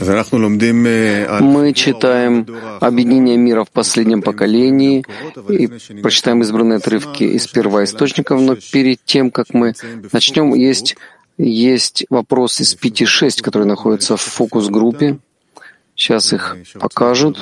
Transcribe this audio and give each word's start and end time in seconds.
Мы 0.00 1.72
читаем 1.74 2.46
«Объединение 2.80 3.36
мира 3.36 3.64
в 3.64 3.70
последнем 3.70 4.22
поколении» 4.22 5.04
и 5.48 5.66
прочитаем 6.00 6.42
избранные 6.42 6.76
отрывки 6.76 7.24
из 7.24 7.46
первоисточников, 7.48 8.40
но 8.40 8.56
перед 8.56 9.04
тем, 9.04 9.30
как 9.30 9.54
мы 9.54 9.74
начнем, 10.12 10.54
есть, 10.54 10.96
есть 11.36 12.06
вопрос 12.10 12.60
из 12.60 12.76
5-6, 12.76 13.42
который 13.42 13.66
находится 13.66 14.16
в 14.16 14.20
фокус-группе. 14.20 15.18
Сейчас 15.96 16.32
их 16.32 16.56
покажут. 16.74 17.38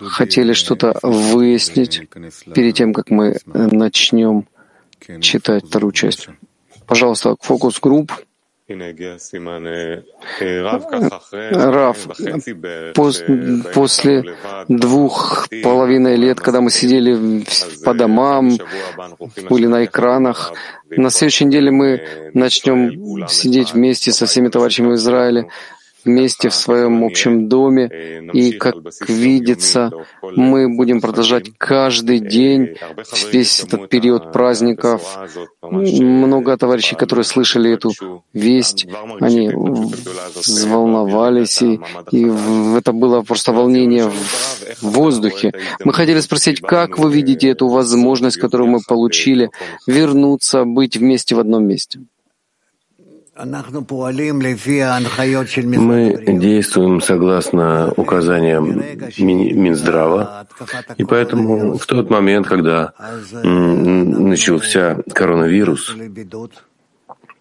Хотели 0.00 0.52
что-то 0.52 0.96
выяснить 1.02 2.08
перед 2.54 2.76
тем, 2.76 2.92
как 2.92 3.10
мы 3.10 3.38
начнем 3.46 4.46
читать 5.20 5.66
вторую 5.66 5.92
часть. 5.92 6.28
Пожалуйста, 6.86 7.34
фокус-групп. 7.40 8.12
Рав, 11.50 12.06
после 13.74 14.24
двух 14.68 15.48
половиной 15.62 16.16
лет, 16.16 16.40
когда 16.40 16.62
мы 16.62 16.70
сидели 16.70 17.44
по 17.84 17.92
домам, 17.92 18.56
были 19.50 19.66
на 19.66 19.84
экранах, 19.84 20.54
на 20.88 21.10
следующей 21.10 21.44
неделе 21.44 21.70
мы 21.70 22.30
начнем 22.32 23.28
сидеть 23.28 23.74
вместе 23.74 24.12
со 24.12 24.24
всеми 24.24 24.48
товарищами 24.48 24.92
в 24.92 24.94
Израиле, 24.94 25.50
вместе 26.04 26.48
в 26.48 26.54
своем 26.54 27.04
общем 27.04 27.48
доме. 27.48 27.90
И, 28.32 28.52
как 28.52 28.74
видится, 29.08 29.90
мы 30.22 30.68
будем 30.68 31.00
продолжать 31.00 31.50
каждый 31.58 32.20
день, 32.20 32.76
весь 33.32 33.62
этот 33.62 33.88
период 33.88 34.32
праздников. 34.32 35.02
Много 35.62 36.56
товарищей, 36.56 36.96
которые 36.96 37.24
слышали 37.24 37.72
эту 37.72 37.90
весть, 38.32 38.86
они 39.20 39.50
взволновались, 40.34 41.62
и, 41.62 41.80
и 42.10 42.30
это 42.76 42.92
было 42.92 43.22
просто 43.22 43.52
волнение 43.52 44.08
в 44.08 44.82
воздухе. 44.82 45.52
Мы 45.84 45.92
хотели 45.92 46.20
спросить, 46.20 46.60
как 46.60 46.98
вы 46.98 47.12
видите 47.12 47.48
эту 47.48 47.68
возможность, 47.68 48.38
которую 48.38 48.68
мы 48.70 48.80
получили, 48.86 49.50
вернуться, 49.86 50.64
быть 50.64 50.96
вместе 50.96 51.34
в 51.34 51.38
одном 51.38 51.66
месте? 51.66 52.00
Мы 55.78 56.24
действуем 56.38 57.00
согласно 57.00 57.92
указаниям 57.96 58.80
Минздрава, 59.18 60.46
и 60.96 61.04
поэтому 61.04 61.76
в 61.76 61.84
тот 61.86 62.10
момент, 62.10 62.46
когда 62.46 62.92
начался 63.42 64.98
коронавирус, 65.12 65.96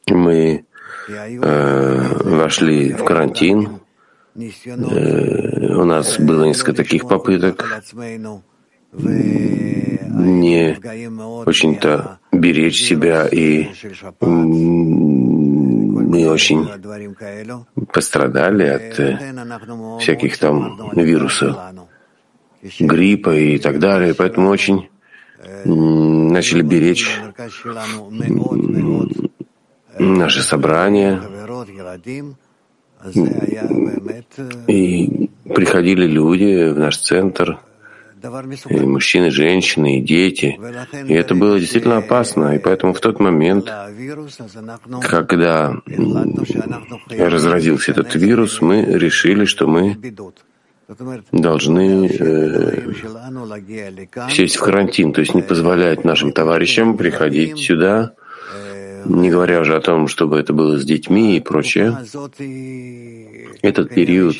мы 0.07 0.65
э, 1.07 2.07
вошли 2.23 2.93
в 2.93 3.03
карантин. 3.03 3.79
Э, 4.35 5.75
у 5.75 5.83
нас 5.83 6.17
было 6.17 6.45
несколько 6.45 6.73
таких 6.73 7.07
попыток. 7.07 7.63
не 10.13 10.77
очень-то 11.45 12.19
беречь 12.31 12.83
себя 12.83 13.27
и 13.27 13.69
мы 16.13 16.29
очень 16.29 16.69
пострадали 17.91 18.65
от 18.67 18.99
э, 18.99 19.97
всяких 19.99 20.37
там 20.37 20.91
вирусов, 20.93 21.57
гриппа 22.79 23.35
и 23.35 23.57
так 23.57 23.79
далее, 23.79 24.13
поэтому 24.13 24.49
очень 24.49 24.89
начали 25.65 26.61
беречь 26.61 27.19
наши 29.97 30.41
собрания. 30.43 31.21
И 34.67 35.29
приходили 35.43 36.05
люди 36.07 36.71
в 36.71 36.79
наш 36.79 36.97
центр, 36.99 37.59
и 38.69 38.79
мужчины, 38.79 39.31
женщины, 39.31 39.99
и 39.99 40.01
дети. 40.01 40.59
И 41.07 41.13
это 41.13 41.35
было 41.35 41.59
действительно 41.59 41.97
опасно. 41.97 42.55
И 42.55 42.59
поэтому 42.59 42.93
в 42.93 42.99
тот 42.99 43.19
момент, 43.19 43.69
когда 45.01 45.75
разразился 47.09 47.91
этот 47.91 48.15
вирус, 48.15 48.61
мы 48.61 48.81
решили, 48.83 49.45
что 49.45 49.67
мы 49.67 49.97
должны 51.31 52.07
э, 52.07 52.93
сесть 54.29 54.57
в 54.57 54.59
карантин, 54.59 55.13
то 55.13 55.21
есть 55.21 55.33
не 55.33 55.41
позволять 55.41 56.03
нашим 56.03 56.31
товарищам 56.33 56.97
приходить 56.97 57.57
сюда, 57.57 58.13
не 59.05 59.29
говоря 59.29 59.61
уже 59.61 59.75
о 59.75 59.81
том, 59.81 60.07
чтобы 60.07 60.39
это 60.39 60.53
было 60.53 60.77
с 60.77 60.85
детьми 60.85 61.37
и 61.37 61.39
прочее. 61.39 61.97
Этот 63.61 63.89
период 63.95 64.35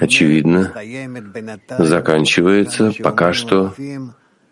очевидно, 0.00 0.72
заканчивается 1.78 2.92
пока 3.02 3.32
что, 3.32 3.74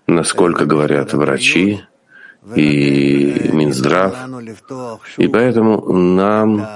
насколько 0.06 0.64
говорят 0.64 1.12
врачи 1.12 1.80
и 2.54 3.50
Минздрав. 3.52 4.14
И 5.16 5.28
поэтому 5.28 5.92
нам 5.92 6.66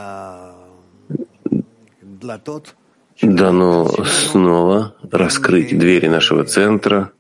дано 3.22 3.88
снова 4.04 4.94
раскрыть 5.10 5.76
двери 5.76 6.06
нашего 6.06 6.44
центра 6.44 7.12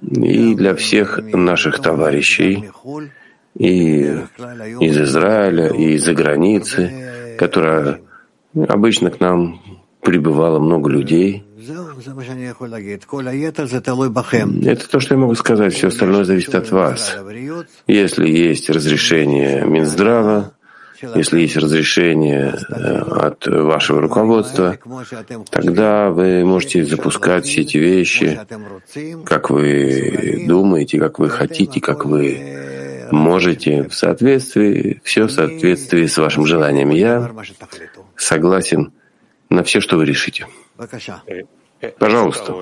и 0.00 0.54
для 0.54 0.74
всех 0.74 1.20
наших 1.32 1.80
товарищей 1.80 2.70
и 3.54 4.02
из 4.80 5.00
Израиля, 5.00 5.68
и 5.68 5.94
из-за 5.94 6.14
границы, 6.14 7.36
которые 7.38 8.00
обычно 8.54 9.10
к 9.10 9.20
нам 9.20 9.60
прибывало 10.02 10.58
много 10.58 10.90
людей. 10.90 11.44
Это 14.64 14.88
то, 14.88 15.00
что 15.00 15.14
я 15.14 15.20
могу 15.20 15.34
сказать. 15.34 15.74
Все 15.74 15.88
остальное 15.88 16.24
зависит 16.24 16.54
от 16.54 16.70
вас. 16.70 17.16
Если 17.86 18.28
есть 18.28 18.70
разрешение 18.70 19.64
Минздрава, 19.66 20.52
если 21.14 21.40
есть 21.40 21.56
разрешение 21.56 22.54
э, 22.68 22.98
от 22.98 23.46
вашего 23.46 24.02
руководства, 24.02 24.78
тогда 25.50 26.10
вы 26.10 26.44
можете 26.44 26.84
запускать 26.84 27.46
все 27.46 27.62
эти 27.62 27.78
вещи, 27.78 28.38
как 29.24 29.48
вы 29.48 30.44
думаете, 30.46 30.98
как 30.98 31.18
вы 31.18 31.30
хотите, 31.30 31.80
как 31.80 32.04
вы 32.04 32.60
можете, 33.12 33.88
в 33.88 33.94
соответствии, 33.94 35.00
все 35.04 35.24
в 35.24 35.30
соответствии 35.30 36.06
с 36.06 36.16
вашим 36.18 36.46
желанием. 36.46 36.90
Я 36.90 37.30
согласен 38.16 38.92
на 39.48 39.62
все, 39.62 39.80
что 39.80 39.96
вы 39.96 40.06
решите. 40.06 40.46
Пожалуйста. 41.98 42.54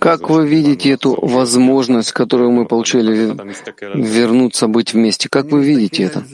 Как 0.00 0.30
вы 0.30 0.46
видите 0.46 0.90
эту 0.90 1.18
возможность, 1.20 2.12
которую 2.12 2.52
мы 2.52 2.66
получили, 2.66 3.36
вернуться, 3.94 4.68
быть 4.68 4.94
вместе? 4.94 5.28
Как 5.28 5.46
вы 5.46 5.64
видите 5.64 6.04
это? 6.04 6.24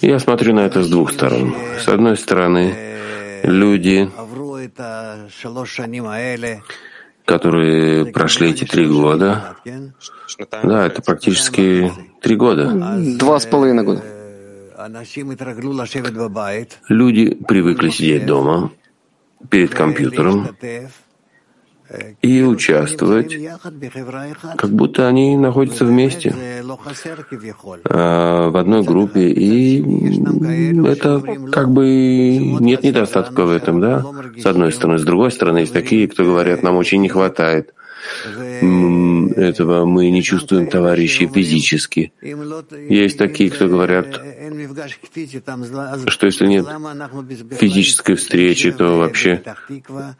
Я 0.00 0.18
смотрю 0.20 0.54
на 0.54 0.60
это 0.60 0.82
с 0.82 0.88
двух 0.88 1.12
сторон. 1.12 1.54
С 1.84 1.88
одной 1.88 2.16
стороны, 2.16 2.74
люди, 3.42 4.08
которые 7.24 8.06
прошли 8.06 8.50
эти 8.50 8.64
три 8.64 8.86
года, 8.86 9.56
да, 10.62 10.86
это 10.86 11.02
практически 11.02 11.92
три 12.20 12.36
года. 12.36 12.72
Два 13.18 13.38
с 13.38 13.46
половиной 13.46 13.84
года. 13.84 14.02
Люди 16.88 17.34
привыкли 17.34 17.90
сидеть 17.90 18.26
дома 18.26 18.72
перед 19.48 19.74
компьютером 19.74 20.56
и 22.20 22.42
участвовать, 22.42 23.36
как 24.56 24.70
будто 24.70 25.08
они 25.08 25.36
находятся 25.36 25.84
вместе 25.84 26.34
а, 27.84 28.48
в 28.50 28.56
одной 28.56 28.82
группе, 28.82 29.28
и 29.28 29.82
это 30.86 31.22
как 31.50 31.70
бы 31.70 31.86
нет 32.60 32.82
недостатка 32.82 33.44
в 33.44 33.50
этом, 33.50 33.80
да, 33.80 34.04
с 34.38 34.46
одной 34.46 34.72
стороны. 34.72 34.98
С 34.98 35.04
другой 35.04 35.30
стороны, 35.30 35.58
есть 35.58 35.72
такие, 35.72 36.08
кто 36.08 36.24
говорят, 36.24 36.62
нам 36.62 36.76
очень 36.76 37.00
не 37.00 37.08
хватает 37.08 37.72
этого 39.36 39.84
мы 39.84 40.10
не 40.10 40.22
чувствуем 40.22 40.66
товарищей 40.66 41.28
физически. 41.28 42.12
Есть 42.88 43.18
такие, 43.18 43.50
кто 43.50 43.68
говорят, 43.68 44.20
что 46.06 46.26
если 46.26 46.46
нет 46.46 46.66
физической 47.58 48.14
встречи, 48.14 48.72
то 48.72 48.98
вообще 48.98 49.42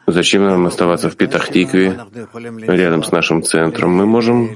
зачем 0.07 0.43
нам 0.43 0.65
оставаться 0.67 1.09
в 1.09 1.15
Петахтикве, 1.15 1.99
рядом 2.67 3.03
с 3.03 3.11
нашим 3.11 3.43
центром? 3.43 3.91
Мы 3.95 4.05
можем 4.05 4.49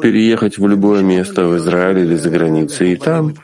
переехать 0.00 0.58
в 0.58 0.66
любое 0.66 1.02
место 1.02 1.46
в 1.46 1.56
Израиле 1.56 2.02
или 2.02 2.14
за 2.14 2.30
границей, 2.30 2.92
и 2.92 2.96
там 2.96 3.34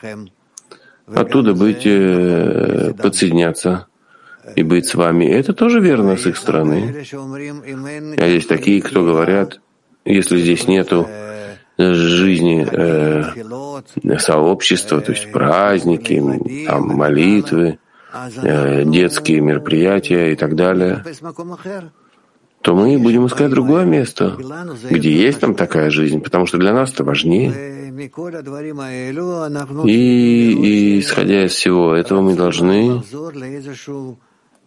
оттуда 1.07 1.53
быть, 1.55 1.83
э, 1.85 2.95
подсоединяться 2.95 3.87
и 4.57 4.63
быть 4.63 4.87
с 4.87 4.95
вами. 4.95 5.27
Это 5.27 5.53
тоже 5.53 5.81
верно 5.81 6.17
с 6.17 6.27
их 6.27 6.37
стороны. 6.37 7.05
А 8.17 8.27
есть 8.27 8.49
такие, 8.49 8.81
кто 8.83 9.05
говорят, 9.05 9.61
если 10.05 10.39
здесь 10.39 10.67
нету 10.67 11.07
жизни 11.79 12.67
э, 12.71 14.19
сообщества, 14.19 15.01
то 15.01 15.13
есть 15.13 15.33
праздники, 15.33 16.23
там, 16.67 16.89
молитвы, 16.89 17.79
э, 18.43 18.85
детские 18.85 19.41
мероприятия 19.41 20.33
и 20.33 20.37
так 20.37 20.55
далее, 20.55 21.05
то 22.63 22.75
мы 22.75 22.99
будем 22.99 23.27
искать 23.27 23.51
другое 23.51 23.85
место, 23.85 24.39
где 24.89 25.13
есть 25.13 25.41
там 25.41 25.55
такая 25.55 25.91
жизнь, 25.91 26.21
потому 26.21 26.47
что 26.47 26.57
для 26.59 26.73
нас 26.73 26.93
это 26.93 27.05
важнее. 27.05 27.53
И, 29.85 30.53
и 30.53 31.01
исходя 31.01 31.45
из 31.45 31.53
всего 31.53 31.95
этого, 31.95 32.23
мы 32.23 32.35
должны 32.35 33.03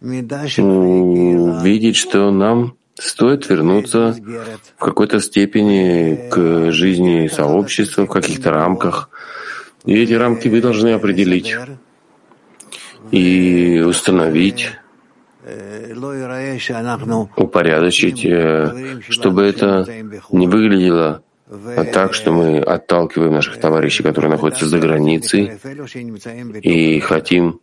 увидеть, 0.00 1.96
что 1.96 2.30
нам 2.30 2.77
стоит 2.98 3.48
вернуться 3.48 4.16
в 4.76 4.84
какой-то 4.84 5.20
степени 5.20 6.28
к 6.30 6.72
жизни 6.72 7.28
сообщества 7.28 8.04
в 8.04 8.08
каких-то 8.08 8.50
рамках. 8.50 9.10
И 9.84 9.94
эти 9.94 10.12
рамки 10.12 10.48
вы 10.48 10.60
должны 10.60 10.88
определить 10.88 11.54
и 13.10 13.80
установить, 13.86 14.70
упорядочить, 17.36 18.24
э, 18.24 19.00
чтобы 19.08 19.44
это 19.44 19.86
не 20.30 20.46
выглядело 20.46 21.22
так, 21.94 22.12
что 22.12 22.32
мы 22.32 22.58
отталкиваем 22.58 23.32
наших 23.32 23.58
товарищей, 23.58 24.02
которые 24.02 24.30
находятся 24.30 24.66
за 24.66 24.78
границей, 24.78 25.52
и 26.60 27.00
хотим 27.00 27.60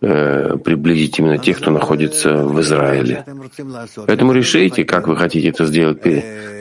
приблизить 0.00 1.18
именно 1.18 1.38
тех, 1.38 1.58
кто 1.58 1.70
находится 1.70 2.36
в 2.36 2.60
Израиле. 2.60 3.24
Поэтому 4.06 4.32
решите, 4.32 4.84
как 4.84 5.08
вы 5.08 5.16
хотите 5.16 5.48
это 5.48 5.66
сделать. 5.66 6.04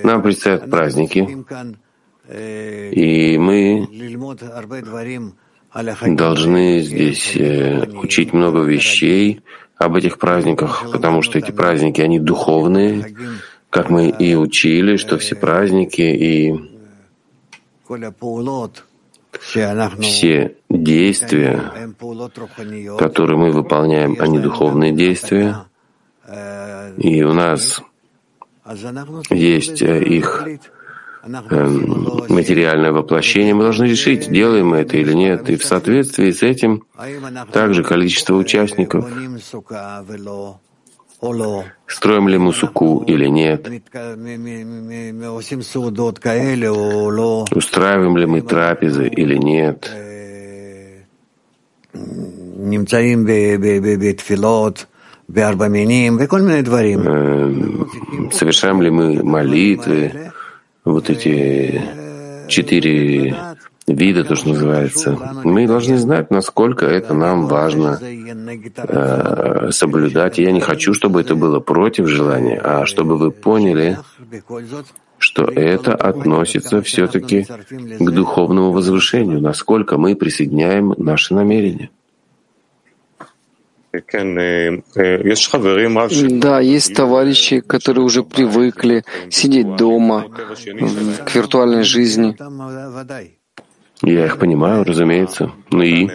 Нам 0.03 0.23
предстоят 0.23 0.69
праздники, 0.69 1.45
и 2.33 3.37
мы 3.37 3.87
должны 6.07 6.81
здесь 6.81 7.35
э, 7.35 7.85
учить 7.93 8.33
много 8.33 8.61
вещей 8.61 9.41
об 9.77 9.95
этих 9.95 10.17
праздниках, 10.17 10.85
потому 10.91 11.21
что 11.21 11.37
эти 11.37 11.51
праздники, 11.51 12.01
они 12.01 12.19
духовные, 12.19 13.15
как 13.69 13.89
мы 13.89 14.09
и 14.09 14.35
учили, 14.35 14.97
что 14.97 15.17
все 15.17 15.35
праздники 15.35 16.01
и 16.01 16.55
все 19.99 20.55
действия, 20.69 21.93
которые 22.97 23.37
мы 23.37 23.51
выполняем, 23.51 24.17
они 24.19 24.39
духовные 24.39 24.91
действия, 24.91 25.65
и 26.97 27.23
у 27.23 27.33
нас 27.33 27.81
есть 29.29 29.81
э, 29.81 30.03
их 30.03 30.45
Эм, 31.27 32.23
материальное 32.29 32.93
воплощение, 32.93 33.53
мы 33.53 33.63
должны 33.63 33.85
решить, 33.85 34.31
делаем 34.31 34.69
мы 34.69 34.77
это 34.77 34.97
или 34.97 35.13
нет. 35.13 35.49
И 35.49 35.57
в 35.57 35.65
соответствии 35.65 36.31
с 36.31 36.41
этим 36.41 36.85
также 37.51 37.83
количество 37.83 38.35
участников, 38.35 39.05
строим 41.87 42.27
ли 42.27 42.37
мы 42.37 42.53
суку 42.53 43.03
или 43.07 43.27
нет, 43.27 43.67
устраиваем 47.55 48.17
ли 48.17 48.25
мы 48.25 48.41
трапезы 48.41 49.07
или 49.07 49.35
нет, 49.37 49.89
эм, 57.07 58.31
совершаем 58.31 58.81
ли 58.81 58.89
мы 58.89 59.23
молитвы, 59.23 60.31
вот 60.85 61.09
эти 61.09 61.81
четыре 62.47 63.35
вида, 63.87 64.23
то, 64.23 64.35
что 64.35 64.49
называется, 64.49 65.17
мы 65.43 65.65
должны 65.65 65.97
знать, 65.97 66.29
насколько 66.29 66.85
это 66.85 67.13
нам 67.13 67.47
важно 67.47 67.99
э, 68.01 69.71
соблюдать. 69.71 70.39
И 70.39 70.43
я 70.43 70.51
не 70.51 70.59
хочу, 70.59 70.93
чтобы 70.93 71.21
это 71.21 71.35
было 71.35 71.59
против 71.59 72.07
желания, 72.07 72.59
а 72.63 72.85
чтобы 72.85 73.17
вы 73.17 73.31
поняли, 73.31 73.97
что 75.17 75.45
это 75.45 75.95
относится 75.95 76.81
все-таки 76.81 77.45
к 77.99 78.11
духовному 78.11 78.71
возвышению, 78.71 79.41
насколько 79.41 79.97
мы 79.97 80.15
присоединяем 80.15 80.93
наши 80.97 81.33
намерения. 81.33 81.89
Да, 86.39 86.59
есть 86.59 86.93
товарищи, 86.93 87.61
которые 87.61 88.03
уже 88.03 88.21
привыкли 88.21 89.03
сидеть 89.29 89.75
дома, 89.75 90.25
к 91.25 91.33
виртуальной 91.33 91.83
жизни. 91.83 92.35
Я 94.03 94.25
их 94.25 94.37
понимаю, 94.37 94.83
разумеется. 94.83 95.51
Ну 95.71 95.81
и? 95.81 96.07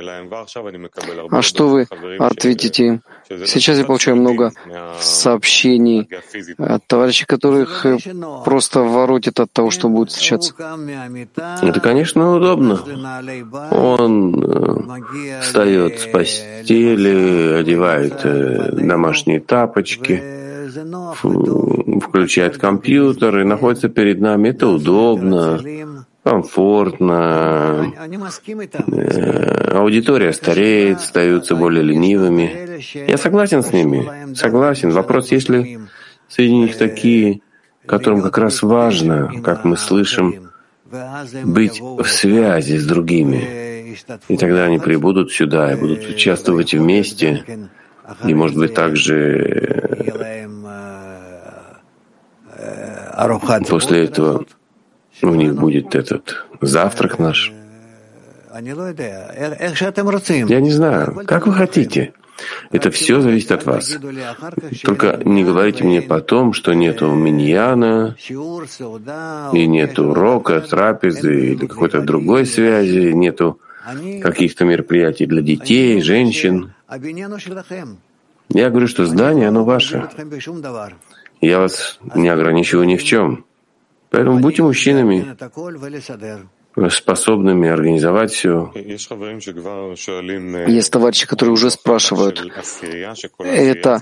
А 1.30 1.42
что 1.42 1.68
вы 1.68 1.86
ответите 2.18 2.86
им? 2.86 3.02
Сейчас 3.46 3.78
я 3.78 3.84
получаю 3.84 4.16
много 4.16 4.52
сообщений 5.00 6.08
от 6.58 6.86
товарищей, 6.86 7.24
которых 7.26 7.86
э, 7.86 7.98
просто 8.44 8.80
воротит 8.80 9.40
от 9.40 9.52
того, 9.52 9.70
что 9.70 9.88
будет 9.88 10.10
встречаться. 10.10 10.54
Это, 11.62 11.80
конечно, 11.80 12.36
удобно. 12.36 12.80
Он 13.70 14.44
э, 14.44 15.40
встает 15.40 15.98
с 15.98 16.06
постели, 16.06 17.60
одевает 17.60 18.20
э, 18.24 18.72
домашние 18.72 19.40
тапочки, 19.40 20.22
включает 22.00 22.58
компьютер 22.58 23.38
и 23.40 23.44
находится 23.44 23.88
перед 23.88 24.20
нами. 24.20 24.50
Это 24.50 24.68
удобно 24.68 25.58
комфортно, 26.22 27.92
э, 28.86 29.76
аудитория 29.76 30.32
стареет, 30.32 30.98
остаются 30.98 31.56
более 31.56 31.82
ленивыми. 31.82 32.80
Я 32.94 33.18
согласен 33.18 33.62
с 33.62 33.72
ними, 33.72 34.34
согласен. 34.34 34.90
Вопрос, 34.90 35.32
если 35.32 35.80
среди 36.28 36.54
них 36.54 36.76
такие, 36.78 37.40
которым 37.86 38.22
как 38.22 38.38
раз 38.38 38.62
важно, 38.62 39.42
как 39.42 39.64
мы 39.64 39.76
слышим, 39.76 40.50
быть 41.44 41.80
в 41.80 42.04
связи 42.04 42.76
с 42.76 42.86
другими. 42.86 43.94
И 44.28 44.36
тогда 44.36 44.64
они 44.64 44.78
прибудут 44.78 45.32
сюда 45.32 45.72
и 45.72 45.76
будут 45.76 46.06
участвовать 46.08 46.72
вместе, 46.72 47.44
и, 48.24 48.34
может 48.34 48.56
быть, 48.56 48.74
также 48.74 50.02
после 53.68 54.04
этого 54.04 54.44
у 55.20 55.34
них 55.34 55.54
будет 55.54 55.94
этот 55.94 56.46
завтрак 56.60 57.18
наш. 57.18 57.52
Я 58.54 58.60
не 60.60 60.70
знаю, 60.70 61.22
как 61.26 61.46
вы 61.46 61.52
хотите. 61.52 62.12
Это 62.70 62.90
все 62.90 63.20
зависит 63.20 63.52
от 63.52 63.64
вас. 63.66 63.98
Только 64.82 65.20
не 65.24 65.44
говорите 65.44 65.84
мне 65.84 66.02
потом, 66.02 66.52
что 66.52 66.72
нету 66.74 67.10
миньяна, 67.12 68.16
и 69.52 69.66
нету 69.66 70.08
урока, 70.08 70.60
трапезы 70.60 71.52
или 71.52 71.66
какой-то 71.66 72.00
другой 72.00 72.46
связи, 72.46 73.12
нету 73.12 73.60
каких-то 74.22 74.64
мероприятий 74.64 75.26
для 75.26 75.42
детей, 75.42 76.00
женщин. 76.00 76.72
Я 78.48 78.70
говорю, 78.70 78.86
что 78.86 79.06
здание, 79.06 79.48
оно 79.48 79.64
ваше. 79.64 80.08
Я 81.40 81.58
вас 81.58 81.98
не 82.14 82.28
ограничиваю 82.28 82.86
ни 82.86 82.96
в 82.96 83.04
чем. 83.04 83.44
Поэтому 84.12 84.40
будьте 84.40 84.62
мужчинами, 84.62 85.36
способными 86.90 87.68
организовать 87.68 88.32
все. 88.32 88.72
Есть 88.74 90.92
товарищи, 90.92 91.26
которые 91.26 91.52
уже 91.52 91.70
спрашивают, 91.70 92.42
это 93.38 94.00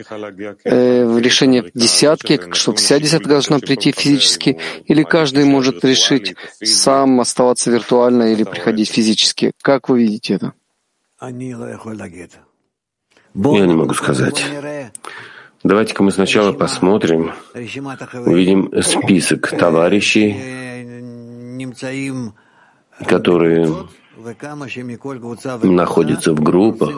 э, 0.64 1.20
решение 1.20 1.70
десятки, 1.74 2.40
что 2.52 2.72
вся 2.74 3.00
десятка 3.00 3.28
должна 3.28 3.58
прийти 3.58 3.92
физически, 3.92 4.58
или 4.84 5.02
каждый 5.02 5.44
может 5.44 5.84
решить 5.84 6.34
сам 6.62 7.20
оставаться 7.20 7.70
виртуально 7.70 8.32
или 8.32 8.44
приходить 8.44 8.90
физически? 8.90 9.52
Как 9.62 9.88
вы 9.88 10.00
видите 10.00 10.34
это? 10.34 10.52
Я 11.22 11.30
не 13.66 13.74
могу 13.74 13.94
сказать. 13.94 14.44
Давайте-ка 15.62 16.02
мы 16.02 16.10
сначала 16.10 16.52
посмотрим, 16.52 17.32
увидим 17.54 18.72
список 18.82 19.50
товарищей, 19.50 20.34
которые 23.06 23.68
находятся 25.62 26.32
в 26.32 26.40
группах, 26.42 26.90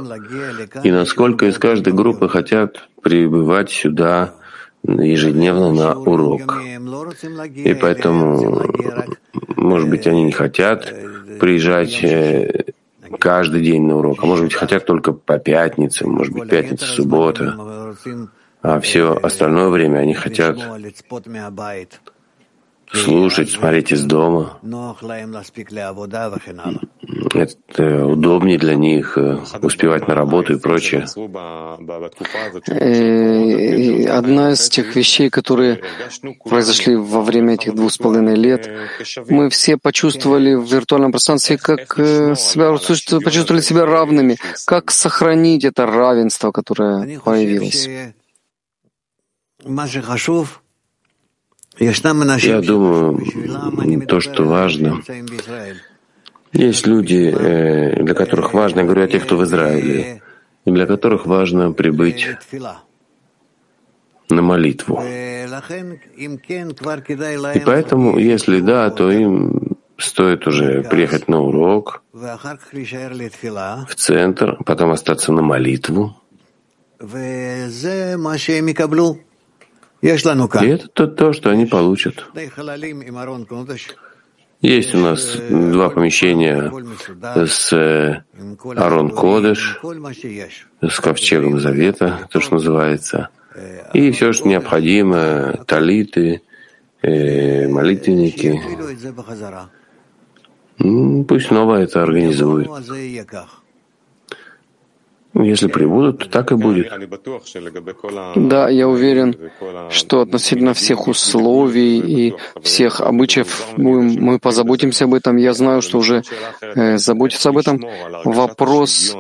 и 0.85 0.93
насколько 0.93 1.47
из 1.47 1.59
каждой 1.59 1.93
группы 1.93 2.29
хотят 2.29 2.89
прибывать 3.03 3.71
сюда 3.71 4.35
ежедневно 4.85 5.73
на 5.73 5.99
урок. 5.99 6.63
И 7.55 7.75
поэтому, 7.75 8.65
может 9.57 9.91
быть, 9.91 10.07
они 10.07 10.23
не 10.23 10.33
хотят 10.33 10.93
приезжать 11.41 12.03
э, 12.03 12.65
каждый 13.19 13.63
день 13.63 13.83
на 13.83 13.97
урок, 13.97 14.19
а 14.23 14.27
может 14.27 14.45
быть, 14.45 14.55
хотят 14.55 14.87
только 14.87 15.13
по 15.13 15.39
пятницам, 15.39 16.11
может 16.11 16.33
быть, 16.33 16.49
пятница, 16.49 16.87
суббота 16.87 17.57
а 18.63 18.81
все 18.81 19.19
остальное 19.23 19.69
время 19.69 19.99
они 19.99 20.15
хотят 20.15 20.57
слушать, 22.93 23.51
смотреть 23.51 23.93
из 23.93 24.05
дома. 24.05 24.59
Это 27.35 28.07
удобнее 28.07 28.59
для 28.59 28.75
них 28.75 29.17
э, 29.17 29.39
успевать 29.63 30.07
на 30.07 30.15
работу 30.15 30.55
и 30.55 30.59
прочее. 30.59 31.07
Э, 32.69 34.07
одна 34.09 34.53
из 34.53 34.69
тех 34.69 34.95
вещей, 34.95 35.31
которые 35.31 35.81
произошли 36.45 36.95
во 36.97 37.23
время 37.23 37.55
этих 37.55 37.75
двух 37.75 37.91
с 37.93 37.97
половиной 37.97 38.37
лет, 38.37 38.71
мы 39.29 39.49
все 39.49 39.79
почувствовали 39.79 40.55
в 40.55 40.65
виртуальном 40.65 41.13
пространстве, 41.13 41.57
как 41.57 41.99
э, 41.99 42.35
себя, 42.37 42.73
почувствовали 42.73 43.63
себя 43.63 43.87
равными, 43.87 44.37
как 44.67 44.91
сохранить 44.91 45.65
это 45.65 45.87
равенство, 45.87 46.53
которое 46.53 47.19
появилось. 47.21 47.89
Я 51.79 52.61
думаю, 52.61 54.07
то, 54.07 54.21
что 54.21 54.45
важно, 54.45 55.03
есть 56.53 56.87
люди, 56.87 57.35
э, 57.35 58.03
для 58.03 58.15
которых 58.15 58.53
важно, 58.53 58.81
я 58.81 58.85
говорю 58.87 59.05
о 59.05 59.09
тех, 59.09 59.25
кто 59.25 59.37
в 59.37 59.45
Израиле, 59.45 60.23
и 60.67 60.71
для 60.71 60.87
которых 60.87 61.27
важно 61.27 61.73
прибыть 61.73 62.29
на 64.29 64.43
молитву. 64.43 65.03
И 67.55 67.61
поэтому, 67.65 68.19
если 68.19 68.61
да, 68.61 68.91
то 68.91 69.11
им 69.11 69.79
стоит 69.97 70.47
уже 70.47 70.83
приехать 70.83 71.29
на 71.29 71.41
урок 71.41 72.03
в 72.13 73.95
центр, 73.97 74.59
потом 74.65 74.91
остаться 74.91 75.33
на 75.33 75.43
молитву. 75.43 76.17
И 80.03 80.09
это 80.09 80.89
то, 80.89 81.07
то, 81.07 81.33
что 81.33 81.51
они 81.51 81.65
получат. 81.67 82.27
Есть 84.61 84.95
у 84.95 84.99
нас 84.99 85.37
два 85.49 85.91
помещения 85.91 86.73
с 87.47 87.73
э, 87.73 88.23
Арон 88.77 89.11
Кодыш, 89.11 89.81
с 90.81 91.01
ковчегом 91.01 91.59
Завета, 91.59 92.29
то, 92.31 92.41
что 92.41 92.55
называется, 92.55 93.29
и 93.93 94.11
все, 94.13 94.33
что 94.33 94.49
необходимо, 94.49 95.65
талиты, 95.67 96.43
э, 97.03 97.67
молитвенники. 97.69 98.61
Пусть 101.27 101.47
снова 101.47 101.77
это 101.77 102.03
организует. 102.03 102.69
Если 105.35 105.67
прибудут, 105.67 106.19
то 106.19 106.29
так 106.29 106.53
и 106.53 106.57
будет. 106.57 106.93
Да, 108.37 108.69
я 108.69 108.89
уверен, 108.89 109.37
что 109.91 110.21
относительно 110.21 110.75
всех 110.75 111.09
условий 111.09 111.99
и 111.99 112.35
всех 112.61 113.01
обычаев 113.01 113.69
мы, 113.77 114.03
мы 114.03 114.39
позаботимся 114.39 115.05
об 115.05 115.15
этом. 115.15 115.37
Я 115.37 115.55
знаю, 115.55 115.81
что 115.81 115.99
уже 115.99 116.23
э, 116.61 116.99
заботятся 116.99 117.49
об 117.49 117.59
этом. 117.59 117.83
Вопрос 118.25 119.17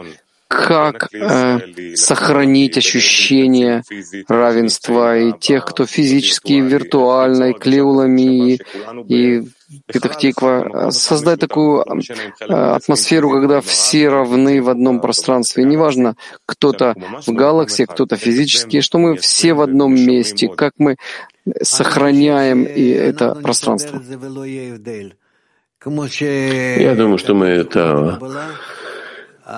как 0.52 1.08
э, 1.12 1.94
сохранить 1.94 2.76
ощущение 2.76 3.82
равенства 4.28 5.18
и 5.18 5.32
тех, 5.38 5.64
кто 5.64 5.86
физически, 5.86 6.52
виртуально, 6.52 7.50
и 7.50 7.52
клеулами, 7.52 8.54
и, 8.54 8.62
и 9.08 9.42
Петахтиква, 9.86 10.90
создать 10.90 11.40
такую 11.40 11.82
э, 11.82 12.52
атмосферу, 12.52 13.30
когда 13.30 13.60
все 13.60 14.08
равны 14.08 14.62
в 14.62 14.68
одном 14.68 15.00
пространстве. 15.00 15.64
Неважно, 15.64 16.16
кто-то 16.46 16.94
в 17.26 17.32
галаксии, 17.32 17.84
кто-то 17.84 18.16
физически, 18.16 18.80
что 18.80 18.98
мы 18.98 19.16
все 19.16 19.54
в 19.54 19.60
одном 19.60 19.94
месте, 19.94 20.48
как 20.48 20.74
мы 20.78 20.96
сохраняем 21.62 22.64
и 22.64 22.88
это 22.88 23.34
пространство. 23.34 24.00
Я 25.84 26.94
думаю, 26.94 27.18
что 27.18 27.34
мы 27.34 27.46
это 27.46 28.18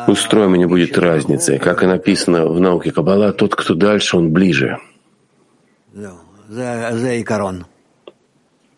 устроим, 0.06 0.54
и 0.54 0.58
не 0.58 0.66
будет 0.66 0.96
разницы. 0.98 1.58
Как 1.58 1.82
и 1.82 1.86
написано 1.86 2.46
в 2.46 2.60
науке 2.60 2.90
Каббала, 2.90 3.32
тот, 3.32 3.54
кто 3.54 3.74
дальше, 3.74 4.16
он 4.16 4.32
ближе. 4.32 4.78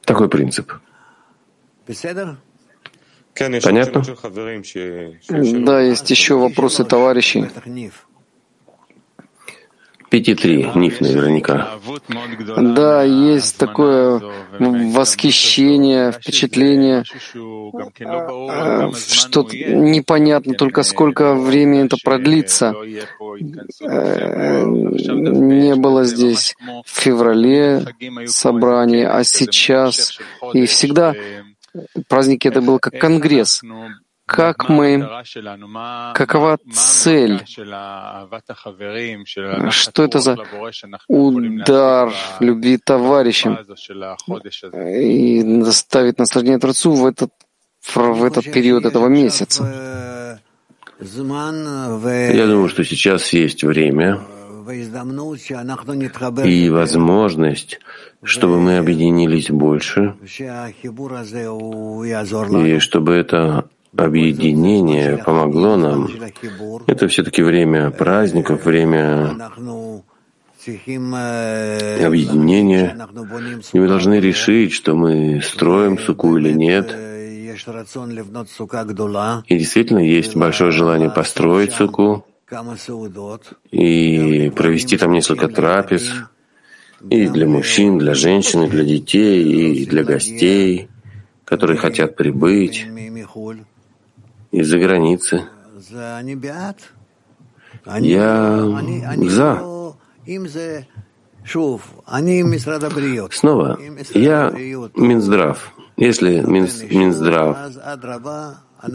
Такой 0.05 0.29
принцип. 0.29 0.73
Понятно? 3.63 4.03
Да, 5.29 5.81
есть 5.81 6.11
еще 6.11 6.37
вопросы 6.37 6.85
товарищей. 6.85 7.49
Пяти 10.11 10.35
три, 10.35 10.71
них 10.75 11.01
наверняка. 11.01 11.79
Да, 12.57 13.03
есть 13.03 13.57
такое 13.59 14.23
восхищение, 14.59 16.13
впечатление, 16.13 17.05
а, 18.05 18.91
что 18.93 19.43
непонятно 19.43 20.55
только 20.55 20.83
сколько 20.83 21.35
времени 21.35 21.87
это 21.87 21.97
продлится. 22.03 22.75
Э, 23.83 24.65
не 24.65 25.75
было 25.75 26.05
здесь 26.05 26.57
в 26.85 26.91
феврале 26.91 27.87
собраний, 28.27 29.05
а 29.05 29.25
сейчас 29.25 30.19
и 30.53 30.67
всегда 30.67 31.15
праздники 32.09 32.49
это 32.49 32.61
был 32.61 32.79
как 32.79 32.99
конгресс. 32.99 33.63
Как 34.27 34.69
мы, 34.69 35.09
какова 36.15 36.59
цель, 36.73 37.45
что 39.71 40.03
это 40.03 40.19
за 40.19 40.37
удар 41.07 42.13
любви 42.41 42.77
товарищам 42.77 43.57
и 44.75 45.43
доставить 45.63 46.19
наслаждение 46.19 46.59
Творцу 46.59 46.93
в 46.93 47.07
этот, 47.07 47.31
в 47.95 48.25
этот 48.25 48.53
период 48.53 48.85
этого 48.85 49.07
месяца? 49.07 50.41
Я 50.99 52.47
думаю, 52.47 52.69
что 52.69 52.85
сейчас 52.85 53.33
есть 53.33 53.63
время 53.63 54.21
и 56.45 56.71
возможность, 56.71 57.79
чтобы 58.25 58.59
мы 58.61 58.79
объединились 58.79 59.51
больше, 59.51 60.17
и 62.67 62.79
чтобы 62.81 63.13
это 63.15 63.69
объединение 63.97 65.17
помогло 65.19 65.77
нам. 65.77 66.09
Это 66.87 67.09
все-таки 67.09 67.43
время 67.43 67.91
праздников, 67.91 68.65
время 68.65 69.37
объединения. 72.05 72.97
И 73.73 73.79
мы 73.79 73.89
должны 73.89 74.21
решить, 74.21 74.73
что 74.73 74.95
мы 74.95 75.41
строим 75.43 75.99
суку 75.99 76.37
или 76.37 76.53
нет. 76.53 76.95
И 79.49 79.59
действительно 79.59 80.01
есть 80.01 80.37
большое 80.37 80.73
желание 80.73 81.11
построить 81.11 81.73
суку, 81.73 82.27
и 83.71 84.53
провести 84.55 84.97
там 84.99 85.13
несколько 85.13 85.49
трапез 85.49 86.13
и 87.11 87.27
для 87.29 87.47
мужчин, 87.47 87.99
для 87.99 88.15
женщин, 88.15 88.63
и 88.65 88.69
для 88.69 88.85
детей, 88.85 89.73
и 89.75 89.87
для 89.87 90.05
гостей, 90.05 90.89
которые 91.45 91.79
хотят 91.79 92.17
прибыть 92.17 92.87
из-за 94.57 94.79
границы. 94.79 95.45
Я 98.01 98.65
за. 99.29 99.63
Снова, 103.31 103.79
я 104.15 104.53
Минздрав. 104.97 105.73
Если 105.97 106.41
Минздрав 106.41 107.57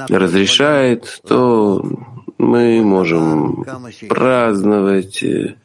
разрешает, 0.10 1.22
то 1.27 1.84
мы 2.38 2.82
можем 2.84 3.65
праздновать 4.10 5.24
э, 5.24 5.56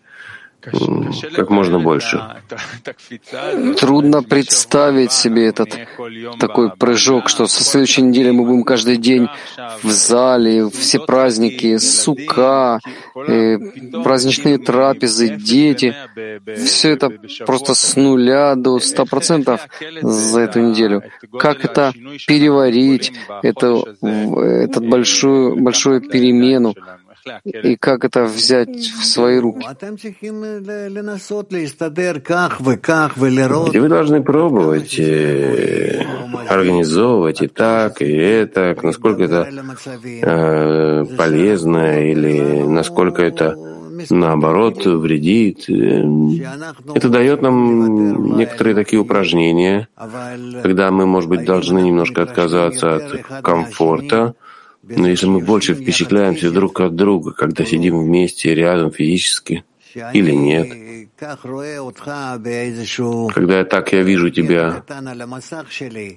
как 1.35 1.51
можно 1.51 1.79
больше. 1.79 2.21
Трудно 3.79 4.23
представить 4.23 5.13
себе 5.13 5.47
этот 5.47 5.77
такой 6.39 6.71
прыжок, 6.71 7.29
что 7.29 7.47
со 7.47 7.63
следующей 7.65 8.03
недели 8.03 8.31
мы 8.31 8.45
будем 8.45 8.65
каждый 8.65 8.97
день 8.97 9.29
в 9.83 9.91
зале, 9.91 10.69
все 10.71 10.99
праздники, 10.99 11.77
сука, 11.79 12.81
э, 13.15 13.59
праздничные 14.03 14.59
трапезы, 14.59 15.37
дети. 15.37 15.95
Все 16.57 16.91
это 16.91 17.13
просто 17.47 17.75
с 17.75 17.97
нуля 17.97 18.55
до 18.55 18.79
ста 18.81 19.05
процентов 19.05 19.69
за 20.03 20.41
эту 20.41 20.61
неделю. 20.61 21.03
Как 21.39 21.65
это 21.65 21.93
переварить, 22.27 23.13
эту, 23.43 23.87
этот 24.03 24.87
большую, 24.87 25.57
большую 25.57 26.01
перемену, 26.01 26.75
и 27.45 27.77
как 27.77 28.05
это 28.05 28.25
взять 28.25 28.77
в 28.77 29.05
свои 29.05 29.39
руки. 29.39 29.67
И 33.73 33.79
вы 33.79 33.89
должны 33.89 34.23
пробовать 34.23 34.99
э, 34.99 36.05
организовывать 36.49 37.43
и 37.43 37.49
так, 37.49 38.03
и 38.03 38.13
это, 38.13 38.77
насколько 38.83 39.23
это 39.25 39.49
э, 40.05 41.05
полезно 41.17 42.11
или 42.11 42.63
насколько 42.63 43.23
это 43.23 43.57
наоборот, 44.11 44.85
вредит. 44.85 45.69
Это 45.69 47.09
дает 47.09 47.43
нам 47.43 48.37
некоторые 48.37 48.75
такие 48.75 49.01
упражнения, 49.01 49.89
когда 50.63 50.91
мы, 50.91 51.07
может 51.07 51.31
быть, 51.31 51.45
должны 51.45 51.81
немножко 51.81 52.23
отказаться 52.23 52.97
от 52.97 53.43
комфорта, 53.43 54.35
но 54.89 55.09
если 55.09 55.27
мы 55.27 55.41
больше 55.41 55.75
впечатляемся 55.75 56.51
друг 56.51 56.81
от 56.81 56.95
друга, 56.95 57.33
когда 57.33 57.65
сидим 57.65 57.99
вместе 57.99 58.55
рядом 58.55 58.93
физически, 58.93 59.65
или 60.13 60.31
нет, 60.33 60.69
когда 63.35 63.59
я 63.59 63.65
так 63.65 63.93
я 63.93 64.03
вижу 64.03 64.31
тебя 64.31 64.85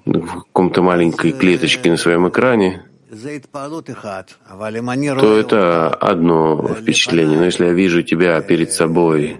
в 0.05 0.43
каком-то 0.43 0.81
маленькой 0.81 1.31
клеточке 1.31 1.89
на 1.89 1.97
своем 1.97 2.27
экране, 2.29 2.85
то 5.19 5.37
это 5.39 5.87
одно 5.87 6.75
впечатление. 6.75 7.39
Но 7.39 7.45
если 7.45 7.65
я 7.65 7.73
вижу 7.73 8.03
тебя 8.03 8.39
перед 8.41 8.71
собой 8.71 9.37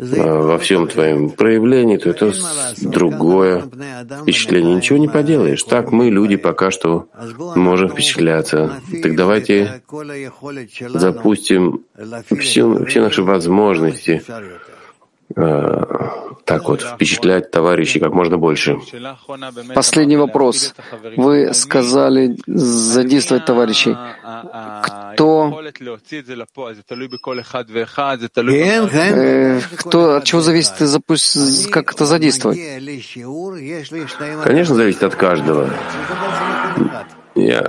во 0.00 0.58
всем 0.58 0.88
твоем 0.88 1.30
проявлении, 1.30 1.98
то 1.98 2.10
это 2.10 2.32
другое 2.80 3.64
впечатление. 4.22 4.76
Ничего 4.76 4.98
не 4.98 5.08
поделаешь. 5.08 5.62
Так 5.62 5.92
мы, 5.92 6.10
люди, 6.10 6.36
пока 6.36 6.70
что 6.70 7.08
можем 7.54 7.90
впечатляться. 7.90 8.80
Так 9.02 9.14
давайте 9.14 9.82
запустим 10.94 11.84
все, 12.38 12.84
все 12.84 13.00
наши 13.02 13.22
возможности 13.22 14.22
так 15.34 16.64
вот, 16.64 16.82
впечатлять 16.82 17.50
товарищей 17.50 18.00
как 18.00 18.12
можно 18.12 18.36
больше. 18.36 18.78
Последний 19.74 20.16
вопрос. 20.16 20.74
Вы 21.16 21.54
сказали 21.54 22.36
задействовать 22.46 23.44
товарищей. 23.44 23.96
Кто, 25.12 25.62
э, 28.42 29.60
кто 29.76 30.16
от 30.16 30.24
чего 30.24 30.40
зависит, 30.40 30.78
запусть, 30.78 31.70
как 31.70 31.92
это 31.92 32.06
задействовать? 32.06 32.58
Конечно, 34.44 34.74
зависит 34.74 35.02
от 35.02 35.14
каждого. 35.14 35.70
Я 37.34 37.62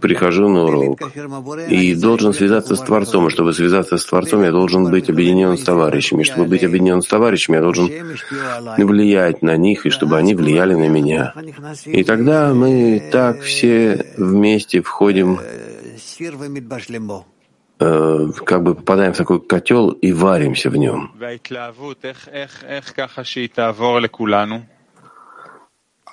прихожу 0.00 0.48
на 0.48 0.64
урок 0.64 1.00
и 1.68 1.94
должен 1.94 2.34
связаться 2.34 2.76
с 2.76 2.80
Творцом. 2.80 3.30
Чтобы 3.30 3.52
связаться 3.52 3.96
с 3.96 4.04
Творцом, 4.04 4.42
я 4.42 4.52
должен 4.52 4.90
быть 4.90 5.08
объединен 5.08 5.56
с 5.56 5.62
товарищами. 5.62 6.22
И 6.22 6.24
чтобы 6.24 6.46
быть 6.46 6.64
объединен 6.64 7.00
с 7.00 7.06
товарищами, 7.06 7.56
я 7.56 7.62
должен 7.62 7.90
влиять 8.76 9.42
на 9.42 9.56
них, 9.56 9.86
и 9.86 9.90
чтобы 9.90 10.18
они 10.18 10.34
влияли 10.34 10.74
на 10.74 10.88
меня. 10.88 11.32
И 11.86 12.04
тогда 12.04 12.52
мы 12.52 13.02
так 13.10 13.40
все 13.40 14.06
вместе 14.16 14.82
входим, 14.82 15.40
э, 17.80 18.30
как 18.44 18.62
бы 18.62 18.74
попадаем 18.74 19.12
в 19.14 19.16
такой 19.16 19.40
котел 19.40 19.90
и 19.90 20.12
варимся 20.12 20.70
в 20.70 20.76
нем. 20.76 21.10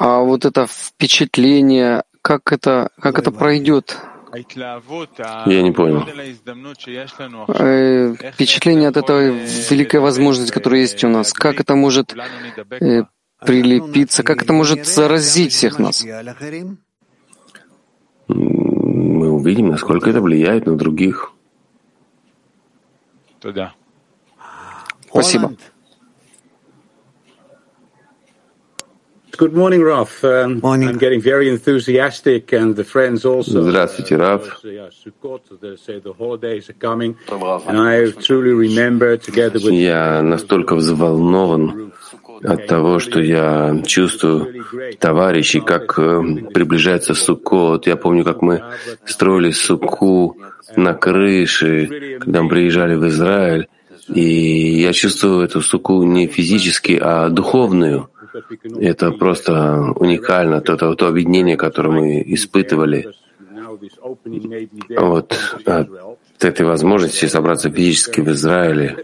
А 0.04 0.22
вот 0.22 0.46
это 0.46 0.66
впечатление, 0.66 2.02
как 2.24 2.52
это, 2.52 2.90
как 3.00 3.20
это 3.20 3.30
пройдет? 3.30 4.00
Я 4.34 5.62
не 5.62 5.72
понял. 5.72 6.04
Э, 7.50 8.16
впечатление 8.34 8.90
от 8.90 8.98
этой 8.98 9.30
великой 9.70 10.00
возможности, 10.00 10.52
которая 10.52 10.82
есть 10.82 11.04
у 11.04 11.08
нас, 11.08 11.34
как 11.34 11.60
это 11.60 11.76
может 11.76 12.16
э, 12.16 13.04
прилепиться, 13.46 14.24
как 14.24 14.42
это 14.42 14.54
может 14.54 14.88
заразить 14.88 15.52
всех 15.52 15.78
нас? 15.78 16.04
Мы 18.28 19.30
увидим, 19.30 19.68
насколько 19.70 20.10
это 20.10 20.20
влияет 20.20 20.66
на 20.66 20.76
других. 20.78 21.32
Спасибо. 25.12 25.54
Good 29.38 29.54
morning, 29.54 29.82
Raf. 29.82 30.24
Um, 30.24 30.60
morning. 30.60 30.90
I'm 30.90 30.98
getting 30.98 31.22
very 31.22 31.50
enthusiastic, 31.50 32.52
and 32.54 32.76
the 32.76 32.84
friends 32.84 33.26
also. 33.26 33.62
Здравствуйте, 33.62 34.16
Раф. 34.16 34.60
Я 39.72 40.22
настолько 40.22 40.76
взволнован 40.76 41.94
от 42.44 42.68
того, 42.68 43.00
что 43.00 43.20
я 43.22 43.82
чувствую 43.86 44.66
товарищей, 45.00 45.62
как 45.62 45.98
э, 45.98 46.22
приближается 46.54 47.14
Суккот. 47.14 47.88
Я 47.88 47.96
помню, 47.96 48.24
как 48.24 48.42
мы 48.42 48.64
строили 49.06 49.52
Сукку 49.52 50.38
на 50.76 50.94
крыше, 50.94 52.18
когда 52.20 52.42
мы 52.44 52.50
приезжали 52.50 52.96
в 52.96 53.08
Израиль. 53.08 53.68
И 54.14 54.82
я 54.82 54.94
чувствую 54.94 55.46
эту 55.46 55.62
суку 55.62 56.04
не 56.04 56.28
физически, 56.28 57.00
а 57.02 57.30
духовную. 57.30 58.10
Это 58.80 59.12
просто 59.12 59.94
уникально, 59.96 60.62
то, 60.62 60.78
то, 60.78 60.96
то 60.96 61.08
объединение, 61.08 61.58
которое 61.58 61.90
мы 61.90 62.24
испытывали. 62.26 63.14
Вот 64.98 65.38
этой 66.44 66.66
возможности 66.66 67.26
собраться 67.26 67.70
физически 67.70 68.22
в 68.22 68.30
Израиле. 68.30 68.98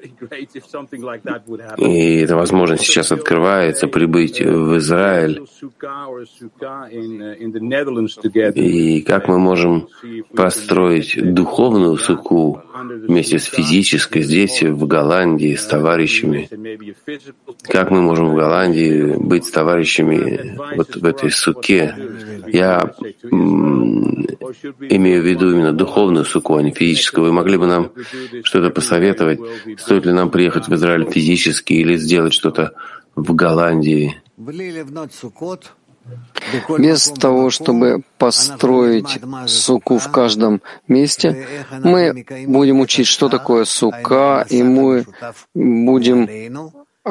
И 1.77 2.17
эта 2.21 2.35
возможность 2.35 2.83
сейчас 2.83 3.11
открывается, 3.11 3.87
прибыть 3.87 4.41
в 4.41 4.77
Израиль. 4.77 5.45
И 8.55 9.01
как 9.01 9.27
мы 9.27 9.39
можем 9.39 9.87
построить 10.33 11.33
духовную 11.33 11.97
суку 11.97 12.61
вместе 13.07 13.39
с 13.39 13.45
физической 13.45 14.21
здесь, 14.21 14.63
в 14.63 14.87
Голландии, 14.87 15.55
с 15.55 15.65
товарищами? 15.65 16.49
Как 17.63 17.91
мы 17.91 18.01
можем 18.01 18.29
в 18.29 18.35
Голландии 18.35 19.15
быть 19.17 19.45
с 19.45 19.51
товарищами 19.51 20.57
вот 20.75 20.95
в 20.95 21.05
этой 21.05 21.31
суке? 21.31 21.95
Я 22.47 22.93
имею 24.89 25.21
в 25.21 25.25
виду 25.25 25.51
именно 25.51 25.73
духовную 25.73 26.25
суку, 26.25 26.55
а 26.55 26.63
не 26.63 26.71
физическую. 26.71 27.26
Вы 27.27 27.33
могли 27.33 27.57
бы 27.57 27.67
нам 27.67 27.91
что-то 28.43 28.69
посоветовать? 28.69 29.39
Стоит 29.77 30.05
ли 30.05 30.13
нам 30.13 30.29
приехать 30.29 30.69
в 30.69 30.73
Израиль 30.75 31.11
физически 31.11 31.73
или 31.73 31.97
сделать 31.97 32.33
что-то 32.33 32.71
в 33.17 33.35
Голландии? 33.35 34.21
Без 36.77 37.09
того, 37.09 37.49
чтобы 37.49 38.03
построить 38.17 39.19
суку 39.45 39.97
в 39.97 40.09
каждом 40.09 40.61
месте, 40.87 41.45
мы 41.83 42.25
будем 42.47 42.79
учить, 42.79 43.07
что 43.07 43.27
такое 43.27 43.65
сука, 43.65 44.45
и 44.49 44.63
мы 44.63 45.05
будем 45.53 46.29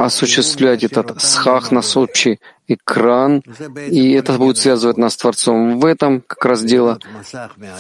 осуществлять 0.05 0.85
этот 0.85 1.21
схах, 1.23 1.73
наш 1.73 1.97
общий 1.97 2.39
экран, 2.69 3.43
и 3.91 4.13
это 4.13 4.35
будет 4.35 4.59
связывать 4.59 4.97
нас 4.97 5.15
с 5.15 5.17
Творцом. 5.17 5.79
В 5.79 5.87
этом 5.87 6.21
как 6.21 6.45
раз 6.45 6.63
дело, 6.63 6.99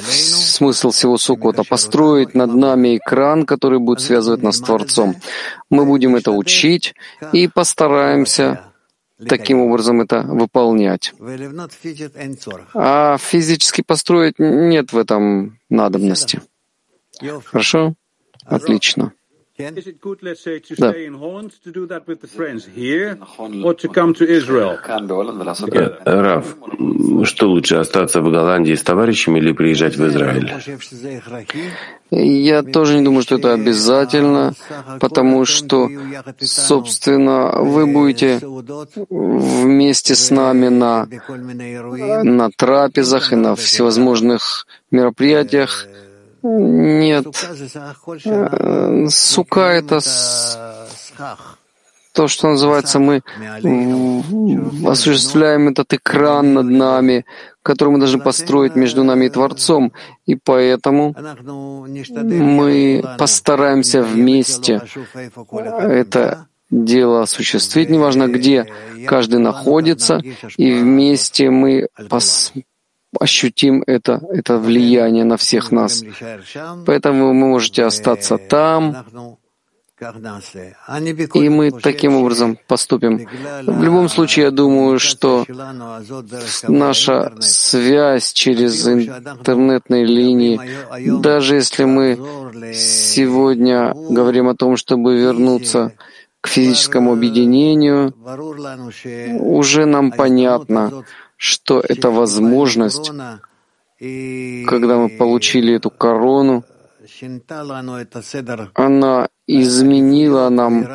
смысл 0.09 0.90
всего 0.90 1.18
Сукота— 1.18 1.62
построить 1.68 2.35
над 2.35 2.55
нами 2.55 2.96
экран, 2.96 3.44
который 3.44 3.79
будет 3.79 4.00
связывать 4.00 4.42
нас 4.42 4.57
с 4.57 4.61
Творцом. 4.61 5.16
Мы 5.70 5.85
будем 5.85 6.16
это 6.16 6.31
учить 6.31 6.94
и 7.33 7.48
постараемся 7.48 8.61
таким 9.29 9.61
образом 9.61 10.00
это 10.00 10.22
выполнять. 10.22 11.12
А 12.74 13.18
физически 13.18 13.83
построить 13.83 14.38
нет 14.38 14.92
в 14.92 14.98
этом 14.98 15.59
надобности. 15.68 16.42
Хорошо? 17.44 17.94
Отлично. 18.44 19.12
Is 19.59 19.87
it 19.87 20.03
good, 20.03 20.23
let's 20.23 20.42
say, 20.42 20.59
to 20.59 20.77
stay 20.77 21.07
in 21.07 21.14
Holland 21.14 21.53
to 21.64 21.73
do 21.73 21.87
that 21.87 22.07
with 22.07 22.21
the 22.21 22.27
friends 22.27 22.66
here, 22.66 23.19
or 23.64 23.73
to 23.73 23.88
come 23.88 24.12
to 24.12 24.25
Israel? 24.29 24.77
Раф, 26.05 26.57
что 27.25 27.49
лучше, 27.49 27.77
остаться 27.77 28.21
в 28.21 28.31
Голландии 28.31 28.75
с 28.75 28.83
товарищами 28.83 29.38
или 29.38 29.53
приезжать 29.53 29.97
в 29.97 30.07
Израиль? 30.09 30.53
Я 32.11 32.62
тоже 32.62 32.99
не 32.99 33.05
думаю, 33.05 33.23
что 33.23 33.37
это 33.37 33.55
обязательно, 33.55 34.53
потому 35.01 35.47
что, 35.47 35.88
собственно, 36.38 37.53
вы 37.62 37.87
будете 37.87 38.40
вместе 39.09 40.14
с 40.14 40.31
нами 40.31 40.69
на, 40.69 41.09
на 42.25 42.51
трапезах 42.51 43.33
и 43.33 43.37
на 43.37 43.57
всевозможных 43.57 44.66
мероприятиях, 44.90 45.87
нет. 46.59 47.26
Э, 48.24 49.06
сука— 49.09 49.61
это 49.61 50.00
то, 52.16 52.28
что 52.28 52.48
называется, 52.48 52.98
мы 52.98 53.22
осуществляем 54.90 55.68
этот 55.68 55.92
экран 55.92 56.54
над 56.54 56.64
нами, 56.64 57.26
который 57.62 57.90
мы 57.90 57.98
должны 57.98 58.20
построить 58.20 58.74
между 58.74 59.04
нами 59.04 59.26
и 59.26 59.28
Творцом. 59.28 59.92
И 60.24 60.35
поэтому 60.35 61.14
мы 62.16 63.04
постараемся 63.18 64.02
вместе 64.02 64.80
это 65.52 66.46
дело 66.70 67.22
осуществить, 67.22 67.90
неважно 67.90 68.28
где 68.28 68.66
каждый 69.06 69.38
находится, 69.38 70.22
и 70.56 70.72
вместе 70.72 71.50
мы 71.50 71.88
пос 72.09 72.52
ощутим 73.20 73.83
это, 73.87 74.20
это 74.31 74.59
влияние 74.59 75.24
на 75.24 75.37
всех 75.37 75.72
нас. 75.72 76.02
Поэтому 76.87 77.26
вы 77.26 77.35
можете 77.35 77.85
остаться 77.85 78.38
там, 78.38 78.96
и 81.35 81.48
мы 81.48 81.70
таким 81.70 82.16
образом 82.16 82.59
поступим. 82.68 83.26
В 83.66 83.83
любом 83.83 84.11
случае, 84.11 84.44
я 84.46 84.50
думаю, 84.50 84.98
что 84.98 85.46
наша 86.68 87.33
связь 87.40 88.33
через 88.35 88.87
интернетные 88.87 90.05
линии, 90.05 90.61
даже 91.22 91.57
если 91.57 91.85
мы 91.85 92.18
сегодня 92.74 93.94
говорим 93.94 94.48
о 94.48 94.55
том, 94.55 94.76
чтобы 94.76 95.16
вернуться 95.16 95.92
к 96.42 96.48
физическому 96.48 97.12
объединению, 97.12 98.12
уже 99.40 99.87
нам 99.87 100.12
понятно, 100.12 101.05
что 101.37 101.81
это 101.81 102.11
возможность, 102.11 103.11
когда 103.99 104.99
мы 104.99 105.09
получили 105.09 105.75
эту 105.75 105.90
корону, 105.90 106.64
она 108.75 109.29
изменила 109.46 110.49
нам 110.49 110.87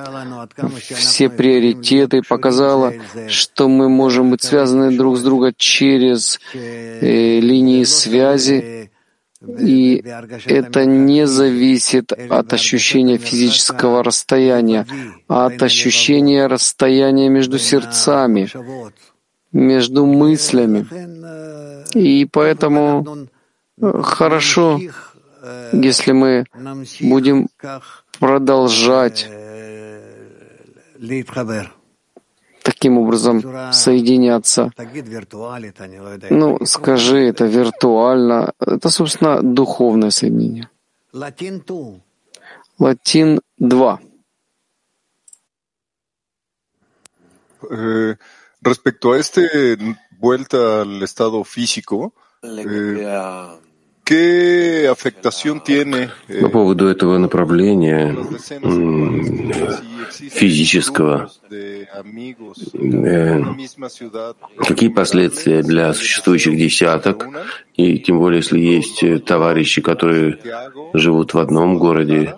все 0.78 1.30
приоритеты, 1.30 2.22
показала, 2.22 2.94
что 3.28 3.70
мы 3.70 3.90
можем 3.90 4.32
быть 4.32 4.44
связаны 4.44 4.96
друг 4.98 5.18
с 5.18 5.24
другом 5.24 5.54
через 5.58 6.40
э, 6.54 7.40
линии 7.40 7.86
связи, 7.86 8.92
и 9.42 10.04
это 10.46 10.86
не 10.86 11.26
зависит 11.26 12.12
от 12.12 12.54
ощущения 12.54 13.18
физического 13.18 14.04
расстояния, 14.04 14.86
а 15.28 15.48
от 15.48 15.64
ощущения 15.64 16.46
расстояния 16.48 17.30
между 17.30 17.58
сердцами, 17.58 18.50
между 19.52 20.06
мыслями. 20.06 20.86
И 21.94 22.26
поэтому 22.26 23.28
хорошо, 23.82 24.80
если 25.74 26.12
мы 26.14 26.46
будем 27.02 27.48
продолжать 28.20 29.30
таким 32.64 32.98
образом 33.00 33.42
соединяться. 33.74 34.72
Ну, 36.30 36.66
скажи, 36.66 37.18
это 37.28 37.46
виртуально. 37.46 38.54
Это, 38.60 38.90
собственно, 38.90 39.42
духовное 39.42 40.12
соединение. 40.12 40.70
Латин 42.78 43.42
2. 43.58 44.00
Respecto 48.62 49.14
a 49.14 49.20
esta 49.20 49.42
vuelta 50.20 50.82
al 50.82 51.02
estado 51.02 51.44
físico, 51.44 52.14
eh, 52.44 53.58
¿Qué 54.04 54.90
afectación 54.92 55.64
tiene 55.64 56.10
По 56.42 56.50
поводу 56.50 56.88
этого 56.88 57.18
направления 57.18 58.14
физического, 60.12 61.32
э, 61.50 61.86
какие 64.68 64.90
последствия 64.90 65.64
для 65.64 65.94
существующих 65.94 66.58
десяток, 66.58 67.26
и 67.76 68.00
тем 68.00 68.20
более, 68.20 68.40
если 68.40 68.60
есть 68.60 69.26
товарищи, 69.26 69.82
которые 69.82 70.40
живут 70.94 71.34
в 71.34 71.40
одном 71.40 71.78
городе, 71.78 72.36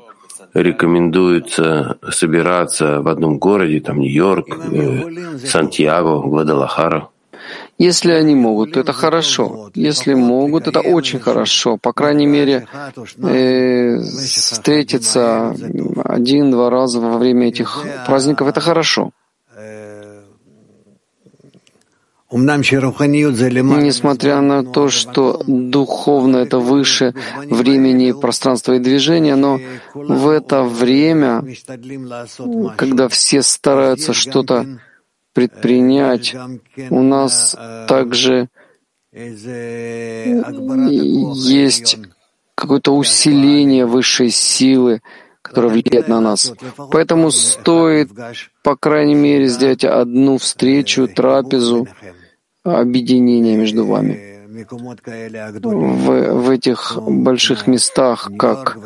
рекомендуется 0.53 1.97
собираться 2.09 3.01
в 3.01 3.07
одном 3.07 3.37
городе, 3.37 3.79
там 3.79 3.99
Нью-Йорк, 3.99 4.47
э, 4.71 5.37
Сантьяго, 5.45 6.21
Гвадалахара? 6.21 7.09
Если 7.79 8.11
они 8.11 8.35
могут, 8.35 8.73
то 8.73 8.79
это 8.79 8.93
хорошо. 8.93 9.71
Если 9.73 10.13
могут, 10.13 10.67
это 10.67 10.79
очень 10.79 11.19
хорошо. 11.19 11.77
По 11.77 11.91
крайней 11.91 12.27
мере, 12.27 12.67
э, 13.17 13.99
встретиться 13.99 15.55
один-два 16.05 16.69
раза 16.69 16.99
во 16.99 17.17
время 17.17 17.47
этих 17.47 17.83
праздников— 18.05 18.47
это 18.49 18.61
хорошо. 18.61 19.11
Несмотря 23.83 24.41
на 24.41 24.63
то, 24.63 24.89
что 24.89 25.41
духовно 25.45 26.37
это 26.37 26.57
выше 26.59 27.13
времени, 27.49 28.11
пространства 28.11 28.73
и 28.73 28.79
движения, 28.79 29.35
но 29.35 29.59
в 29.93 30.27
это 30.29 30.63
время, 30.63 31.43
когда 32.75 33.07
все 33.07 33.41
стараются 33.43 34.13
что-то 34.13 34.79
предпринять. 35.33 36.35
У 36.89 37.01
нас 37.01 37.55
также 37.87 38.49
есть 41.51 41.97
какое-то 42.55 42.95
усиление 42.95 43.85
высшей 43.85 44.29
силы, 44.29 45.01
которое 45.41 45.67
влияет 45.69 46.07
на 46.07 46.21
нас. 46.21 46.53
Поэтому 46.91 47.29
стоит, 47.31 48.09
по 48.63 48.75
крайней 48.75 49.15
мере, 49.15 49.47
сделать 49.47 49.83
одну 49.83 50.37
встречу, 50.37 51.07
трапезу, 51.07 51.87
объединение 52.63 53.57
между 53.57 53.85
вами. 53.85 54.33
В, 54.53 56.33
в 56.33 56.49
этих 56.49 56.97
больших 57.01 57.67
местах, 57.67 58.29
как 58.37 58.77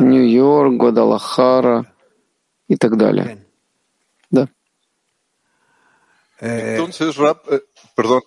Нью-Йорк, 0.00 0.74
Гвадалахара 0.74 1.86
и 2.68 2.76
так 2.76 2.96
далее. 2.96 3.38
Entonces, 6.40 7.16
Rap, 7.18 7.38
eh, 7.50 7.60
perdón, 7.94 8.22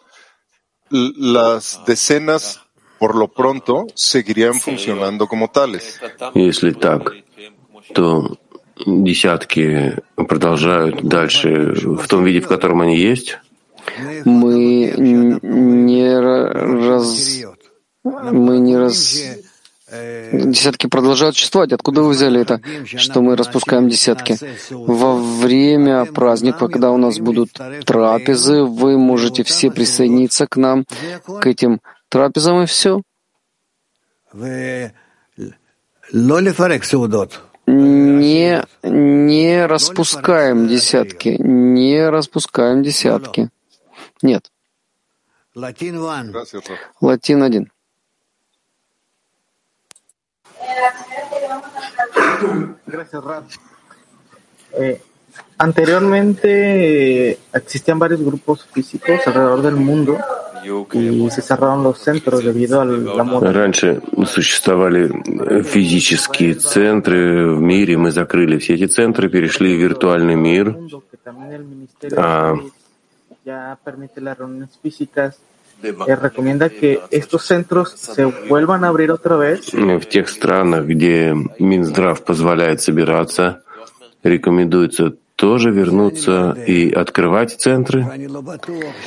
las 0.89 1.81
decenas 1.87 2.61
por 2.99 3.15
lo 3.15 3.27
pronto 3.27 3.87
seguirían 3.95 4.59
funcionando 4.59 5.27
como 5.27 5.49
tales. 5.49 5.99
Если 6.35 6.71
так, 6.71 7.11
то 7.93 8.37
десятки 8.85 9.97
продолжают 10.15 11.03
дальше 11.03 11.73
в 11.73 12.07
том 12.07 12.23
виде, 12.23 12.39
в 12.39 12.47
котором 12.47 12.81
они 12.81 12.97
есть. 12.97 13.39
Мы 14.25 14.93
не 14.97 16.19
раз, 16.19 17.43
мы 18.03 18.59
не 18.59 18.77
раз 18.77 19.37
Десятки 19.93 20.87
продолжают 20.87 21.35
существовать. 21.35 21.71
Откуда 21.71 22.01
вы 22.01 22.09
взяли 22.09 22.41
это, 22.41 22.59
что 22.85 23.21
мы 23.21 23.35
распускаем 23.35 23.89
десятки? 23.89 24.37
Во 24.71 25.15
время 25.15 26.05
праздника, 26.05 26.67
когда 26.67 26.91
у 26.91 26.97
нас 26.97 27.19
будут 27.19 27.51
трапезы, 27.85 28.63
вы 28.63 28.97
можете 28.97 29.43
все 29.43 29.69
присоединиться 29.69 30.47
к 30.47 30.57
нам, 30.57 30.85
к 31.25 31.45
этим 31.45 31.79
трапезам, 32.09 32.63
и 32.63 32.65
все. 32.65 33.03
Не, 37.67 38.65
не 38.81 39.65
распускаем 39.67 40.67
десятки, 40.67 41.37
не 41.39 42.09
распускаем 42.09 42.81
десятки. 42.81 43.49
Нет. 44.23 44.51
Латин 45.53 47.43
один. 47.43 47.71
Eh, 54.75 54.99
anteriormente 55.57 57.31
eh, 57.31 57.39
existían 57.51 57.99
varios 57.99 58.21
grupos 58.21 58.65
físicos 58.73 59.27
alrededor 59.27 59.61
del 59.61 59.75
mundo 59.75 60.17
y 60.93 61.29
se 61.29 61.41
cerraron 61.41 61.83
los 61.83 61.99
centros 61.99 62.43
debido 62.43 62.81
al 62.81 63.19
amor. 63.19 63.43
Раньше 63.43 64.01
существовали 64.25 65.11
физические 65.63 66.55
центры 66.55 67.53
в 67.55 67.59
мире, 67.59 67.97
мы 67.97 68.11
закрыли 68.11 68.57
все 68.57 68.75
эти 68.75 68.87
центры, 68.87 69.29
перешли 69.29 69.75
в 69.75 69.81
виртуальный 69.81 70.35
мир. 70.35 70.77
А 72.15 72.55
ya 73.45 73.77
permite 73.83 74.21
las 74.21 74.37
reuniones 74.37 74.77
físicas 74.81 75.39
eh, 75.83 76.15
recomienda 76.15 76.69
que 76.69 77.01
estos 77.11 77.45
centros 77.45 77.91
se 77.91 78.23
vuelvan 78.25 78.83
a 78.83 78.87
abrir 78.87 79.11
otra 79.11 79.35
vez. 79.37 79.73
В 79.73 80.05
тех 80.05 80.29
странах, 80.29 80.85
где 80.85 81.35
Минздрав 81.59 82.23
позволяет 82.23 82.81
собираться, 82.81 83.63
рекомендуется 84.23 85.15
тоже 85.35 85.71
вернуться 85.71 86.55
и 86.67 86.91
открывать 86.91 87.59
центры? 87.59 88.05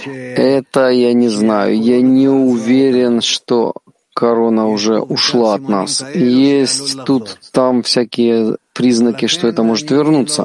Это 0.05 0.91
я 0.91 1.15
не 1.15 1.29
знаю. 1.29 1.81
Я 1.81 2.03
не 2.03 2.29
уверен, 2.29 3.23
что 3.23 3.75
корона 4.13 4.69
уже 4.69 4.99
ушла 4.99 5.55
от 5.55 5.69
нас. 5.69 6.05
Есть 6.15 7.05
тут, 7.05 7.39
там 7.53 7.83
всякие 7.83 8.57
признаки, 8.75 9.29
что 9.29 9.49
это 9.49 9.63
может 9.63 9.91
вернуться. 9.91 10.45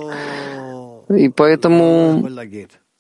И 1.10 1.28
поэтому 1.28 2.30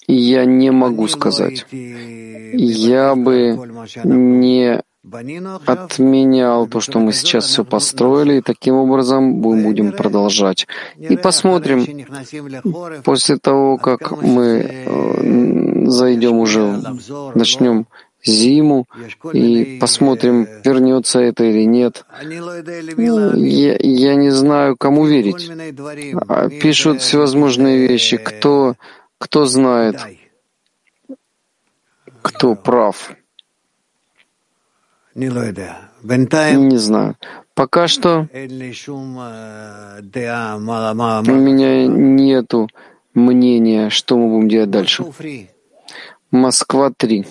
я 0.08 0.46
не 0.46 0.72
могу 0.72 1.08
сказать. 1.08 1.66
Я 1.72 3.16
бы 3.16 3.58
не 4.04 4.82
отменял 5.66 6.68
то, 6.68 6.80
что 6.80 7.00
мы 7.00 7.12
сейчас 7.12 7.46
все 7.46 7.64
построили, 7.64 8.38
и 8.38 8.42
таким 8.42 8.76
образом 8.76 9.24
мы 9.24 9.64
будем 9.64 9.94
продолжать. 9.94 10.68
И 10.98 11.18
посмотрим, 11.18 12.06
после 13.04 13.38
того, 13.38 13.78
как 13.78 14.22
мы 14.22 14.86
э, 14.86 15.86
зайдем 15.88 16.38
уже, 16.38 16.82
начнем 17.34 17.88
зиму 18.24 18.88
и 19.34 19.78
посмотрим, 19.80 20.48
вернется 20.64 21.20
это 21.20 21.46
или 21.46 21.64
нет. 21.64 22.06
Я, 22.28 23.78
я 23.80 24.16
не 24.16 24.30
знаю, 24.30 24.78
кому 24.78 25.06
верить. 25.06 25.50
А 26.28 26.50
пишут 26.50 27.02
всевозможные 27.02 27.88
вещи. 27.88 28.18
Кто, 28.18 28.76
кто 29.21 29.45
знает, 29.45 30.01
кто 32.23 32.55
прав. 32.55 33.12
Не 36.57 36.77
знаю. 36.77 37.17
Пока 37.53 37.88
что 37.88 38.27
у 41.27 41.36
меня 41.36 41.86
нету 41.88 42.67
мнения, 43.13 43.89
что 43.91 44.17
мы 44.17 44.27
будем 44.29 44.49
делать 44.49 44.71
дальше. 44.71 45.05
Москва 46.31 46.91
3. 46.97 47.27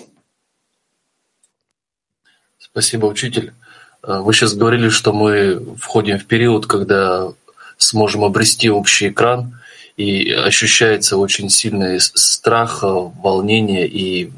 Спасибо, 2.57 3.07
учитель. 3.07 3.53
А, 4.01 4.21
вы 4.21 4.33
сейчас 4.33 4.53
говорили, 4.53 4.87
что 4.87 5.11
мы 5.11 5.75
входим 5.75 6.17
в 6.19 6.25
период, 6.25 6.67
когда 6.67 7.33
сможем 7.75 8.23
обрести 8.23 8.69
общий 8.69 9.09
экран, 9.09 9.60
и 10.01 10.31
ощущается 10.31 11.17
очень 11.17 11.49
сильный 11.49 11.99
страх, 11.99 12.79
волнение 12.83 13.87
и 13.87 14.31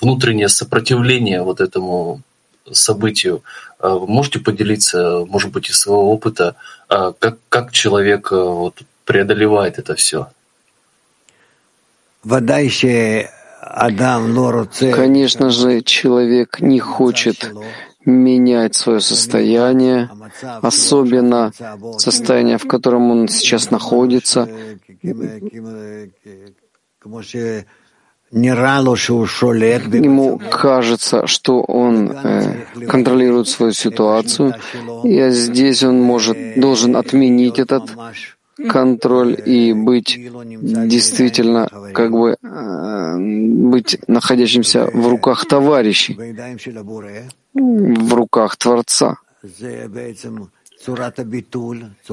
внутреннее 0.00 0.48
сопротивление 0.48 1.42
вот 1.42 1.60
этому 1.60 2.20
событию. 2.72 3.42
А, 3.78 3.94
вы 3.94 4.06
можете 4.06 4.40
поделиться, 4.40 5.24
может 5.28 5.52
быть, 5.52 5.70
из 5.70 5.78
своего 5.78 6.10
опыта, 6.12 6.56
а, 6.88 7.12
как, 7.12 7.38
как 7.48 7.72
человек 7.72 8.32
вот, 8.32 8.82
преодолевает 9.04 9.78
это 9.78 9.94
все? 9.94 10.26
Конечно 14.92 15.50
же, 15.50 15.82
человек 15.82 16.60
не 16.60 16.80
хочет 16.80 17.52
менять 18.06 18.74
свое 18.74 19.00
состояние, 19.00 20.10
особенно 20.62 21.52
состояние, 21.98 22.58
в 22.58 22.66
котором 22.66 23.10
он 23.10 23.28
сейчас 23.28 23.70
находится. 23.70 24.48
Ему 29.92 30.40
кажется, 30.50 31.26
что 31.26 31.62
он 31.62 32.10
э, 32.10 32.64
контролирует 32.88 33.48
свою 33.48 33.72
ситуацию, 33.72 34.54
и 35.04 35.30
здесь 35.30 35.84
он 35.84 36.00
может, 36.02 36.36
должен 36.58 36.96
отменить 36.96 37.60
этот 37.60 37.84
контроль 38.68 39.36
и 39.44 39.72
быть 39.72 40.18
действительно 40.88 41.68
как 41.92 42.10
бы 42.10 42.36
э, 42.42 43.16
быть 43.18 43.98
находящимся 44.08 44.88
в 44.92 45.08
руках 45.08 45.46
товарищей, 45.46 46.16
в 47.54 48.14
руках 48.14 48.56
Творца. 48.56 49.16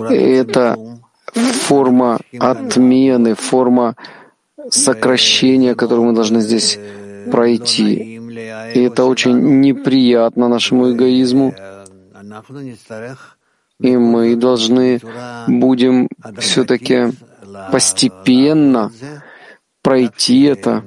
Это 0.09 0.77
форма 1.33 2.19
отмены, 2.39 3.35
форма 3.35 3.95
сокращения, 4.69 5.75
которую 5.75 6.07
мы 6.07 6.13
должны 6.13 6.41
здесь 6.41 6.79
пройти. 7.31 8.19
И 8.73 8.81
это 8.81 9.05
очень 9.05 9.61
неприятно 9.61 10.47
нашему 10.47 10.91
эгоизму. 10.91 11.53
И 13.79 13.97
мы 13.97 14.35
должны 14.35 14.99
будем 15.47 16.07
все-таки 16.37 17.11
постепенно 17.71 18.91
пройти 19.81 20.43
это. 20.43 20.83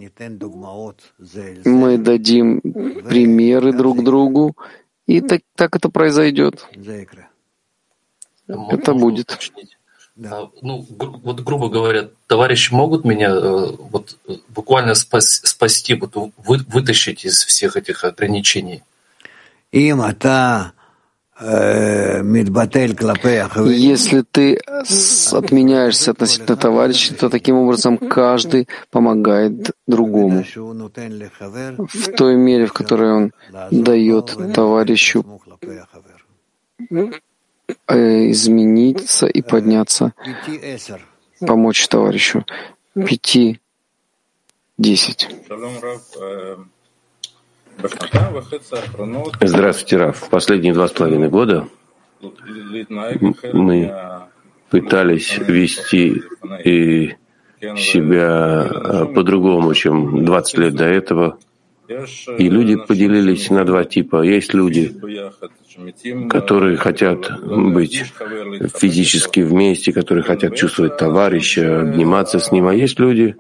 Мы 1.64 1.98
дадим 1.98 2.61
примеры 2.61 3.72
друг 3.72 4.02
другу, 4.04 4.57
и 5.07 5.20
так, 5.20 5.42
так 5.54 5.76
это 5.76 5.88
произойдет. 5.90 6.66
Это 8.46 8.94
будет. 8.94 9.38
Да. 10.16 10.48
Ну, 10.62 10.87
гру- 10.90 11.20
вот 11.24 11.40
грубо 11.40 11.68
говоря, 11.68 12.09
товарищи 12.28 12.72
могут 12.72 13.04
меня 13.04 13.30
э, 13.30 13.76
вот 13.90 14.16
буквально 14.48 14.94
спас, 14.94 15.40
спасти, 15.44 15.94
вот 15.94 16.14
вы, 16.14 16.59
вытащить 16.68 17.24
из 17.24 17.42
всех 17.44 17.76
этих 17.76 18.04
ограничений. 18.04 18.83
Если 23.66 24.22
ты 24.22 24.59
отменяешься 25.33 26.11
относительно 26.12 26.57
товарищей, 26.57 27.14
то 27.14 27.28
таким 27.28 27.57
образом 27.57 27.98
каждый 27.98 28.68
помогает 28.90 29.72
другому 29.87 30.44
в 31.92 32.12
той 32.16 32.37
мере, 32.37 32.66
в 32.66 32.72
которой 32.72 33.12
он 33.12 33.33
дает 33.70 34.37
товарищу 34.54 35.24
э, 37.88 38.30
измениться 38.30 39.26
и 39.26 39.42
подняться, 39.42 40.12
помочь 41.40 41.88
товарищу. 41.88 42.44
Пяти, 42.94 43.61
десять. 44.78 45.28
Здравствуйте, 49.40 49.96
Раф. 49.96 50.28
Последние 50.30 50.72
два 50.72 50.88
с 50.88 50.92
половиной 50.92 51.28
года 51.28 51.68
мы 53.52 53.94
пытались 54.70 55.38
вести 55.38 56.22
и 56.64 57.14
себя 57.76 58.68
э, 58.68 59.06
по-другому, 59.14 59.72
чем 59.74 60.24
20 60.24 60.58
лет 60.58 60.74
до 60.74 60.84
этого. 60.84 61.38
И 62.38 62.48
люди 62.48 62.76
поделились 62.76 63.50
на 63.50 63.64
два 63.64 63.84
типа. 63.84 64.22
Есть 64.22 64.54
люди, 64.54 64.94
которые 66.28 66.76
хотят 66.76 67.30
быть 67.42 68.12
физически 68.74 69.40
вместе, 69.40 69.92
которые 69.92 70.24
хотят 70.24 70.56
чувствовать 70.56 70.96
товарища, 70.96 71.82
обниматься 71.82 72.38
с 72.38 72.50
ним. 72.52 72.68
А 72.68 72.74
есть 72.74 72.98
люди, 72.98 73.37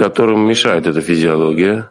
которым 0.00 0.48
мешает 0.48 0.86
эта 0.86 1.02
физиология. 1.02 1.90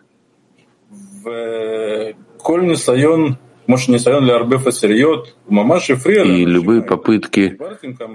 И 6.25 6.43
любые 6.43 6.81
попытки 6.81 7.55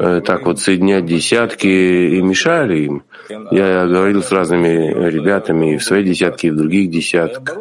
э, 0.01 0.21
так 0.21 0.47
вот 0.47 0.59
соединять 0.59 1.07
десятки 1.07 1.69
и 1.69 2.21
мешали 2.23 2.79
им. 2.81 3.05
Я 3.53 3.87
говорил 3.87 4.25
с 4.25 4.33
разными 4.33 5.09
ребятами 5.09 5.75
и 5.75 5.77
в 5.77 5.85
своей 5.85 6.03
десятке, 6.03 6.49
и 6.49 6.51
в 6.51 6.57
других 6.57 6.91
десятках. 6.91 7.57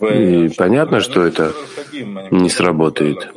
И 0.00 0.48
понятно, 0.58 0.98
что 0.98 1.22
это 1.22 1.52
не 2.32 2.48
сработает. 2.48 3.28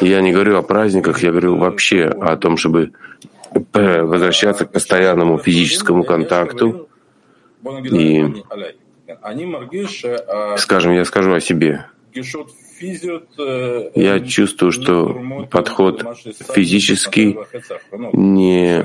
Я 0.00 0.22
не 0.22 0.32
говорю 0.32 0.56
о 0.56 0.62
праздниках, 0.62 1.22
я 1.22 1.30
говорю 1.30 1.56
вообще 1.56 2.04
о 2.04 2.38
том, 2.38 2.56
чтобы 2.56 2.92
Э, 3.24 3.33
возвращаться 3.72 4.66
к 4.66 4.72
постоянному 4.72 5.38
физическому 5.38 6.04
контакту. 6.04 6.88
И, 7.90 8.24
скажем, 10.56 10.92
я 10.92 11.04
скажу 11.04 11.32
о 11.32 11.40
себе. 11.40 11.86
Я 13.94 14.20
чувствую, 14.20 14.72
что 14.72 15.46
подход 15.50 16.04
физический 16.54 17.38
не, 18.12 18.84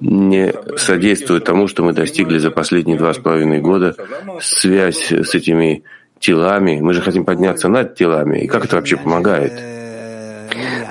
не 0.00 0.52
содействует 0.76 1.44
тому, 1.44 1.68
что 1.68 1.82
мы 1.84 1.92
достигли 1.92 2.38
за 2.38 2.50
последние 2.50 2.98
два 2.98 3.14
с 3.14 3.18
половиной 3.18 3.60
года. 3.60 3.94
Связь 4.40 5.12
с 5.12 5.34
этими 5.34 5.84
телами. 6.18 6.80
Мы 6.80 6.94
же 6.94 7.00
хотим 7.00 7.24
подняться 7.24 7.68
над 7.68 7.94
телами. 7.94 8.40
И 8.40 8.46
как 8.48 8.64
это 8.64 8.76
вообще 8.76 8.96
помогает? 8.96 9.75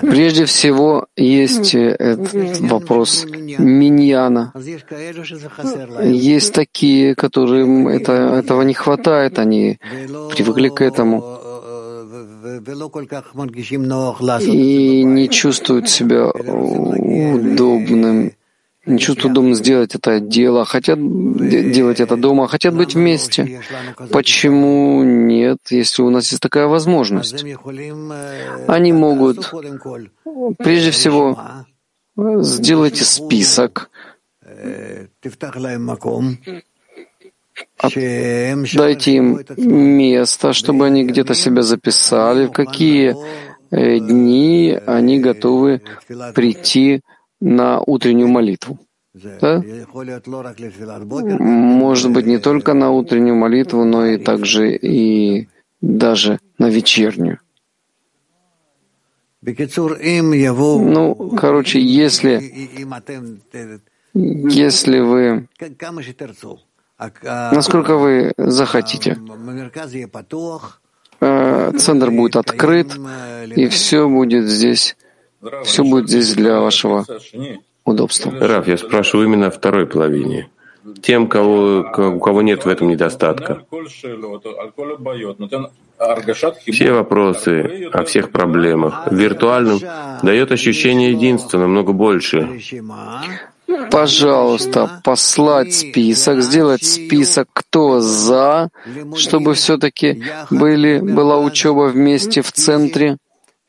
Прежде 0.09 0.45
всего, 0.45 1.07
есть 1.15 1.75
э, 1.75 1.95
этот 1.97 2.59
вопрос 2.59 3.25
миньяна. 3.57 4.51
Есть 6.03 6.53
такие, 6.53 7.15
которым 7.15 7.87
это, 7.87 8.11
этого 8.11 8.63
не 8.63 8.73
хватает, 8.73 9.39
они 9.39 9.79
привыкли 10.35 10.69
к 10.69 10.81
этому. 10.81 11.39
и 14.41 15.03
не 15.03 15.29
чувствуют 15.29 15.89
себя 15.89 16.31
удобным 16.31 18.31
не 18.85 18.99
чувствуют 18.99 19.31
удобно 19.31 19.55
сделать 19.55 19.95
это 19.95 20.19
дело, 20.19 20.65
хотят 20.65 20.99
делать 20.99 21.99
это 21.99 22.15
дома, 22.15 22.47
хотят 22.47 22.75
быть 22.75 22.95
вместе. 22.95 23.61
Почему 24.11 25.03
нет, 25.03 25.57
если 25.69 26.01
у 26.03 26.09
нас 26.09 26.31
есть 26.31 26.41
такая 26.41 26.67
возможность? 26.67 27.43
Они 28.67 28.93
могут, 28.93 29.53
прежде 30.57 30.91
всего, 30.91 31.37
сделайте 32.15 33.03
список, 33.03 33.89
дайте 38.73 39.11
им 39.15 39.39
место, 39.57 40.53
чтобы 40.53 40.85
они 40.85 41.05
где-то 41.05 41.33
себя 41.33 41.61
записали, 41.61 42.47
в 42.47 42.51
какие 42.51 43.15
дни 43.71 44.77
они 44.85 45.19
готовы 45.19 45.81
прийти 46.35 47.01
на 47.41 47.81
утреннюю 47.81 48.27
молитву. 48.27 48.79
Да? 49.41 49.63
Может 51.39 52.11
быть, 52.11 52.25
не 52.25 52.37
только 52.37 52.73
на 52.73 52.91
утреннюю 52.91 53.35
молитву, 53.35 53.85
но 53.85 54.05
и 54.05 54.17
также 54.17 54.75
и 54.75 55.47
даже 55.81 56.39
на 56.57 56.69
вечернюю. 56.69 57.39
Ну, 60.79 61.15
короче, 61.37 61.79
если, 61.79 62.41
если 64.13 64.99
вы, 64.99 65.47
насколько 67.23 67.95
вы 67.95 68.33
захотите, 68.37 69.17
э, 71.21 71.71
центр 71.77 72.11
будет 72.11 72.35
открыт, 72.35 72.97
и 73.55 73.67
все 73.67 74.09
будет 74.09 74.45
здесь, 74.47 74.97
все 75.63 75.83
будет 75.83 76.09
здесь 76.09 76.33
для 76.33 76.59
вашего 76.59 77.05
удобства. 77.83 78.31
Раф, 78.39 78.67
я 78.67 78.77
спрашиваю 78.77 79.27
именно 79.27 79.47
о 79.47 79.51
второй 79.51 79.85
половине. 79.85 80.49
Тем, 81.01 81.27
кого, 81.27 81.79
у 81.79 82.19
кого 82.19 82.41
нет 82.41 82.65
в 82.65 82.69
этом 82.69 82.89
недостатка. 82.89 83.63
Все 86.67 86.91
вопросы 86.91 87.89
о 87.91 88.03
всех 88.03 88.31
проблемах 88.31 89.07
виртуальным 89.11 89.79
дает 90.21 90.51
ощущение 90.51 91.11
единства 91.11 91.57
намного 91.57 91.93
больше. 91.93 92.59
Пожалуйста, 93.89 95.01
послать 95.03 95.73
список, 95.73 96.41
сделать 96.41 96.83
список, 96.83 97.47
кто 97.51 97.99
за, 97.99 98.69
чтобы 99.15 99.55
все-таки 99.55 100.23
были, 100.51 100.99
была 100.99 101.39
учеба 101.39 101.87
вместе 101.87 102.41
в 102.41 102.51
центре 102.51 103.17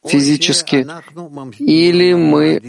физически, 0.09 0.87
или 1.59 2.15
мы 2.15 2.61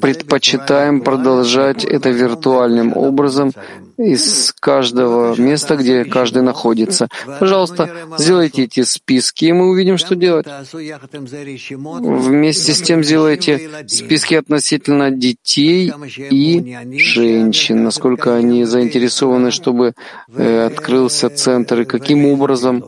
предпочитаем 0.00 1.00
продолжать 1.00 1.84
это 1.84 2.10
виртуальным 2.10 2.96
образом 2.96 3.52
из 3.96 4.52
каждого 4.58 5.34
места, 5.40 5.76
где 5.76 6.04
каждый 6.04 6.42
находится. 6.42 7.08
Пожалуйста, 7.38 7.90
сделайте 8.18 8.64
эти 8.64 8.82
списки, 8.82 9.46
и 9.46 9.52
мы 9.52 9.68
увидим, 9.68 9.96
что 9.98 10.14
делать. 10.16 10.46
Вместе 11.72 12.72
с 12.72 12.82
тем 12.82 13.04
сделайте 13.04 13.86
списки 13.86 14.34
относительно 14.34 15.10
детей 15.10 15.92
и 16.30 16.76
женщин, 16.98 17.84
насколько 17.84 18.34
они 18.34 18.64
заинтересованы, 18.64 19.50
чтобы 19.50 19.94
открылся 20.36 21.28
центр, 21.30 21.80
и 21.82 21.84
каким 21.84 22.26
образом, 22.26 22.84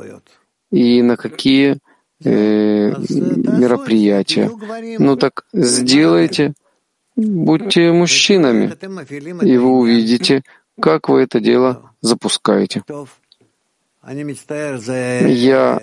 и 0.71 1.03
на 1.03 1.17
какие 1.17 1.79
э, 2.25 2.91
мероприятия. 2.91 4.51
Ну 4.99 5.17
так 5.17 5.45
сделайте, 5.53 6.55
будьте 7.17 7.93
мужчинами, 7.93 8.73
и 9.43 9.57
вы 9.57 9.71
увидите, 9.71 10.43
как 10.81 11.09
вы 11.09 11.23
это 11.23 11.41
дело 11.41 11.93
запускаете. 12.01 12.83
Я 14.07 15.81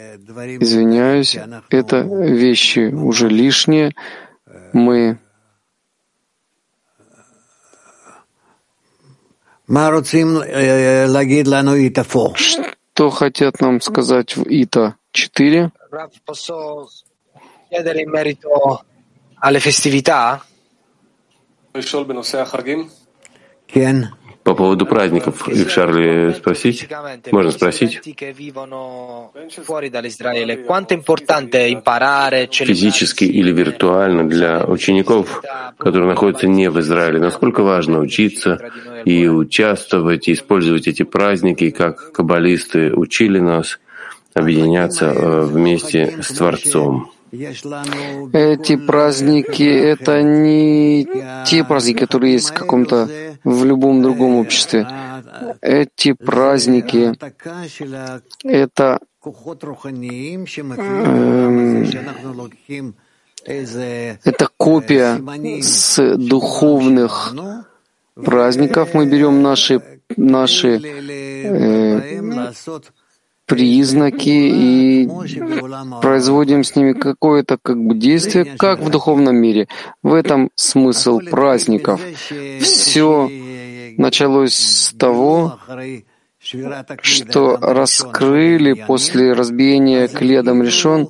извиняюсь, 0.59 1.37
это 1.69 2.01
вещи 2.01 2.93
уже 2.93 3.29
лишние. 3.29 3.93
Мы 4.73 5.17
что 12.93 13.09
хотят 13.09 13.61
нам 13.61 13.81
сказать 13.81 14.35
в 14.35 14.43
ИТА 14.43 14.95
4? 15.11 15.71
Rav, 15.89 16.09
posso 16.23 16.89
chiedere 17.67 18.01
in 18.01 18.09
merito 18.09 18.83
alle 19.39 19.59
festività? 19.59 20.43
По 24.43 24.55
поводу 24.55 24.85
праздников, 24.87 25.47
их 25.47 25.69
Шарли 25.69 26.33
спросить? 26.33 26.87
Можно 27.31 27.51
спросить? 27.51 28.01
Физически 32.65 33.23
или 33.25 33.51
виртуально 33.51 34.27
для 34.27 34.65
учеников, 34.65 35.43
которые 35.77 36.09
находятся 36.09 36.47
не 36.47 36.69
в 36.69 36.79
Израиле, 36.79 37.19
насколько 37.19 37.61
важно 37.61 37.99
учиться 37.99 38.57
и 39.05 39.27
участвовать, 39.27 40.27
и 40.27 40.33
использовать 40.33 40.87
эти 40.87 41.03
праздники, 41.03 41.69
как 41.69 42.11
каббалисты 42.11 42.93
учили 42.93 43.39
нас— 43.39 43.79
объединяться 44.33 45.05
э, 45.05 45.41
вместе 45.45 46.21
с 46.21 46.27
Творцом. 46.33 47.11
Эти 47.31 48.75
праздники— 48.75 49.63
это 49.63 50.21
не 50.21 51.07
те 51.45 51.63
праздники, 51.63 51.99
которые 51.99 52.33
есть 52.33 52.49
в 52.49 52.53
каком-то, 52.53 53.07
в 53.43 53.63
любом 53.63 54.01
другом 54.01 54.35
обществе. 54.35 54.85
Эти 55.61 56.11
праздники— 56.11 57.13
это 58.43 58.99
э, 63.45 64.15
это 64.23 64.49
копия 64.57 65.61
с 65.61 66.17
духовных 66.17 67.33
праздников. 68.15 68.93
Мы 68.93 69.05
берем 69.05 69.41
наши, 69.41 69.81
наши 70.17 70.79
э, 71.43 72.21
признаки 73.51 74.29
и 74.29 75.09
производим 76.01 76.63
с 76.63 76.77
ними 76.77 76.93
какое-то 76.93 77.57
как 77.61 77.77
бы 77.83 77.95
действие, 77.95 78.45
как 78.57 78.79
в 78.79 78.89
духовном 78.89 79.35
мире. 79.35 79.67
В 80.01 80.13
этом 80.13 80.51
смысл 80.55 81.19
праздников. 81.19 81.99
Все 82.61 83.29
началось 83.97 84.53
с 84.53 84.93
того, 84.93 85.59
что 87.01 87.57
раскрыли 87.57 88.71
после 88.87 89.33
разбиения 89.33 90.07
кледом 90.07 90.63
решен, 90.63 91.09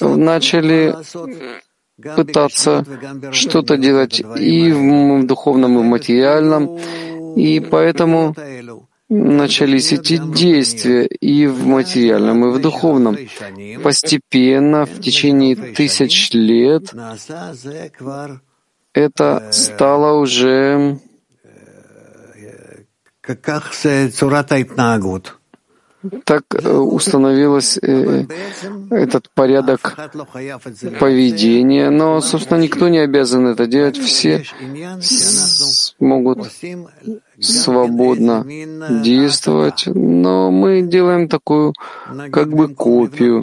начали 0.00 0.94
пытаться 2.16 2.86
что-то 3.32 3.76
делать 3.76 4.22
и 4.38 4.72
в 4.72 5.26
духовном, 5.26 5.78
и 5.78 5.82
в 5.82 5.84
материальном, 5.84 6.78
и 7.36 7.60
поэтому 7.60 8.34
начались 9.12 9.92
эти 9.92 10.16
действия 10.16 11.06
и 11.06 11.46
в 11.46 11.66
материальном, 11.66 12.46
и 12.46 12.50
в 12.50 12.60
духовном. 12.60 13.16
Постепенно, 13.82 14.86
в 14.86 15.00
течение 15.00 15.54
тысяч 15.54 16.30
лет, 16.32 16.94
это 18.94 19.48
стало 19.52 20.18
уже 20.18 20.98
так 26.24 26.42
э, 26.52 26.68
установилось 26.68 27.78
э, 27.80 28.24
этот 28.90 29.30
порядок 29.30 29.96
поведения, 30.98 31.90
но, 31.90 32.20
собственно, 32.20 32.58
никто 32.58 32.88
не 32.88 32.98
обязан 32.98 33.46
это 33.46 33.66
делать. 33.66 33.96
Все 33.98 34.44
могут 36.00 36.50
свободно 37.40 38.44
действовать, 39.02 39.84
но 39.86 40.50
мы 40.50 40.82
делаем 40.82 41.28
такую 41.28 41.72
как 42.30 42.52
бы 42.52 42.74
копию. 42.74 43.42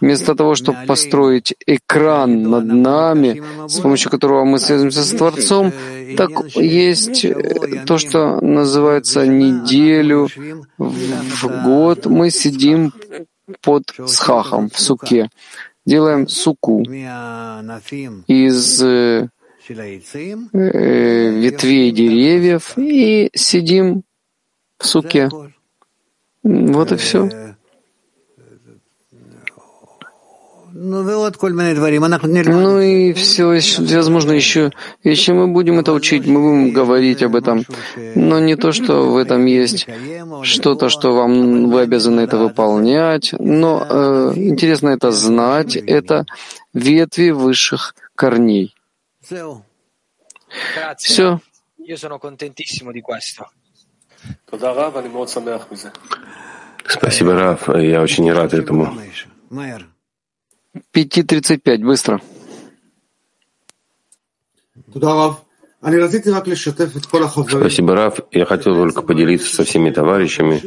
Вместо 0.00 0.34
того, 0.34 0.54
чтобы 0.54 0.78
построить 0.86 1.54
экран 1.66 2.42
над 2.42 2.64
нами, 2.64 3.42
с 3.66 3.80
помощью 3.80 4.10
которого 4.10 4.44
мы 4.44 4.58
связываемся 4.58 5.02
с 5.02 5.10
Творцом, 5.10 5.72
так 6.16 6.30
есть 6.56 7.24
э, 7.24 7.84
то, 7.86 7.98
что 7.98 8.40
называется 8.40 9.26
неделю 9.26 10.28
в 10.78 11.64
год. 11.64 12.06
Мы 12.06 12.30
сидим 12.30 12.92
под 13.62 13.84
схахом 14.06 14.70
в 14.70 14.78
суке, 14.78 15.30
делаем 15.86 16.28
суку 16.28 16.82
из 18.26 18.82
э, 18.82 19.28
ветвей 20.52 21.92
деревьев 21.92 22.72
и 22.76 23.30
сидим 23.34 24.02
в 24.78 24.86
суке. 24.86 25.28
Вот 26.42 26.92
и 26.92 26.96
все. 26.96 27.28
Ну 30.72 31.02
и 32.80 33.12
все, 33.12 33.60
возможно, 33.96 34.32
еще 34.32 34.70
еще 35.04 35.34
мы 35.34 35.48
будем 35.48 35.78
это 35.78 35.92
учить, 35.92 36.26
мы 36.26 36.40
будем 36.40 36.72
говорить 36.72 37.22
об 37.22 37.36
этом, 37.36 37.64
но 38.14 38.40
не 38.40 38.56
то, 38.56 38.72
что 38.72 39.10
в 39.10 39.18
этом 39.18 39.44
есть 39.44 39.86
что-то, 40.42 40.88
что 40.88 41.14
вам 41.14 41.68
вы 41.68 41.82
обязаны 41.82 42.20
это 42.20 42.38
выполнять, 42.38 43.34
но 43.38 43.86
э, 43.86 44.32
интересно 44.36 44.90
это 44.90 45.10
знать, 45.10 45.76
это 45.76 46.24
ветви 46.72 47.30
высших 47.30 47.94
корней. 48.14 48.74
Все. 50.98 51.40
Спасибо, 56.86 57.34
Раф. 57.34 57.68
Я 57.68 58.02
очень 58.02 58.30
рад 58.32 58.52
этому. 58.52 58.92
5.35, 60.94 61.78
быстро. 61.78 62.20
Спасибо, 67.60 67.94
Раф. 67.94 68.20
Я 68.32 68.44
хотел 68.44 68.74
только 68.74 69.02
поделиться 69.02 69.54
со 69.54 69.64
всеми 69.64 69.90
товарищами, 69.90 70.60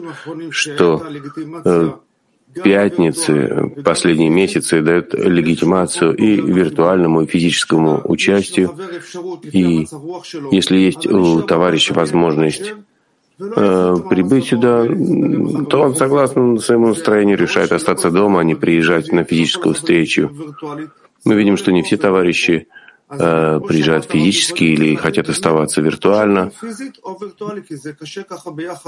что 0.52 1.06
э, 1.66 1.92
пятницы, 2.64 3.72
последние 3.84 4.30
месяцы 4.30 4.82
дают 4.82 5.14
легитимацию 5.14 6.16
и 6.16 6.36
виртуальному, 6.36 7.22
и 7.22 7.28
физическому 7.28 8.02
участию. 8.06 8.76
И 9.52 9.88
если 10.52 10.78
есть 10.78 11.08
у 11.08 11.42
товарища 11.42 11.94
возможность 11.94 12.74
э, 13.40 13.96
прибыть 14.10 14.48
сюда, 14.48 14.86
то 15.70 15.82
он, 15.82 15.96
согласно 15.96 16.58
своему 16.60 16.88
настроению, 16.88 17.38
решает 17.38 17.72
остаться 17.72 18.12
дома, 18.12 18.42
а 18.42 18.44
не 18.44 18.56
приезжать 18.56 19.12
на 19.12 19.24
физическую 19.24 19.76
встречу. 19.76 20.32
Мы 21.26 21.36
видим, 21.36 21.58
что 21.58 21.72
не 21.72 21.84
все 21.84 21.98
товарищи 21.98 22.68
э, 23.20 23.60
приезжают 23.68 24.06
физически 24.06 24.64
или 24.64 24.96
хотят 24.96 25.30
оставаться 25.30 25.82
виртуально. 25.82 26.52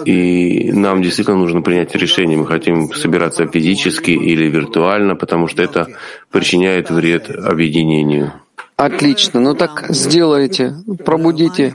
И 0.05 0.71
нам 0.71 1.01
действительно 1.01 1.38
нужно 1.38 1.61
принять 1.61 1.95
решение, 1.95 2.38
мы 2.38 2.47
хотим 2.47 2.93
собираться 2.93 3.47
физически 3.47 4.11
или 4.11 4.45
виртуально, 4.49 5.15
потому 5.15 5.47
что 5.47 5.63
это 5.63 5.88
причиняет 6.32 6.89
вред 6.89 7.30
объединению. 7.30 8.34
Отлично. 8.78 9.39
Ну 9.39 9.55
так 9.55 9.86
сделайте, 9.89 10.76
пробудите 11.05 11.73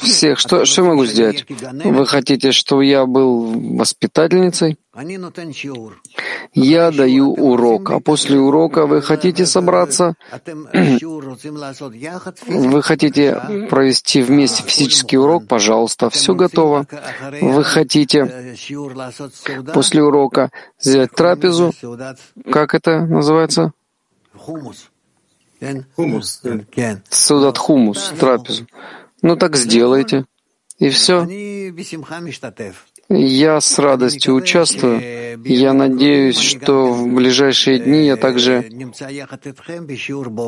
всех. 0.00 0.38
Что, 0.38 0.64
что 0.64 0.82
я 0.82 0.88
могу 0.88 1.04
сделать? 1.04 1.44
Вы 1.84 2.06
хотите, 2.06 2.52
чтобы 2.52 2.86
я 2.86 3.04
был 3.04 3.76
воспитательницей? 3.76 4.78
Я 6.54 6.90
даю 6.90 7.32
урок, 7.34 7.90
а 7.90 8.00
после 8.00 8.38
урока 8.38 8.86
вы 8.86 9.02
хотите 9.02 9.44
собраться? 9.46 10.14
Вы 12.46 12.82
хотите 12.82 13.66
провести 13.70 14.22
вместе 14.22 14.62
физический 14.64 15.18
урок? 15.18 15.46
Пожалуйста, 15.46 16.10
все 16.10 16.34
готово. 16.34 16.86
Вы 17.40 17.62
хотите 17.62 18.56
после 19.72 20.02
урока 20.02 20.50
сделать 20.80 21.12
трапезу? 21.12 21.72
Как 22.50 22.74
это 22.74 23.06
называется? 23.06 23.72
Судат 27.10 27.58
хумус, 27.58 28.12
трапезу. 28.18 28.66
Ну 29.22 29.36
так 29.36 29.56
сделайте. 29.56 30.24
И 30.78 30.90
все. 30.90 31.26
Я 33.08 33.60
с 33.60 33.78
радостью 33.78 34.34
участвую. 34.34 35.00
Я 35.44 35.72
надеюсь, 35.72 36.38
что 36.38 36.92
в 36.92 37.12
ближайшие 37.12 37.78
дни 37.78 38.06
я 38.06 38.16
также 38.16 38.68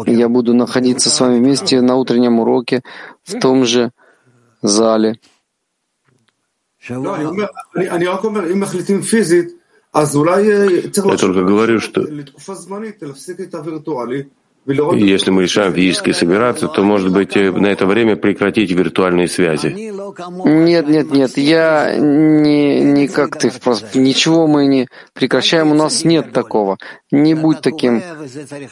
я 0.07 0.29
буду 0.29 0.55
находиться 0.55 1.11
с 1.11 1.21
вами 1.21 1.39
вместе 1.39 1.81
на 1.81 1.97
утреннем 1.97 2.39
уроке 2.39 2.83
в 3.25 3.41
том 3.41 3.65
же 3.65 3.91
зале. 4.63 5.19
Я 6.89 6.99
только 11.17 11.45
говорю, 11.45 11.81
что 11.81 12.03
и 12.03 12.25
если 14.71 15.31
мы 15.31 15.43
решаем 15.43 15.73
физически 15.73 16.13
собираться, 16.13 16.69
то, 16.69 16.83
может 16.83 17.13
быть, 17.13 17.37
э, 17.37 17.51
на 17.51 17.67
это 17.67 17.87
время 17.87 18.17
прекратить 18.17 18.71
виртуальные 18.71 19.29
связи. 19.29 19.93
Нет, 20.45 20.89
нет, 20.89 21.11
нет, 21.11 21.37
я 21.37 21.97
не, 21.97 22.81
не 22.81 23.09
как 23.09 23.39
ты, 23.39 23.51
ничего 23.95 24.47
мы 24.47 24.67
не 24.67 24.89
прекращаем, 25.13 25.71
у 25.73 25.75
нас 25.75 26.05
нет 26.05 26.33
такого. 26.33 26.79
Не 27.11 27.35
будь 27.35 27.61
таким 27.61 28.03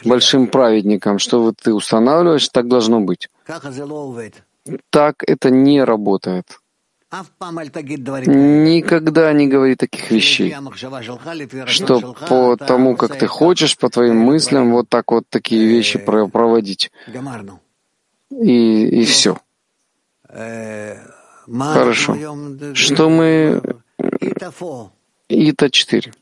большим 0.05 0.47
праведником, 0.47 1.19
что 1.19 1.41
вот 1.41 1.55
ты 1.61 1.73
устанавливаешь, 1.73 2.49
так 2.49 2.67
должно 2.67 2.99
быть. 2.99 3.29
Так 4.89 5.23
это 5.25 5.49
не 5.49 5.83
работает. 5.83 6.58
Никогда 8.27 9.33
не 9.33 9.47
говори 9.47 9.75
таких 9.75 10.11
вещей, 10.11 10.55
что 11.65 12.13
по 12.27 12.55
тому, 12.55 12.95
как 12.95 13.17
ты 13.17 13.25
хочешь, 13.25 13.77
по 13.77 13.89
твоим 13.89 14.17
мыслям, 14.17 14.71
вот 14.71 14.89
так 14.89 15.11
вот 15.11 15.23
такие 15.29 15.65
вещи 15.65 15.97
проводить. 15.97 16.91
И, 18.29 19.01
и 19.01 19.05
все. 19.05 19.37
Хорошо. 21.47 22.15
Что 22.75 23.09
мы... 23.09 23.61
Ита 25.29 25.69
4. 25.69 26.13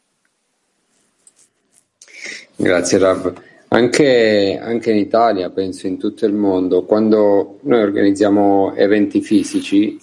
Grazie 2.60 2.98
Rav. 2.98 3.38
Anche, 3.78 4.60
anche, 4.60 4.90
in 4.90 4.98
Italia, 4.98 5.52
penso 5.52 5.86
in 5.86 6.00
tutto 6.00 6.26
il 6.26 6.34
mondo, 6.34 6.84
quando 6.84 7.60
noi 7.62 7.82
organizziamo 7.84 8.74
eventi 8.76 9.22
fisici, 9.22 10.00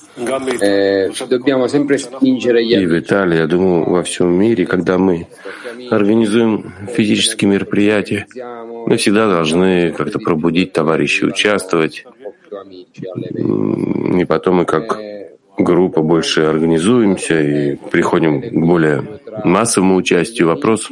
eh, 0.61 1.11
dobbiamo 1.27 1.67
sempre 1.67 1.99
spingere 1.99 2.65
gli 2.65 2.73
И 2.75 2.87
в 2.87 2.97
Италии, 2.97 3.37
я 3.37 3.47
думаю, 3.47 3.91
во 3.91 4.05
всем 4.05 4.33
мире, 4.33 4.65
когда 4.65 4.97
мы 4.97 5.27
организуем 5.91 6.73
физические 6.87 7.51
мероприятия, 7.51 8.29
мы 8.87 8.97
всегда 8.97 9.27
должны 9.27 9.91
как-то 9.91 10.21
пробудить 10.21 10.73
товарищей, 10.73 11.27
участвовать. 11.27 12.05
И 14.21 14.25
потом 14.25 14.55
мы 14.55 14.65
как 14.67 15.01
группа 15.59 16.03
больше 16.03 16.43
организуемся 16.43 17.41
и 17.41 17.77
приходим 17.77 18.41
к 18.41 18.53
более 18.53 19.21
массовому 19.45 19.97
участию. 19.97 20.49
Вопрос 20.49 20.91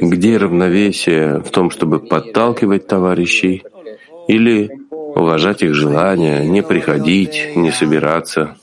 где 0.00 0.36
равновесие 0.36 1.38
в 1.38 1.50
том, 1.50 1.70
чтобы 1.70 2.00
подталкивать 2.00 2.86
товарищей 2.86 3.62
или 4.28 4.70
уважать 4.90 5.62
их 5.62 5.74
желания, 5.74 6.44
не 6.44 6.62
приходить, 6.62 7.56
не 7.56 7.70
собираться? 7.70 8.56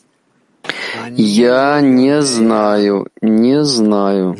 Я 1.12 1.82
не 1.82 2.22
знаю, 2.22 3.08
не 3.22 3.64
знаю. 3.64 4.36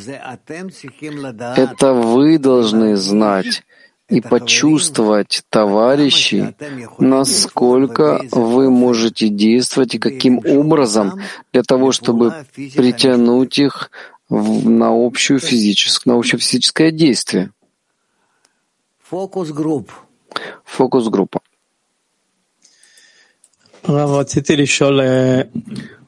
Это 1.56 1.94
вы 1.94 2.38
должны 2.38 2.96
знать 2.98 3.64
и 4.10 4.22
почувствовать, 4.22 5.44
товарищи, 5.50 6.56
насколько 6.98 8.22
вы 8.32 8.70
можете 8.70 9.30
действовать 9.30 9.96
и 9.96 10.00
каким 10.00 10.40
образом 10.46 11.22
для 11.54 11.64
того, 11.64 11.92
чтобы 11.92 12.46
притянуть 12.56 13.60
их 13.60 13.92
на 14.30 14.90
общую 14.90 15.40
физическое, 15.40 16.12
на 16.12 16.18
общее 16.18 16.40
физическое 16.40 16.92
действие. 16.92 17.52
Фокус-группа. 19.04 19.94
Фокус-группа. 20.66 21.42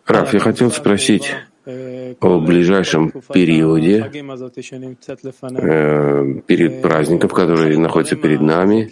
Раф, 0.05 0.33
я 0.33 0.39
хотел 0.39 0.71
спросить 0.71 1.33
о 2.19 2.39
ближайшем 2.39 3.11
периоде, 3.33 4.01
э, 4.01 4.09
период 6.47 6.81
праздников, 6.81 7.33
которые 7.33 7.77
находятся 7.77 8.15
перед 8.15 8.41
нами. 8.41 8.89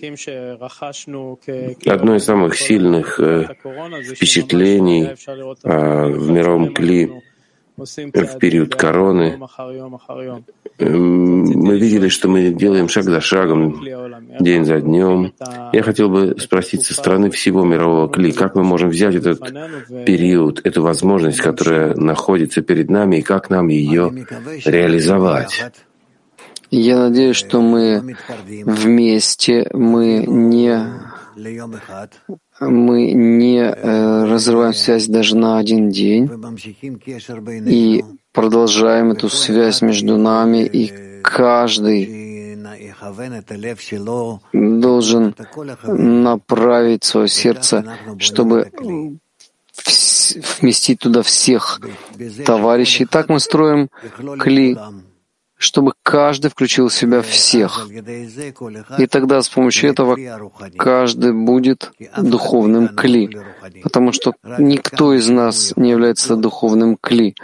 Одно 1.89 2.15
из 2.15 2.24
самых 2.24 2.55
сильных 2.55 3.20
э, 3.20 3.47
впечатлений 4.15 5.09
э, 5.63 6.05
в 6.07 6.32
мировом 6.32 6.74
кли 6.74 7.11
в 7.80 8.38
период 8.39 8.75
короны, 8.75 9.39
мы 10.80 11.77
видели, 11.77 12.07
что 12.07 12.30
мы 12.30 12.49
делаем 12.49 12.88
шаг 12.88 13.03
за 13.03 13.21
шагом, 13.21 13.84
день 14.39 14.65
за 14.65 14.80
днем. 14.82 15.34
Я 15.73 15.84
хотел 15.84 16.09
бы 16.09 16.36
спросить 16.39 16.86
со 16.86 16.93
стороны 16.93 17.30
всего 17.30 17.63
мирового 17.65 18.09
кли, 18.09 18.32
как 18.32 18.55
мы 18.55 18.63
можем 18.63 18.89
взять 18.89 19.15
этот 19.15 19.39
период, 20.05 20.65
эту 20.65 20.82
возможность, 20.82 21.41
которая 21.41 21.95
находится 21.95 22.61
перед 22.61 22.89
нами, 22.89 23.17
и 23.17 23.21
как 23.21 23.49
нам 23.49 23.67
ее 23.67 24.25
реализовать? 24.65 25.71
Я 26.71 26.99
надеюсь, 26.99 27.36
что 27.36 27.61
мы 27.61 28.15
вместе, 28.45 29.69
мы 29.73 30.25
не 30.27 30.80
мы 32.59 33.11
не 33.13 33.59
э, 33.59 34.25
разрываем 34.25 34.73
связь 34.73 35.07
даже 35.07 35.37
на 35.37 35.57
один 35.57 35.89
день 35.89 36.29
и 37.67 38.03
продолжаем 38.33 39.11
эту 39.11 39.29
связь 39.29 39.81
между 39.81 40.17
нами, 40.17 40.65
и 40.65 41.21
каждый 41.23 42.19
должен 44.53 45.35
направить 45.83 47.03
свое 47.03 47.27
сердце, 47.27 47.85
чтобы 48.17 48.71
вместить 50.59 50.99
туда 50.99 51.21
всех 51.21 51.79
товарищей. 52.45 53.05
Так 53.05 53.29
мы 53.29 53.39
строим 53.39 53.89
кли 54.39 54.77
чтобы 55.60 55.91
каждый 56.03 56.49
включил 56.49 56.88
в 56.88 56.93
себя 56.93 57.22
всех. 57.22 57.88
И 58.97 59.05
тогда 59.07 59.41
с 59.41 59.49
помощью 59.49 59.89
этого 59.91 60.18
каждый 60.78 61.34
будет 61.34 61.91
духовным 62.18 62.88
кли, 62.88 63.38
потому 63.84 64.14
что 64.14 64.34
никто 64.57 65.14
из 65.14 65.28
нас 65.28 65.74
не 65.76 65.91
является 65.91 66.38
духовным 66.38 66.95
кли, 66.95 67.36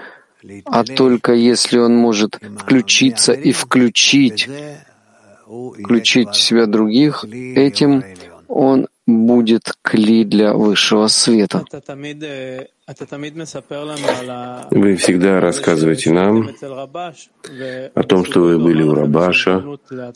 а 0.63 0.85
только 0.85 1.33
если 1.33 1.77
он 1.77 1.97
может 1.97 2.39
включиться 2.57 3.33
и 3.33 3.51
включить, 3.51 4.47
включить 5.83 6.29
в 6.29 6.41
себя 6.41 6.67
других, 6.67 7.25
этим 7.25 8.03
он 8.47 8.87
будет 9.05 9.73
кли 9.81 10.23
для 10.23 10.53
высшего 10.53 11.07
света. 11.07 11.65
Вы 14.71 14.95
всегда 14.95 15.39
рассказываете 15.39 16.11
нам 16.11 16.49
о 17.95 18.03
том, 18.03 18.25
что 18.25 18.41
вы 18.41 18.59
были 18.59 18.83
у 18.83 18.93
Рабаша, 18.93 19.63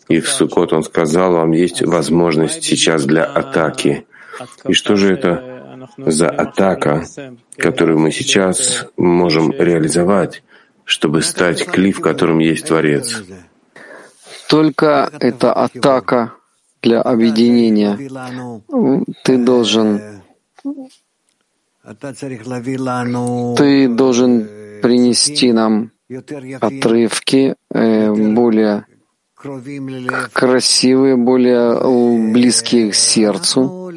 и 0.07 0.20
в 0.20 0.30
Сукот 0.30 0.72
он 0.72 0.84
сказал, 0.84 1.34
вам 1.34 1.51
есть 1.51 1.82
возможность 1.82 2.63
сейчас 2.63 3.05
для 3.05 3.26
атаки. 3.26 4.05
И 4.67 4.74
что 4.74 4.95
же 4.95 5.13
это 5.13 5.80
за 5.97 6.30
атака, 6.30 7.05
которую 7.57 7.97
мы 7.97 8.11
сейчас 8.11 8.86
можем 8.97 9.51
реализовать, 9.51 10.43
чтобы 10.86 11.24
стать 11.24 11.65
кли, 11.65 11.91
в 11.91 12.01
котором 12.01 12.38
есть 12.38 12.67
Творец? 12.67 13.24
Только 14.47 15.11
эта 15.20 15.53
атака 15.53 16.34
для 16.84 17.01
объединения. 17.01 17.97
Ты 19.24 19.43
должен 19.43 20.20
ты 23.57 23.87
должен 23.87 24.47
принести 24.81 25.51
нам 25.51 25.91
отрывки 26.61 27.55
э, 27.71 28.13
более 28.13 28.85
красивые, 30.33 31.15
более 31.15 32.31
близкие 32.33 32.91
к 32.91 32.95
сердцу. 32.95 33.91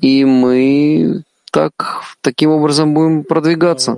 И 0.00 0.24
мы 0.24 1.22
так, 1.50 1.72
таким 2.20 2.50
образом 2.50 2.94
будем 2.94 3.24
продвигаться. 3.24 3.96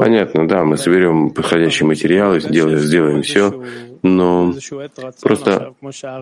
Понятно, 0.00 0.46
да, 0.48 0.64
мы 0.64 0.76
соберем 0.76 1.30
подходящие 1.30 1.86
материалы, 1.86 2.40
сделаем, 2.40 2.78
сделаем 2.78 3.22
все, 3.22 3.64
но 4.02 4.54
просто 5.20 5.74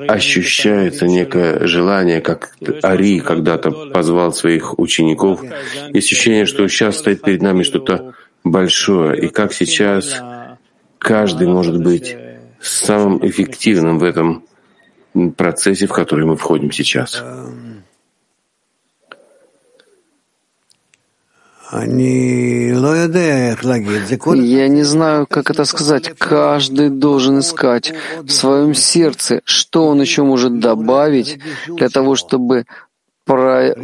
ощущается 0.08 1.06
некое 1.06 1.66
желание, 1.66 2.20
как 2.20 2.56
Ари 2.82 3.20
когда-то 3.20 3.70
позвал 3.70 4.32
своих 4.32 4.78
учеников. 4.78 5.42
Есть 5.92 6.12
ощущение, 6.12 6.46
что 6.46 6.66
сейчас 6.68 6.98
стоит 6.98 7.22
перед 7.22 7.42
нами 7.42 7.62
что-то 7.62 8.14
большое, 8.44 9.20
и 9.20 9.28
как 9.28 9.52
сейчас 9.52 10.20
каждый 10.98 11.48
может 11.48 11.82
быть 11.82 12.16
самым 12.60 13.26
эффективным 13.26 13.98
в 13.98 14.04
этом 14.04 14.44
процессе, 15.36 15.86
в 15.86 15.92
который 15.92 16.26
мы 16.26 16.36
входим 16.36 16.72
сейчас. 16.72 17.22
Я 24.36 24.68
не 24.68 24.82
знаю, 24.84 25.26
как 25.26 25.50
это 25.50 25.64
сказать. 25.64 26.14
Каждый 26.16 26.90
должен 26.90 27.40
искать 27.40 27.92
в 28.22 28.30
своем 28.30 28.74
сердце, 28.74 29.40
что 29.44 29.88
он 29.88 30.00
еще 30.00 30.22
может 30.22 30.60
добавить 30.60 31.38
для 31.66 31.88
того, 31.88 32.14
чтобы 32.14 32.66
про... 33.24 33.74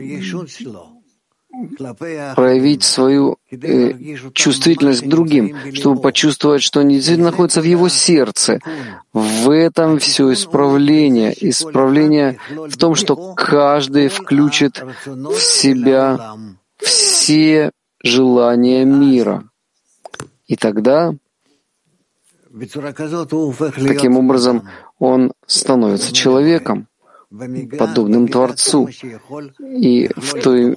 проявить 2.34 2.82
свою 2.84 3.36
э, 3.50 3.92
чувствительность 4.32 5.02
к 5.02 5.08
другим, 5.08 5.56
чтобы 5.74 6.00
почувствовать, 6.00 6.62
что 6.62 6.80
они 6.80 6.94
действительно 6.94 7.30
находятся 7.30 7.60
в 7.60 7.64
его 7.64 7.88
сердце. 7.88 8.60
В 9.12 9.50
этом 9.50 9.98
все 9.98 10.32
исправление. 10.32 11.34
Исправление 11.48 12.38
в 12.48 12.76
том, 12.76 12.94
что 12.94 13.34
каждый 13.34 14.08
включит 14.08 14.82
в 15.04 15.38
себя 15.38 16.36
все 16.82 17.70
желания 18.02 18.84
мира. 18.84 19.44
И 20.46 20.56
тогда, 20.56 21.14
таким 23.88 24.16
образом, 24.16 24.68
он 24.98 25.32
становится 25.46 26.12
человеком, 26.12 26.88
подобным 27.78 28.28
Творцу, 28.28 28.88
и 29.60 30.10
в 30.14 30.42
той, 30.42 30.76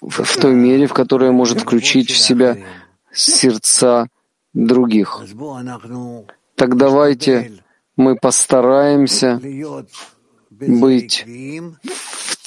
в, 0.00 0.22
в 0.24 0.36
той 0.36 0.54
мере, 0.54 0.86
в 0.86 0.92
которой 0.92 1.30
может 1.30 1.60
включить 1.60 2.10
в 2.10 2.18
себя 2.18 2.58
сердца 3.12 4.08
других. 4.52 5.22
Так 6.56 6.76
давайте 6.76 7.52
мы 7.96 8.16
постараемся 8.16 9.40
быть 10.50 11.24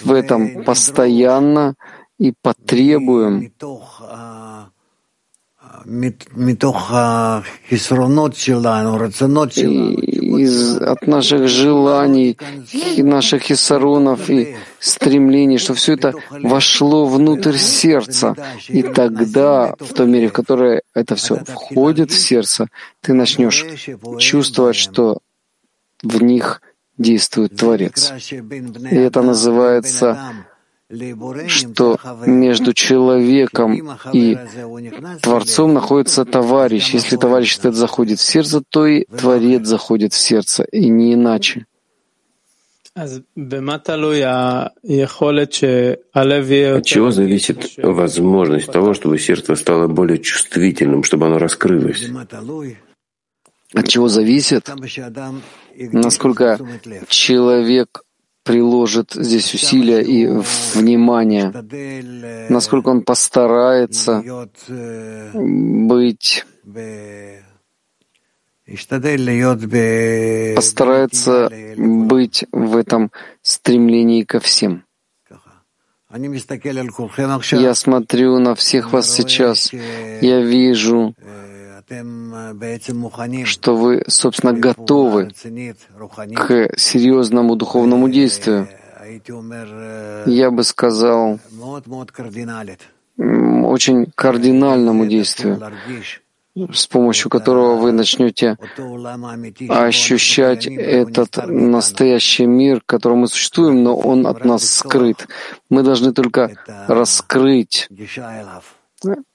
в 0.04 0.12
этом 0.12 0.64
постоянно 0.64 1.76
и 2.22 2.34
потребуем 2.40 3.52
из, 10.38 10.78
от 10.78 11.08
наших 11.08 11.48
желаний, 11.48 12.38
наших 12.98 13.42
хисаронов 13.42 14.30
и 14.30 14.56
стремлений, 14.80 15.58
что 15.58 15.74
все 15.74 15.94
это 15.94 16.14
вошло 16.30 17.08
внутрь 17.08 17.58
сердца. 17.58 18.36
И 18.68 18.84
тогда, 18.84 19.74
в 19.80 19.94
той 19.94 20.06
мере, 20.06 20.28
в 20.28 20.34
которой 20.34 20.84
это 20.94 21.16
все 21.16 21.38
входит 21.38 22.12
в 22.12 22.20
сердце, 22.20 22.68
ты 23.02 23.14
начнешь 23.14 23.66
чувствовать, 24.20 24.76
что 24.76 25.18
в 26.04 26.22
них 26.22 26.62
действует 27.00 27.56
Творец. 27.56 28.14
И 28.92 28.96
это 28.96 29.24
называется 29.24 30.46
что 31.48 31.98
между 32.26 32.74
человеком 32.74 33.98
и 34.14 34.38
Творцом 35.22 35.74
находится 35.74 36.26
товарищ. 36.26 36.94
Если 36.94 37.18
товарищ 37.18 37.58
этот 37.60 37.76
заходит 37.76 38.20
в 38.20 38.24
сердце, 38.24 38.62
то 38.68 38.86
и 38.86 39.06
Творец 39.06 39.66
заходит 39.66 40.14
в 40.14 40.20
сердце, 40.20 40.64
и 40.64 40.90
не 40.90 41.14
иначе. 41.14 41.66
От 42.94 43.24
чего 46.86 47.12
зависит 47.12 47.78
возможность 47.78 48.72
того, 48.72 48.94
чтобы 48.94 49.18
сердце 49.18 49.56
стало 49.56 49.88
более 49.88 50.20
чувствительным, 50.20 51.04
чтобы 51.04 51.28
оно 51.28 51.38
раскрылось? 51.38 52.10
От 53.74 53.88
чего 53.88 54.10
зависит? 54.10 54.70
Насколько 55.78 56.60
человек 57.08 58.04
приложит 58.44 59.12
здесь 59.14 59.54
усилия 59.54 60.02
и 60.02 60.26
внимание, 60.74 61.54
насколько 62.50 62.90
он 62.90 63.04
постарается 63.04 64.24
быть 65.34 66.46
постарается 70.56 71.50
быть 71.78 72.46
в 72.52 72.78
этом 72.78 73.12
стремлении 73.42 74.24
ко 74.24 74.40
всем. 74.40 74.86
Я 77.52 77.76
смотрю 77.76 78.40
на 78.40 78.56
всех 78.56 78.92
вас 78.94 79.14
сейчас, 79.14 79.72
я 79.74 80.42
вижу, 80.42 81.16
что 83.46 83.76
вы, 83.76 84.04
собственно, 84.08 84.54
готовы 84.54 85.32
к 86.36 86.78
серьезному 86.78 87.56
духовному 87.56 88.10
действию. 88.10 88.68
Я 90.26 90.52
бы 90.52 90.64
сказал, 90.64 91.40
очень 93.18 94.06
кардинальному 94.16 95.06
действию, 95.06 95.62
с 96.56 96.88
помощью 96.88 97.30
которого 97.30 97.76
вы 97.76 97.92
начнете 97.92 98.58
ощущать 99.70 100.68
этот 100.68 101.48
настоящий 101.48 102.46
мир, 102.46 102.82
в 102.82 102.86
котором 102.86 103.20
мы 103.20 103.28
существуем, 103.28 103.84
но 103.84 103.96
он 103.96 104.28
от 104.28 104.46
нас 104.46 104.70
скрыт. 104.70 105.28
Мы 105.70 105.84
должны 105.84 106.14
только 106.14 106.52
раскрыть 106.88 107.90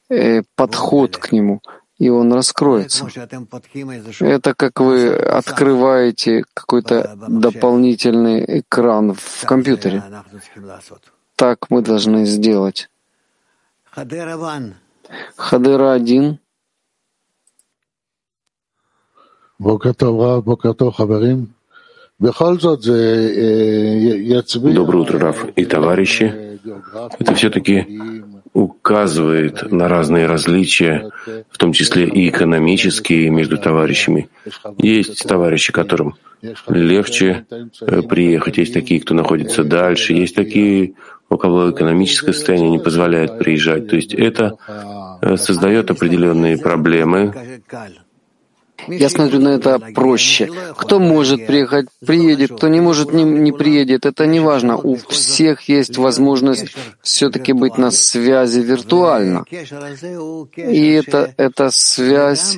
э, 0.09 0.42
подход 0.54 1.16
к 1.16 1.32
нему, 1.32 1.61
и 1.99 2.11
он 2.11 2.32
раскроется. 2.32 3.07
Это 4.20 4.55
как 4.55 4.80
вы 4.80 5.14
открываете 5.14 6.44
какой-то 6.53 7.16
дополнительный 7.28 8.61
экран 8.61 9.14
в 9.14 9.44
компьютере. 9.47 10.03
Так 11.36 11.70
мы 11.70 11.82
должны 11.82 12.26
сделать. 12.26 12.90
Хадера 15.36 15.92
один. 15.92 16.38
Доброе 24.74 25.01
утро, 25.01 25.18
Раф 25.18 25.44
и 25.57 25.64
товарищи. 25.64 26.61
Это 27.18 27.34
все-таки 27.34 27.86
указывает 28.57 29.70
на 29.70 29.86
разные 29.86 30.26
различия, 30.26 31.11
в 31.50 31.59
том 31.59 31.72
числе 31.72 32.09
и 32.09 32.30
экономические 32.30 33.28
между 33.28 33.59
товарищами. 33.59 34.28
Есть 34.78 35.28
товарищи, 35.28 35.72
которым 35.72 36.14
легче 36.68 37.44
э, 37.50 38.02
приехать, 38.02 38.57
есть 38.57 38.72
такие, 38.72 39.00
кто 39.00 39.14
находится 39.14 39.62
дальше, 39.62 40.14
есть 40.14 40.34
такие, 40.34 40.94
у 41.28 41.36
кого 41.36 41.70
экономическое 41.70 42.32
состояние 42.32 42.70
не 42.70 42.78
позволяет 42.78 43.38
приезжать. 43.38 43.88
То 43.88 43.96
есть 43.96 44.14
это 44.14 44.57
э, 45.20 45.36
создает 45.36 45.90
определенные 45.90 46.57
проблемы. 46.57 47.34
Я 48.89 49.09
смотрю 49.09 49.41
на 49.41 49.49
это 49.49 49.79
проще. 49.95 50.51
Кто 50.77 50.99
может 50.99 51.47
приехать, 51.47 51.87
приедет, 52.05 52.53
кто 52.57 52.68
не 52.68 52.81
может, 52.81 53.12
не, 53.12 53.24
не 53.24 53.53
приедет. 53.53 54.07
Это 54.07 54.27
не 54.27 54.41
важно. 54.41 54.77
У 54.77 54.97
всех 54.97 55.68
есть 55.68 55.99
возможность 55.99 56.66
все-таки 57.03 57.53
быть 57.53 57.79
на 57.79 57.91
связи 57.91 58.61
виртуально. 58.61 59.45
И 59.51 60.93
это, 60.93 61.35
это 61.37 61.70
связь, 61.70 62.57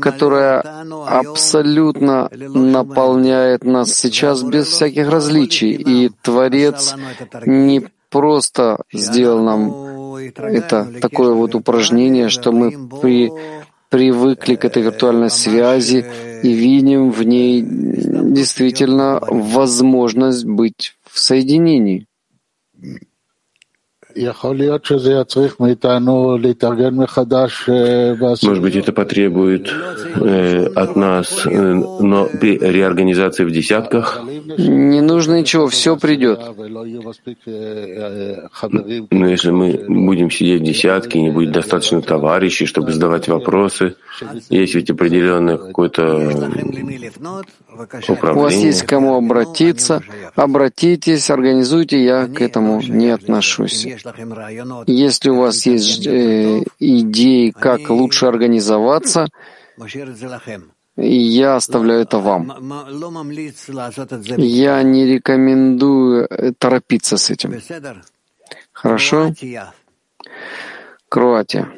которая 0.00 0.60
абсолютно 1.06 2.28
наполняет 2.32 3.64
нас 3.64 3.94
сейчас 3.94 4.42
без 4.42 4.68
всяких 4.68 5.08
различий. 5.08 5.72
И 5.72 6.10
Творец 6.22 6.94
не 7.44 7.88
просто 8.10 8.82
сделал 8.92 9.42
нам 9.42 9.88
это 10.36 10.86
такое 11.00 11.32
вот 11.32 11.54
упражнение, 11.54 12.28
что 12.28 12.52
мы 12.52 12.88
при, 13.00 13.30
привыкли 13.88 14.56
к 14.56 14.64
этой 14.64 14.82
виртуальной 14.82 15.30
связи 15.30 16.04
и 16.42 16.52
видим 16.52 17.10
в 17.10 17.22
ней 17.22 17.62
действительно 17.62 19.20
возможность 19.20 20.44
быть 20.44 20.96
в 21.10 21.18
соединении. 21.18 22.07
Может 28.42 28.62
быть, 28.62 28.76
это 28.76 28.92
потребует 28.92 29.70
э, 30.16 30.66
от 30.74 30.96
нас 30.96 31.46
э, 31.46 31.50
но 31.50 32.28
реорганизации 32.40 33.44
в 33.44 33.50
десятках? 33.50 34.22
Не 34.56 35.02
нужно 35.02 35.40
ничего, 35.40 35.68
все 35.68 35.96
придет. 35.96 36.40
Но 39.10 39.26
если 39.28 39.50
мы 39.50 39.84
будем 39.88 40.30
сидеть 40.30 40.62
в 40.62 40.64
десятке, 40.64 41.20
не 41.20 41.30
будет 41.30 41.52
достаточно 41.52 42.00
товарищей, 42.00 42.66
чтобы 42.66 42.92
задавать 42.92 43.28
вопросы, 43.28 43.94
есть 44.48 44.74
ведь 44.74 44.90
определенное 44.90 45.58
какое-то 45.58 46.50
управление. 48.08 48.34
У 48.34 48.40
вас 48.40 48.54
есть 48.54 48.82
к 48.82 48.88
кому 48.88 49.16
обратиться, 49.16 50.02
обратитесь, 50.34 51.30
организуйте, 51.30 52.02
я 52.02 52.26
к 52.26 52.40
этому 52.40 52.80
не 52.82 53.10
отношусь. 53.10 53.86
Если 54.86 55.30
у 55.30 55.36
вас 55.36 55.66
есть 55.66 56.06
э, 56.06 56.62
идеи, 56.78 57.50
как 57.50 57.90
лучше 57.90 58.26
организоваться, 58.26 59.28
я 60.96 61.56
оставляю 61.56 62.00
это 62.02 62.18
вам. 62.18 62.52
Я 64.36 64.82
не 64.82 65.06
рекомендую 65.06 66.26
э, 66.28 66.52
торопиться 66.58 67.16
с 67.16 67.30
этим. 67.30 67.54
Хорошо? 68.72 69.32
Кроатия. 71.08 71.72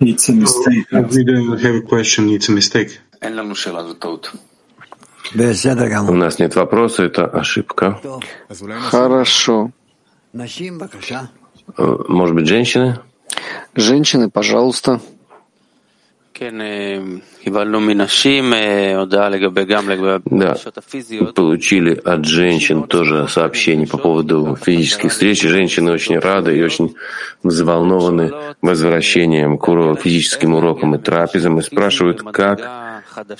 It's 0.00 0.28
a 0.28 0.32
mistake. 0.32 0.86
We 0.92 1.24
don't 1.24 1.58
have 1.58 1.74
a 1.74 1.82
question. 1.82 2.30
It's 2.30 2.48
a 2.48 2.52
mistake. 2.52 3.00
У 6.12 6.14
нас 6.14 6.38
нет 6.38 6.54
вопроса, 6.54 7.04
это 7.04 7.26
ошибка. 7.26 8.00
Хорошо. 8.90 9.70
Э, 11.76 11.96
может 12.08 12.34
быть, 12.34 12.46
женщины? 12.46 13.00
Женщины, 13.74 14.30
пожалуйста. 14.30 15.00
Да, 20.24 20.56
получили 21.34 21.94
от 21.94 22.24
женщин 22.24 22.84
тоже 22.84 23.26
сообщение 23.28 23.86
по 23.86 23.98
поводу 23.98 24.56
физических 24.56 25.10
встреч. 25.10 25.42
Женщины 25.42 25.90
очень 25.90 26.18
рады 26.18 26.56
и 26.56 26.62
очень 26.62 26.94
взволнованы 27.42 28.32
возвращением 28.62 29.58
к 29.58 29.66
физическим 30.00 30.54
урокам 30.54 30.94
и 30.94 30.98
трапезам 30.98 31.58
и 31.58 31.62
спрашивают, 31.62 32.22
как 32.22 32.60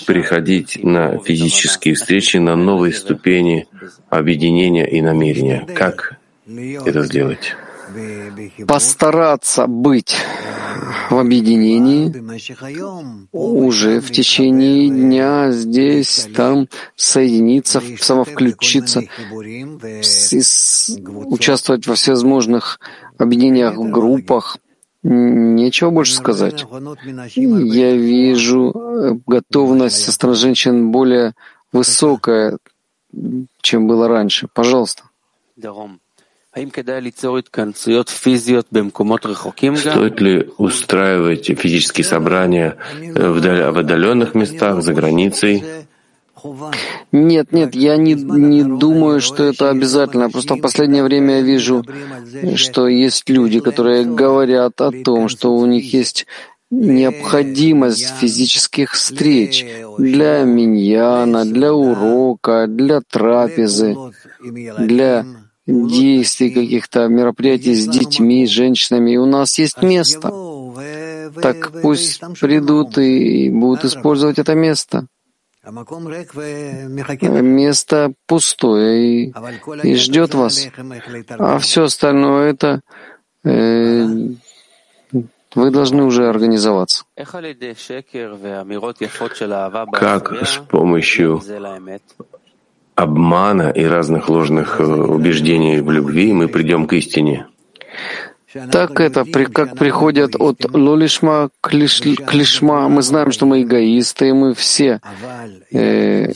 приходить 0.06 0.82
на 0.82 1.18
физические 1.18 1.94
встречи 1.94 2.38
на 2.38 2.56
новые 2.56 2.92
ступени 2.92 3.66
объединения 4.08 4.88
и 4.88 5.00
намерения. 5.00 5.66
Как 5.74 6.16
это 6.46 7.02
сделать? 7.02 7.56
Постараться 8.66 9.66
быть 9.66 10.16
в 11.10 11.18
объединении 11.18 12.12
уже 13.32 14.00
в 14.00 14.10
течение 14.10 14.88
дня 14.88 15.50
здесь, 15.52 16.28
там 16.34 16.68
соединиться, 16.96 17.82
самовключиться, 17.98 19.02
участвовать 21.26 21.86
во 21.86 21.94
всевозможных 21.94 22.80
объединениях, 23.18 23.74
группах, 23.74 24.58
Нечего 25.02 25.90
больше 25.90 26.14
сказать. 26.14 26.66
Я 27.36 27.96
вижу 27.96 28.72
э, 28.74 29.18
готовность 29.26 30.04
со 30.04 30.10
стороны 30.10 30.36
женщин 30.36 30.90
более 30.90 31.34
высокая, 31.72 32.58
чем 33.60 33.86
было 33.86 34.08
раньше. 34.08 34.48
Пожалуйста. 34.52 35.04
Стоит 39.92 40.20
ли 40.20 40.48
устраивать 40.56 41.46
физические 41.46 42.04
собрания 42.04 42.76
в 43.00 43.78
отдаленных 43.78 44.34
местах, 44.34 44.82
за 44.82 44.94
границей? 44.94 45.62
Нет, 47.12 47.52
нет, 47.52 47.74
я 47.74 47.96
не, 47.96 48.14
не 48.14 48.62
думаю, 48.62 49.20
что 49.20 49.44
это 49.44 49.70
обязательно. 49.70 50.30
Просто 50.30 50.54
в 50.54 50.60
последнее 50.60 51.02
время 51.02 51.36
я 51.36 51.42
вижу, 51.42 51.84
что 52.54 52.88
есть 52.88 53.28
люди, 53.28 53.60
которые 53.60 54.04
говорят 54.04 54.80
о 54.80 54.90
том, 54.90 55.28
что 55.28 55.54
у 55.54 55.66
них 55.66 55.92
есть 55.92 56.26
необходимость 56.70 58.14
физических 58.20 58.92
встреч 58.92 59.66
для 59.98 60.44
миньяна, 60.44 61.44
для 61.44 61.72
урока, 61.72 62.66
для 62.68 63.00
трапезы, 63.00 63.96
для 64.40 65.26
действий 65.68 66.50
каких-то 66.50 67.08
мероприятий 67.08 67.74
с 67.74 67.86
детьми, 67.86 68.46
с 68.46 68.50
женщинами. 68.50 69.12
И 69.12 69.16
у 69.18 69.26
нас 69.26 69.58
есть 69.58 69.82
место. 69.82 70.32
Так 71.42 71.82
пусть 71.82 72.20
придут 72.40 72.96
и 72.98 73.50
будут 73.50 73.84
использовать 73.84 74.38
это 74.38 74.54
место. 74.54 75.06
Место 77.20 78.12
пустое 78.26 79.26
и, 79.26 79.32
и 79.82 79.94
ждет 79.96 80.32
вас. 80.34 80.68
А 81.38 81.58
все 81.58 81.84
остальное 81.84 82.50
это 82.50 82.80
э, 83.44 84.06
вы 85.54 85.70
должны 85.70 86.04
уже 86.04 86.28
организоваться. 86.28 87.04
Как 89.92 90.32
с 90.46 90.56
помощью 90.70 91.42
обмана 92.98 93.70
и 93.70 93.84
разных 93.84 94.28
ложных 94.28 94.80
э, 94.80 94.84
убеждений 94.84 95.80
в 95.80 95.90
любви 95.90 96.32
мы 96.32 96.48
придем 96.48 96.86
к 96.88 96.94
истине? 96.94 97.46
Так 98.72 98.98
это, 98.98 99.24
как 99.52 99.76
приходят 99.76 100.34
от 100.34 100.64
лолишма 100.74 101.50
к 101.60 101.72
лишма, 101.72 102.88
мы 102.88 103.02
знаем, 103.02 103.30
что 103.30 103.46
мы 103.46 103.62
эгоисты, 103.62 104.30
и 104.30 104.32
мы 104.32 104.54
все 104.54 105.00
э, 105.70 106.32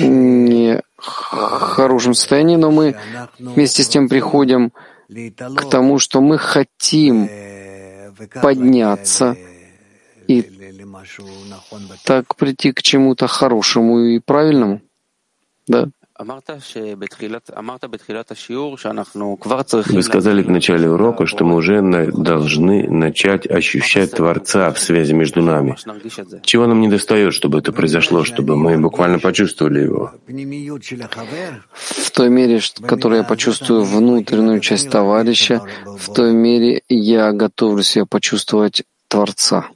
не 0.00 0.82
в 0.96 1.04
хорошем 1.04 2.14
состоянии, 2.14 2.56
но 2.56 2.70
мы 2.72 2.96
вместе 3.38 3.82
с 3.84 3.88
тем 3.88 4.08
приходим 4.08 4.72
к 5.56 5.70
тому, 5.70 5.98
что 5.98 6.20
мы 6.20 6.38
хотим 6.38 7.28
подняться 8.42 9.36
и 10.26 10.61
так 12.04 12.36
прийти 12.36 12.72
к 12.72 12.82
чему-то 12.82 13.26
хорошему 13.26 14.00
и 14.00 14.18
правильному. 14.18 14.80
Да. 15.66 15.88
Вы 16.18 16.42
сказали 20.02 20.42
в 20.42 20.50
начале 20.50 20.88
урока, 20.88 21.26
что 21.26 21.44
мы 21.44 21.56
уже 21.56 21.82
должны 22.12 22.88
начать 22.88 23.50
ощущать 23.50 24.12
Творца 24.12 24.70
в 24.70 24.78
связи 24.78 25.14
между 25.14 25.42
нами. 25.42 25.76
Чего 26.42 26.66
нам 26.66 26.80
не 26.80 26.88
достает, 26.88 27.34
чтобы 27.34 27.58
это 27.58 27.72
произошло, 27.72 28.22
чтобы 28.24 28.56
мы 28.56 28.78
буквально 28.78 29.18
почувствовали 29.18 29.80
его? 29.80 30.12
В 31.72 32.10
той 32.10 32.28
мере, 32.28 32.60
в 32.60 32.86
которой 32.86 33.18
я 33.18 33.24
почувствую 33.24 33.84
внутреннюю 33.84 34.60
часть 34.60 34.90
товарища, 34.90 35.62
в 35.84 36.12
той 36.12 36.32
мере 36.32 36.82
я 36.88 37.32
готовлю 37.32 37.82
себя 37.82 38.06
почувствовать 38.06 38.84
Творца. 39.08 39.68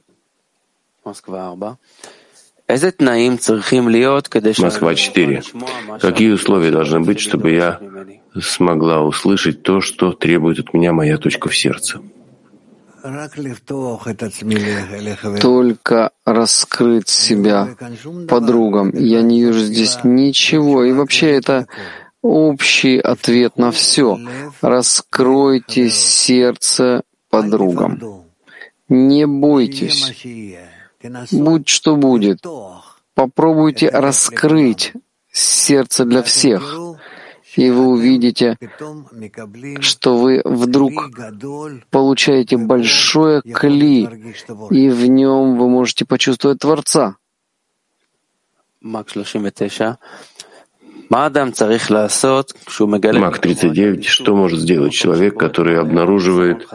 Москва 4.65 4.93
4. 4.93 5.41
Какие 6.01 6.31
условия 6.31 6.69
должны 6.69 6.99
быть, 6.99 7.19
чтобы 7.19 7.51
я 7.51 7.79
смогла 8.41 9.01
услышать 9.03 9.63
то, 9.63 9.79
что 9.79 10.11
требует 10.11 10.59
от 10.59 10.73
меня 10.73 10.91
моя 10.91 11.17
точка 11.17 11.47
в 11.47 11.55
сердце? 11.57 12.01
Только 15.39 16.11
раскрыть 16.25 17.07
себя 17.07 17.69
подругам. 18.27 18.91
Я 18.93 19.21
не 19.21 19.43
вижу 19.43 19.59
здесь 19.59 19.99
ничего. 20.03 20.83
И 20.83 20.91
вообще 20.91 21.31
это 21.31 21.67
общий 22.21 22.97
ответ 22.97 23.57
на 23.57 23.71
все. 23.71 24.19
Раскройте 24.61 25.89
сердце 25.89 27.03
подругам. 27.29 28.25
Не 28.89 29.25
бойтесь. 29.25 30.11
Будь 31.31 31.67
что 31.67 31.95
будет. 31.95 32.45
Попробуйте 33.13 33.89
раскрыть 33.89 34.93
сердце 35.31 36.05
для 36.05 36.21
всех, 36.23 36.75
и 37.55 37.69
вы 37.69 37.87
увидите, 37.87 38.57
что 39.79 40.17
вы 40.17 40.41
вдруг 40.43 40.91
получаете 41.89 42.57
большое 42.57 43.41
кли, 43.41 44.07
и 44.69 44.89
в 44.89 45.07
нем 45.07 45.57
вы 45.57 45.69
можете 45.69 46.05
почувствовать 46.05 46.59
Творца. 46.59 47.17
Мак 53.19 53.39
39. 53.39 54.05
Что 54.05 54.35
может 54.35 54.59
сделать 54.59 54.93
человек, 54.93 55.39
который 55.39 55.79
обнаруживает 55.79 56.67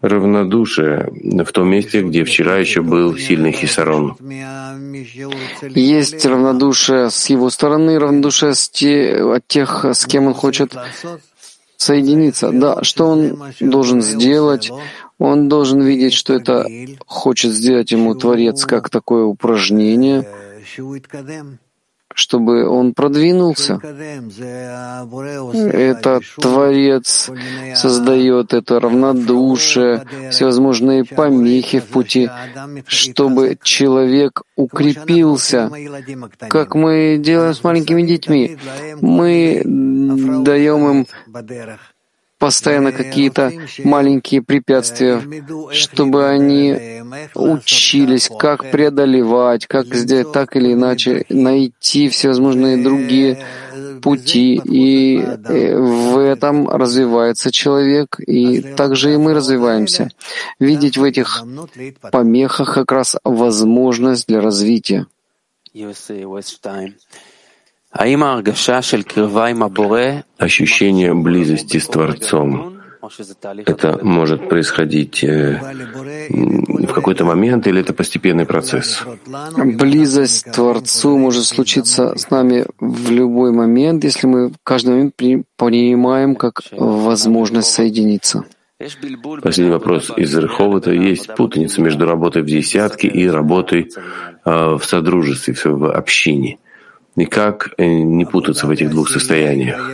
равнодушие 0.00 1.10
в 1.44 1.52
том 1.52 1.68
месте, 1.68 2.02
где 2.02 2.24
вчера 2.24 2.56
еще 2.56 2.82
был 2.82 3.16
сильный 3.16 3.52
хисарон. 3.52 4.16
Есть 5.74 6.24
равнодушие 6.24 7.10
с 7.10 7.26
его 7.26 7.50
стороны, 7.50 7.98
равнодушие 7.98 8.54
с 8.54 8.68
те, 8.68 9.22
от 9.22 9.46
тех, 9.46 9.84
с 9.84 10.06
кем 10.06 10.26
он 10.26 10.34
хочет 10.34 10.74
соединиться. 11.76 12.50
Да, 12.52 12.82
что 12.82 13.06
он 13.06 13.52
должен 13.60 14.02
сделать? 14.02 14.70
Он 15.18 15.48
должен 15.48 15.82
видеть, 15.82 16.12
что 16.12 16.34
это 16.34 16.66
хочет 17.06 17.52
сделать 17.52 17.90
ему 17.90 18.14
Творец 18.14 18.64
как 18.66 18.88
такое 18.88 19.24
упражнение, 19.24 20.28
чтобы 22.18 22.68
он 22.68 22.94
продвинулся. 22.94 23.78
Это 25.54 26.20
Творец 26.40 27.30
создает 27.76 28.54
это 28.54 28.80
равнодушие, 28.80 30.04
всевозможные 30.32 31.04
помехи 31.04 31.78
в 31.78 31.86
пути, 31.86 32.28
чтобы 32.86 33.56
человек 33.62 34.42
укрепился, 34.56 35.70
как 36.48 36.74
мы 36.74 37.18
делаем 37.20 37.54
с 37.54 37.62
маленькими 37.62 38.02
детьми. 38.02 38.58
Мы 39.00 39.62
даем 39.64 40.90
им 40.90 41.06
постоянно 42.38 42.92
какие-то 42.92 43.52
маленькие 43.84 44.42
препятствия, 44.42 45.22
чтобы 45.72 46.28
они 46.28 47.02
учились, 47.34 48.30
как 48.38 48.70
преодолевать, 48.70 49.66
как 49.66 49.86
сделать 49.94 50.32
так 50.32 50.56
или 50.56 50.72
иначе, 50.72 51.24
найти 51.28 52.08
всевозможные 52.08 52.82
другие 52.82 53.44
пути. 54.02 54.60
И 54.64 55.18
э, 55.18 55.76
в 55.76 56.18
этом 56.18 56.68
развивается 56.68 57.50
человек, 57.50 58.20
и 58.20 58.60
также 58.60 59.14
и 59.14 59.16
мы 59.16 59.34
развиваемся. 59.34 60.10
Видеть 60.60 60.96
в 60.96 61.04
этих 61.04 61.42
помехах 62.12 62.74
как 62.74 62.92
раз 62.92 63.16
возможность 63.24 64.26
для 64.28 64.40
развития. 64.40 65.06
Ощущение 70.38 71.14
близости 71.14 71.78
с 71.78 71.86
Творцом 71.86 72.78
это 73.66 73.98
может 74.02 74.48
происходить 74.48 75.24
э, 75.24 75.60
в 76.28 76.92
какой-то 76.92 77.24
момент 77.24 77.66
или 77.66 77.80
это 77.80 77.92
постепенный 77.94 78.44
процесс? 78.44 79.02
Близость 79.56 80.44
к 80.44 80.52
Творцу 80.52 81.16
может 81.16 81.44
случиться 81.44 82.16
с 82.16 82.30
нами 82.30 82.66
в 82.80 83.10
любой 83.10 83.52
момент, 83.52 84.04
если 84.04 84.26
мы 84.26 84.52
каждый 84.64 84.90
момент 84.90 85.14
принимаем 85.56 86.34
как 86.34 86.62
возможность 86.72 87.72
соединиться. 87.72 88.44
Последний 89.42 89.72
вопрос 89.72 90.12
из 90.16 90.36
Рыховата. 90.36 90.92
Есть 90.92 91.34
путаница 91.34 91.80
между 91.80 92.06
работой 92.06 92.42
в 92.42 92.46
десятке 92.46 93.08
и 93.08 93.26
работой 93.26 93.90
э, 94.44 94.76
в 94.76 94.84
содружестве, 94.84 95.54
в 95.64 95.90
общине. 95.90 96.58
Никак 97.16 97.74
э, 97.78 97.84
не 97.84 98.24
путаться 98.24 98.66
в 98.66 98.70
этих 98.70 98.90
двух 98.90 99.08
состояниях. 99.08 99.90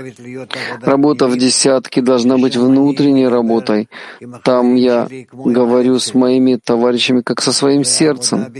Работа 0.83 1.27
в 1.27 1.39
десятке 1.39 2.03
должна 2.03 2.37
быть 2.37 2.57
внутренней 2.57 3.29
работой. 3.29 3.89
Там 4.43 4.75
я 4.75 5.09
говорю 5.33 5.99
с 5.99 6.13
моими 6.15 6.57
товарищами 6.63 7.23
как 7.23 7.41
со 7.41 7.53
своим 7.53 7.85
сердцем. 7.85 8.53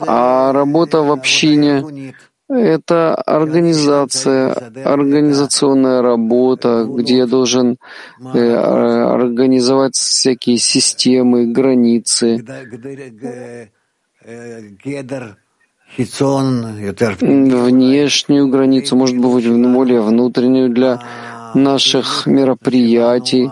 А 0.00 0.52
работа 0.52 1.02
в 1.02 1.10
общине— 1.10 2.14
это 2.50 3.14
организация, 3.14 4.72
организационная 4.84 6.02
работа, 6.02 6.86
где 6.86 7.18
я 7.18 7.26
должен 7.26 7.78
э, 8.34 8.54
организовать 8.54 9.94
всякие 9.94 10.58
системы, 10.58 11.46
границы 11.46 12.44
внешнюю 17.20 18.48
границу, 18.48 18.96
может 18.96 19.16
быть, 19.18 19.46
более 19.48 20.00
внутреннюю 20.00 20.70
для 20.70 21.00
наших 21.54 22.26
мероприятий, 22.26 23.50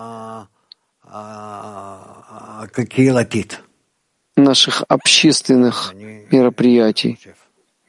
наших 4.37 4.85
общественных 4.89 5.95
мероприятий, 6.31 7.19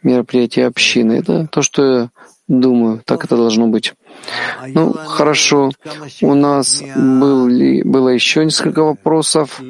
мероприятий 0.03 0.61
общины. 0.61 1.13
Это 1.13 1.47
то, 1.47 1.61
что 1.61 1.83
я 1.85 2.09
думаю, 2.47 3.01
так 3.05 3.23
это 3.23 3.35
должно 3.37 3.67
быть. 3.67 3.93
Ну, 4.67 4.93
хорошо. 4.93 5.71
У 6.21 6.33
нас 6.33 6.81
был 6.95 7.47
было 7.83 8.09
еще 8.09 8.43
несколько 8.43 8.83
вопросов. 8.83 9.61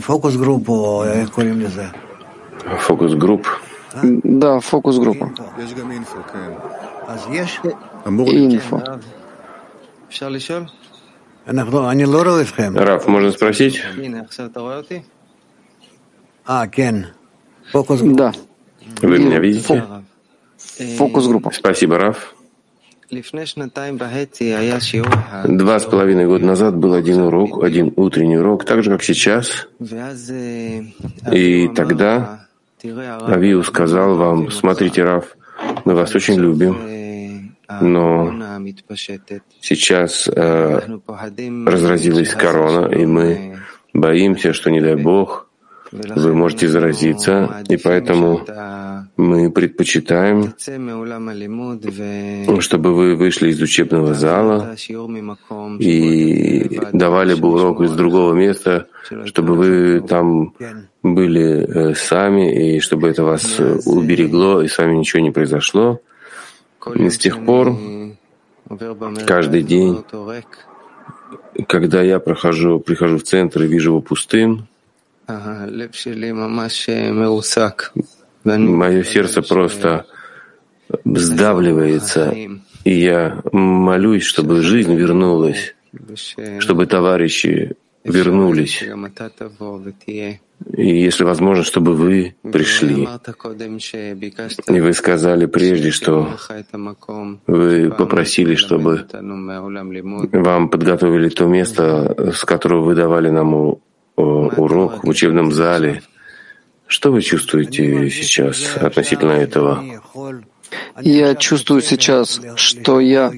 Фокус-групп. 0.00 0.64
Фокус-групп. 2.80 3.46
Да, 4.22 4.60
фокус-группа. 4.60 5.32
Инфо. 8.54 8.82
Раф, 12.84 13.06
можно 13.06 13.30
спросить? 13.32 13.82
Да. 18.16 18.32
Вы 19.02 19.18
меня 19.18 19.38
видите? 19.40 19.84
Фокус-группа. 20.96 21.50
Спасибо, 21.52 21.98
Раф. 21.98 22.34
Два 25.44 25.78
с 25.78 25.84
половиной 25.84 26.26
года 26.26 26.44
назад 26.44 26.76
был 26.76 26.94
один 26.94 27.20
урок, 27.20 27.62
один 27.62 27.92
утренний 27.96 28.38
урок, 28.38 28.64
так 28.64 28.82
же, 28.82 28.90
как 28.90 29.02
сейчас. 29.02 29.68
И 31.32 31.68
тогда 31.74 32.46
Авиу 32.82 33.62
сказал 33.62 34.16
вам, 34.16 34.50
смотрите, 34.50 35.04
Раф, 35.04 35.36
мы 35.84 35.94
вас 35.94 36.14
очень 36.14 36.34
любим, 36.36 36.76
но 37.80 38.32
сейчас 39.60 40.28
э, 40.28 40.80
разразилась 41.66 42.34
корона, 42.34 42.86
и 42.92 43.06
мы 43.06 43.58
боимся, 43.94 44.52
что, 44.52 44.70
не 44.70 44.80
дай 44.80 44.96
Бог, 44.96 45.48
вы 45.92 46.34
можете 46.34 46.68
заразиться, 46.68 47.62
и 47.68 47.76
поэтому 47.76 48.44
мы 49.16 49.50
предпочитаем, 49.50 50.54
чтобы 52.60 52.94
вы 52.94 53.14
вышли 53.14 53.50
из 53.50 53.60
учебного 53.60 54.14
зала 54.14 54.74
и 55.78 56.80
давали 56.92 57.34
бы 57.34 57.52
урок 57.52 57.82
из 57.82 57.92
другого 57.92 58.34
места, 58.34 58.88
чтобы 59.24 59.54
вы 59.54 60.00
там 60.00 60.54
были 61.02 61.90
э, 61.90 61.94
сами, 61.94 62.76
и 62.76 62.80
чтобы 62.80 63.08
это 63.08 63.22
вас 63.22 63.60
уберегло, 63.86 64.62
и 64.62 64.68
с 64.68 64.78
вами 64.78 64.96
ничего 64.96 65.22
не 65.22 65.30
произошло. 65.30 66.00
И 66.94 67.08
с 67.08 67.18
тех 67.18 67.44
пор 67.44 67.76
каждый 69.26 69.62
день, 69.62 70.04
когда 71.68 72.02
я 72.02 72.18
прохожу, 72.18 72.80
прихожу 72.80 73.18
в 73.18 73.22
центр 73.22 73.62
и 73.62 73.68
вижу 73.68 73.90
его 73.90 74.00
пустым, 74.00 74.66
Мое 78.44 79.02
сердце 79.04 79.42
просто 79.42 80.06
сдавливается, 81.04 82.34
и 82.84 82.92
я 82.92 83.40
молюсь, 83.52 84.24
чтобы 84.24 84.62
жизнь 84.62 84.94
вернулась, 84.94 85.74
чтобы 86.58 86.86
товарищи 86.86 87.76
вернулись. 88.04 88.84
И 90.76 91.02
если 91.02 91.24
возможно, 91.24 91.64
чтобы 91.64 91.94
вы 91.94 92.36
пришли. 92.42 93.08
И 94.68 94.80
вы 94.80 94.92
сказали 94.92 95.46
прежде, 95.46 95.90
что 95.90 96.36
вы 97.46 97.90
попросили, 97.90 98.54
чтобы 98.54 99.06
вам 100.32 100.68
подготовили 100.68 101.28
то 101.28 101.46
место, 101.46 102.32
с 102.34 102.44
которого 102.44 102.82
вы 102.82 102.94
давали 102.94 103.30
нам 103.30 103.78
урок 104.16 105.04
в 105.04 105.08
учебном 105.08 105.52
зале. 105.52 106.02
Что 106.86 107.10
вы 107.12 107.22
чувствуете 107.22 108.10
сейчас 108.10 108.76
относительно 108.76 109.32
этого? 109.32 109.84
Я 111.00 111.34
чувствую 111.34 111.82
сейчас, 111.82 112.40
что 112.56 113.00
я... 113.00 113.32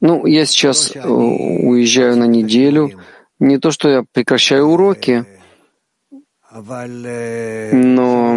Ну, 0.00 0.26
я 0.26 0.44
сейчас 0.44 0.94
э, 0.94 1.08
уезжаю 1.08 2.16
на 2.16 2.26
неделю. 2.26 2.90
Не 3.38 3.58
то, 3.58 3.70
что 3.70 3.88
я 3.88 4.04
прекращаю 4.12 4.66
уроки, 4.66 5.24
но 7.72 8.36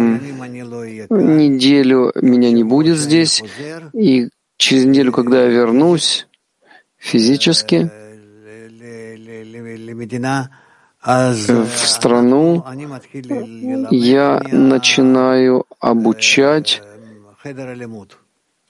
неделю 1.10 2.12
меня 2.20 2.50
не 2.50 2.64
будет 2.64 2.98
здесь, 2.98 3.42
и 3.94 4.28
через 4.56 4.84
неделю, 4.84 5.12
когда 5.12 5.42
я 5.42 5.48
вернусь 5.48 6.26
физически 6.98 7.90
в 11.02 11.86
страну, 11.86 12.64
я 13.90 14.42
начинаю 14.50 15.64
обучать 15.78 16.82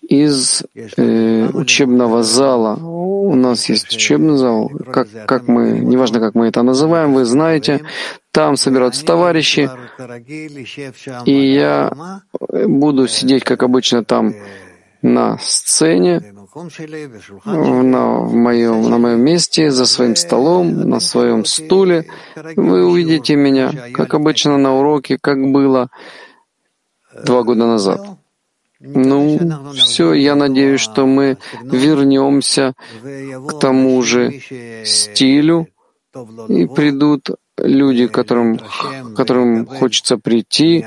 из 0.02 0.62
э, 0.74 1.48
учебного 1.52 2.22
зала. 2.22 2.76
У 2.76 3.34
нас 3.34 3.68
есть 3.68 3.92
учебный 3.94 4.36
зал, 4.36 4.70
как, 4.92 5.08
как 5.26 5.46
мы, 5.46 5.78
неважно, 5.78 6.20
как 6.20 6.34
мы 6.34 6.48
это 6.48 6.62
называем, 6.62 7.14
вы 7.14 7.24
знаете, 7.24 7.82
там 8.32 8.56
собираются 8.56 9.04
товарищи, 9.04 9.70
и 11.26 11.52
я 11.54 12.22
буду 12.66 13.06
сидеть, 13.08 13.44
как 13.44 13.62
обычно, 13.62 14.04
там 14.04 14.34
на 15.02 15.38
сцене, 15.38 16.22
на, 17.44 18.20
в 18.20 18.34
моем, 18.34 18.90
на 18.90 18.98
моем 18.98 19.20
месте, 19.20 19.70
за 19.70 19.86
своим 19.86 20.16
столом, 20.16 20.88
на 20.88 21.00
своем 21.00 21.44
стуле. 21.44 22.06
Вы 22.56 22.86
увидите 22.86 23.36
меня, 23.36 23.72
как 23.92 24.14
обычно, 24.14 24.58
на 24.58 24.74
уроке, 24.76 25.18
как 25.20 25.38
было 25.38 25.90
два 27.24 27.42
года 27.42 27.66
назад. 27.66 28.00
Ну, 28.80 29.38
все, 29.74 30.14
я 30.14 30.34
надеюсь, 30.34 30.80
что 30.80 31.06
мы 31.06 31.36
вернемся 31.62 32.74
к 33.02 33.58
тому 33.60 34.02
же 34.02 34.40
стилю, 34.84 35.68
и 36.48 36.66
придут 36.66 37.30
люди, 37.58 38.06
которым, 38.06 38.58
которым 39.14 39.66
хочется 39.66 40.16
прийти, 40.16 40.86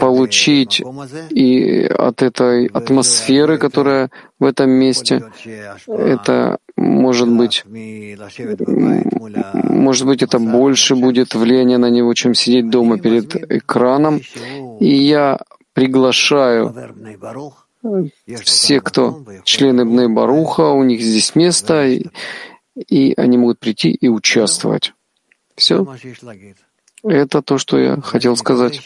получить 0.00 0.82
и 1.30 1.84
от 1.84 2.22
этой 2.22 2.66
атмосферы, 2.66 3.58
которая 3.58 4.10
в 4.38 4.44
этом 4.44 4.70
месте, 4.70 5.24
это 5.86 6.58
может 6.76 7.28
быть, 7.28 7.64
может 7.66 8.26
быть, 10.06 10.22
это 10.22 10.38
больше 10.38 10.96
будет 10.96 11.34
влияние 11.34 11.78
на 11.78 11.90
него, 11.90 12.14
чем 12.14 12.34
сидеть 12.34 12.70
дома 12.70 12.98
перед 12.98 13.34
экраном. 13.50 14.20
И 14.80 14.94
я 14.94 15.38
приглашаю 15.74 16.74
все, 18.42 18.80
кто 18.80 19.24
члены 19.44 19.84
Бней 19.84 20.08
Баруха, 20.08 20.70
у 20.70 20.84
них 20.84 21.00
здесь 21.00 21.34
место, 21.34 21.86
и, 21.86 22.06
и 22.74 23.14
они 23.16 23.38
могут 23.38 23.58
прийти 23.58 23.90
и 23.90 24.08
участвовать. 24.08 24.92
Все. 25.56 25.86
Это 27.02 27.40
то, 27.40 27.58
что 27.58 27.78
я 27.78 28.00
хотел 28.00 28.36
сказать. 28.36 28.80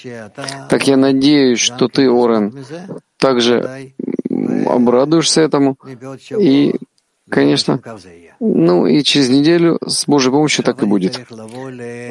Так 0.68 0.86
я 0.86 0.96
надеюсь, 0.96 1.58
что 1.58 1.88
ты, 1.88 2.10
Орен, 2.10 2.64
также 3.18 3.92
обрадуешься 4.66 5.40
этому. 5.40 5.76
И, 6.38 6.76
конечно, 7.28 7.80
ну 8.40 8.86
и 8.86 9.02
через 9.02 9.30
неделю 9.30 9.78
с 9.84 10.06
Божьей 10.06 10.30
помощью 10.30 10.64
так 10.64 10.82
и 10.82 10.86
будет. 10.86 11.20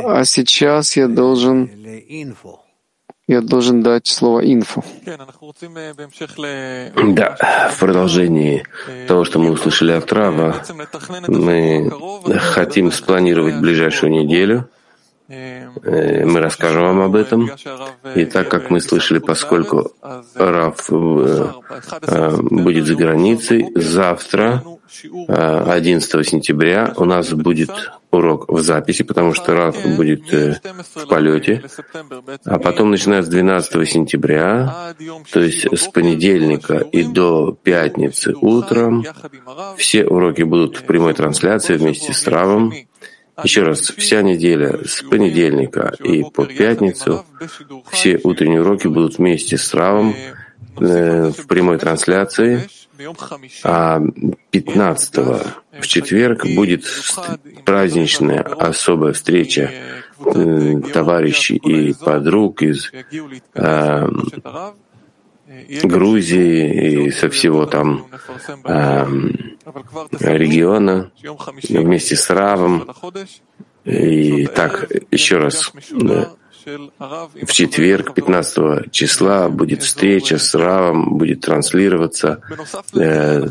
А 0.03 0.23
сейчас 0.25 0.97
я 0.97 1.07
должен 1.07 1.69
я 3.25 3.39
должен 3.39 3.81
дать 3.81 4.07
слово 4.07 4.41
инфо. 4.41 4.83
Да, 7.15 7.69
в 7.71 7.79
продолжении 7.79 8.65
того, 9.07 9.23
что 9.23 9.39
мы 9.39 9.51
услышали 9.51 9.93
от 9.93 10.11
Рава, 10.11 10.61
мы 11.29 11.89
хотим 12.39 12.91
спланировать 12.91 13.61
ближайшую 13.61 14.11
неделю— 14.11 14.69
мы 16.25 16.39
расскажем 16.39 16.83
вам 16.83 17.01
об 17.01 17.15
этом. 17.15 17.49
И 18.15 18.25
так 18.25 18.49
как 18.49 18.69
мы 18.69 18.79
слышали, 18.79 19.19
поскольку 19.19 19.91
Раф 20.35 20.89
э, 20.89 21.47
э, 22.01 22.37
будет 22.41 22.85
за 22.85 22.95
границей, 22.95 23.69
завтра, 23.75 24.63
11 25.27 26.27
сентября, 26.27 26.93
у 26.97 27.05
нас 27.05 27.33
будет 27.33 27.71
урок 28.11 28.49
в 28.49 28.61
записи, 28.61 29.03
потому 29.03 29.33
что 29.33 29.53
Раф 29.53 29.75
будет 29.97 30.31
в 30.31 31.07
полете. 31.07 31.63
А 32.45 32.59
потом, 32.59 32.91
начиная 32.91 33.23
с 33.23 33.27
12 33.27 33.89
сентября, 33.89 34.93
то 35.31 35.39
есть 35.39 35.65
с 35.75 35.87
понедельника 35.87 36.77
и 36.77 37.03
до 37.03 37.57
пятницы 37.63 38.33
утром, 38.39 39.03
все 39.77 40.05
уроки 40.05 40.43
будут 40.43 40.77
в 40.77 40.83
прямой 40.83 41.13
трансляции 41.13 41.75
вместе 41.75 42.13
с 42.13 42.27
Равом. 42.27 42.73
Еще 43.41 43.63
раз, 43.63 43.79
вся 43.97 44.21
неделя 44.21 44.79
с 44.85 45.01
понедельника 45.01 45.93
и 46.03 46.23
по 46.23 46.45
пятницу 46.45 47.25
все 47.91 48.19
утренние 48.23 48.61
уроки 48.61 48.87
будут 48.87 49.17
вместе 49.17 49.57
с 49.57 49.73
Равом 49.73 50.15
э, 50.77 51.31
в 51.31 51.47
прямой 51.47 51.79
трансляции, 51.79 52.69
а 53.63 54.01
15 54.51 55.15
в 55.79 55.87
четверг 55.87 56.45
будет 56.45 56.85
праздничная 57.65 58.41
особая 58.41 59.13
встреча 59.13 59.71
э, 60.23 60.81
товарищей 60.93 61.55
и 61.55 61.93
подруг 61.93 62.61
из 62.61 62.91
э, 63.55 64.07
Грузии 65.83 67.07
и 67.07 67.11
со 67.11 67.29
всего 67.29 67.65
там 67.65 68.07
э, 68.63 69.05
региона 70.19 71.11
вместе 71.69 72.15
с 72.15 72.29
Равом. 72.29 72.89
И 73.85 74.45
так, 74.47 74.89
еще 75.11 75.37
раз, 75.37 75.73
да, 75.91 76.31
в 76.65 77.51
четверг, 77.51 78.13
15 78.13 78.91
числа, 78.91 79.49
будет 79.49 79.83
встреча 79.83 80.37
с 80.37 80.55
Равом, 80.55 81.17
будет 81.17 81.41
транслироваться 81.41 82.41
э, 82.93 83.45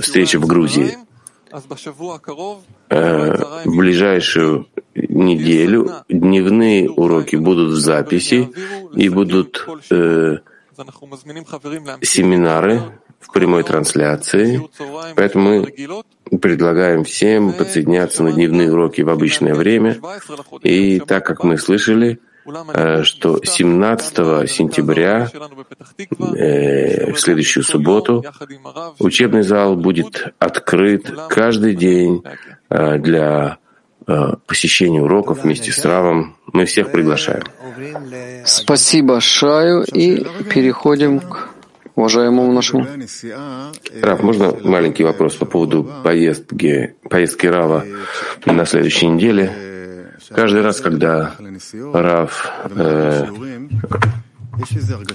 встреча 0.00 0.38
в 0.38 0.46
Грузии. 0.46 0.96
Э, 2.90 3.62
в 3.64 3.76
ближайшую 3.76 4.66
неделю 4.94 5.90
дневные 6.08 6.90
уроки 6.90 7.36
будут 7.36 7.70
в 7.70 7.76
записи 7.76 8.50
и 8.94 9.08
будут 9.08 9.66
э, 9.90 10.38
семинары 12.02 12.80
в 13.20 13.32
прямой 13.32 13.62
трансляции, 13.62 14.62
поэтому 15.16 15.66
мы 16.30 16.38
предлагаем 16.38 17.04
всем 17.04 17.52
подсоединяться 17.52 18.22
на 18.22 18.32
дневные 18.32 18.70
уроки 18.70 19.02
в 19.02 19.10
обычное 19.10 19.54
время. 19.54 19.98
И 20.62 21.00
так 21.00 21.24
как 21.26 21.44
мы 21.44 21.58
слышали, 21.58 22.20
э, 22.74 23.02
что 23.02 23.40
17 23.42 24.46
сентября, 24.46 25.30
э, 26.36 27.12
в 27.12 27.20
следующую 27.20 27.64
субботу, 27.64 28.24
учебный 28.98 29.42
зал 29.42 29.76
будет 29.76 30.34
открыт 30.38 31.10
каждый 31.28 31.74
день 31.74 32.22
э, 32.68 32.98
для 32.98 33.58
посещения 34.46 35.02
уроков 35.02 35.44
вместе 35.44 35.72
с 35.72 35.84
Равом. 35.84 36.36
Мы 36.52 36.64
всех 36.66 36.92
приглашаем. 36.92 37.44
Спасибо, 38.44 39.20
Шаю, 39.20 39.84
и 39.84 40.24
переходим 40.52 41.20
к 41.20 41.48
уважаемому 41.94 42.52
нашему. 42.52 42.86
Рав, 44.02 44.22
можно 44.22 44.54
маленький 44.62 45.04
вопрос 45.04 45.34
по 45.34 45.46
поводу 45.46 45.88
поездки, 46.02 46.94
поездки 47.08 47.46
Рава 47.46 47.84
на 48.46 48.64
следующей 48.66 49.08
неделе? 49.08 49.50
Каждый 50.30 50.62
раз, 50.62 50.80
когда 50.80 51.34
Рав 51.92 52.52
э, 52.70 53.26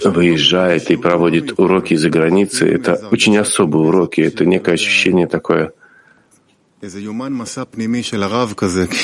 выезжает 0.06 0.92
и 0.92 0.98
проводит 0.98 1.60
уроки 1.60 1.96
за 1.96 2.10
границей, 2.10 2.70
это 2.76 3.02
очень 3.12 3.38
особые 3.38 3.88
уроки, 3.88 4.22
это 4.22 4.46
некое 4.46 4.74
ощущение 4.74 5.28
такое. 5.28 5.72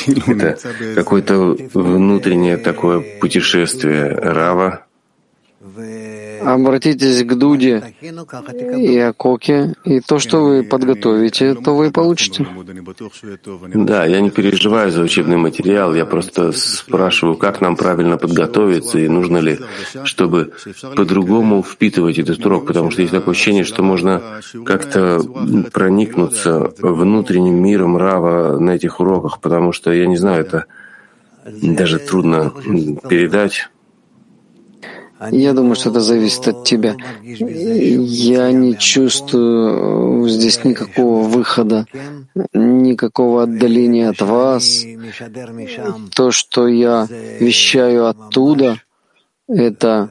Это 0.28 0.57
какое-то 0.95 1.57
внутреннее 1.73 2.57
такое 2.57 3.19
путешествие 3.19 4.09
Рава, 4.11 4.84
Обратитесь 6.45 7.23
к 7.23 7.33
Дуде 7.35 7.93
и 8.01 8.97
Акоке, 8.99 9.75
и 9.83 9.99
то, 9.99 10.19
что 10.19 10.43
вы 10.43 10.63
подготовите, 10.63 11.55
то 11.55 11.75
вы 11.75 11.91
получите. 11.91 12.47
Да, 13.73 14.05
я 14.05 14.21
не 14.21 14.29
переживаю 14.29 14.91
за 14.91 15.01
учебный 15.01 15.37
материал, 15.37 15.93
я 15.95 16.05
просто 16.05 16.51
спрашиваю, 16.51 17.35
как 17.37 17.61
нам 17.61 17.75
правильно 17.75 18.17
подготовиться, 18.17 18.99
и 18.99 19.07
нужно 19.07 19.37
ли, 19.37 19.59
чтобы 20.03 20.53
по-другому 20.95 21.63
впитывать 21.63 22.19
этот 22.19 22.45
урок, 22.45 22.67
потому 22.67 22.91
что 22.91 23.01
есть 23.01 23.13
такое 23.13 23.33
ощущение, 23.33 23.63
что 23.63 23.83
можно 23.83 24.41
как-то 24.65 25.21
проникнуться 25.71 26.71
внутренним 26.79 27.61
миром 27.61 27.97
Рава 27.97 28.59
на 28.59 28.71
этих 28.71 28.99
уроках, 28.99 29.39
потому 29.39 29.71
что, 29.71 29.91
я 29.91 30.05
не 30.05 30.17
знаю, 30.17 30.41
это 30.41 30.65
даже 31.45 31.99
трудно 31.99 32.51
передать. 33.09 33.69
Я 35.32 35.53
думаю, 35.53 35.76
что 35.76 35.89
это 35.89 36.01
зависит 36.01 36.47
от 36.47 36.66
тебя. 36.66 36.95
Я 37.22 38.51
не 38.51 38.78
чувствую 38.78 40.28
здесь 40.28 40.63
никакого 40.63 41.24
выхода, 41.24 41.86
никакого 42.53 43.43
отдаления 43.43 44.09
от 44.09 44.22
вас. 44.22 44.86
То, 46.13 46.32
что 46.32 46.68
я 46.68 47.07
вещаю 47.39 48.07
оттуда, 48.07 48.82
это 49.47 50.09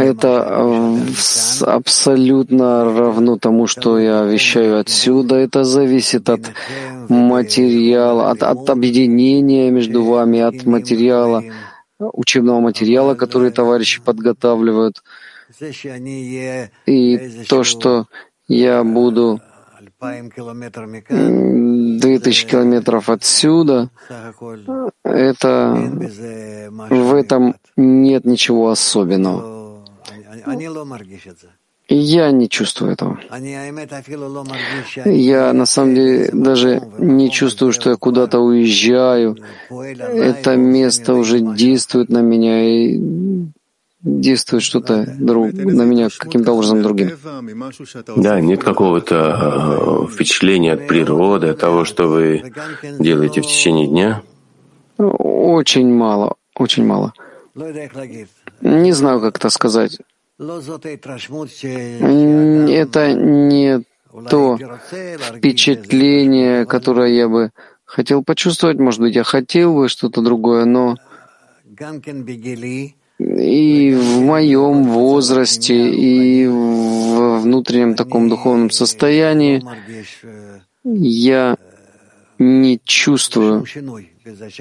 это 0.00 0.28
э, 0.48 1.64
абсолютно 1.66 2.84
равно 2.84 3.36
тому, 3.36 3.66
что 3.66 3.98
я 3.98 4.22
вещаю 4.22 4.78
отсюда. 4.80 5.36
Это 5.36 5.64
зависит 5.64 6.30
от 6.30 6.52
материала, 7.08 8.30
от, 8.30 8.42
от 8.42 8.70
объединения 8.70 9.70
между 9.70 10.04
вами, 10.04 10.40
от 10.40 10.64
материала, 10.64 11.44
учебного 11.98 12.60
материала, 12.60 13.14
который 13.14 13.50
товарищи 13.50 14.00
подготавливают. 14.02 15.02
И 16.86 17.44
то, 17.48 17.64
что 17.64 18.06
я 18.48 18.82
буду 18.82 19.40
две 21.98 22.18
тысячи 22.18 22.46
километров 22.46 23.08
отсюда, 23.10 23.90
это 25.04 25.74
в 26.90 27.14
этом 27.14 27.54
нет 27.76 28.24
ничего 28.24 28.70
особенного. 28.70 29.84
Я 31.92 32.30
не 32.30 32.48
чувствую 32.48 32.92
этого. 32.92 33.18
Я 35.04 35.52
на 35.52 35.66
самом 35.66 35.94
деле 35.96 36.30
даже 36.32 36.80
не 36.98 37.30
чувствую, 37.32 37.72
что 37.72 37.90
я 37.90 37.96
куда-то 37.96 38.38
уезжаю. 38.38 39.36
Это 39.68 40.56
место 40.56 41.14
уже 41.14 41.40
действует 41.40 42.08
на 42.08 42.20
меня 42.20 42.62
и 42.62 43.00
действует 44.02 44.62
что-то 44.62 45.04
друг, 45.18 45.52
на 45.52 45.82
меня 45.82 46.08
каким-то 46.16 46.52
образом 46.52 46.82
другим. 46.82 47.10
Да, 48.16 48.40
нет 48.40 48.64
какого-то 48.64 50.06
э, 50.06 50.12
впечатления 50.12 50.72
от 50.72 50.86
природы, 50.86 51.48
от 51.48 51.58
того, 51.58 51.84
что 51.84 52.06
вы 52.06 52.52
делаете 52.98 53.42
в 53.42 53.46
течение 53.46 53.86
дня? 53.86 54.22
Очень 54.96 55.92
мало, 55.92 56.36
очень 56.54 56.86
мало. 56.86 57.12
Не 58.60 58.92
знаю, 58.92 59.20
как 59.20 59.36
это 59.36 59.50
сказать. 59.50 59.98
Это 60.38 63.12
не 63.12 63.84
то 64.28 64.58
впечатление, 65.36 66.66
которое 66.66 67.14
я 67.14 67.28
бы 67.28 67.52
хотел 67.84 68.24
почувствовать. 68.24 68.78
Может 68.78 69.00
быть, 69.00 69.14
я 69.14 69.24
хотел 69.24 69.74
бы 69.74 69.88
что-то 69.88 70.22
другое, 70.22 70.64
но 70.64 70.96
и 73.38 73.94
в 73.94 74.20
моем 74.20 74.84
возрасте, 74.84 75.74
и 75.74 76.46
в 76.46 77.40
внутреннем 77.40 77.94
таком 77.94 78.28
духовном 78.28 78.70
состоянии 78.70 79.62
я 80.84 81.56
не 82.38 82.80
чувствую 82.84 83.64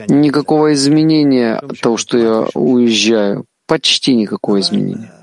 никакого 0.08 0.74
изменения 0.74 1.56
от 1.56 1.80
того, 1.80 1.98
что 1.98 2.18
я 2.18 2.48
уезжаю. 2.54 3.46
Почти 3.66 4.16
никакого 4.16 4.60
изменения. 4.62 5.14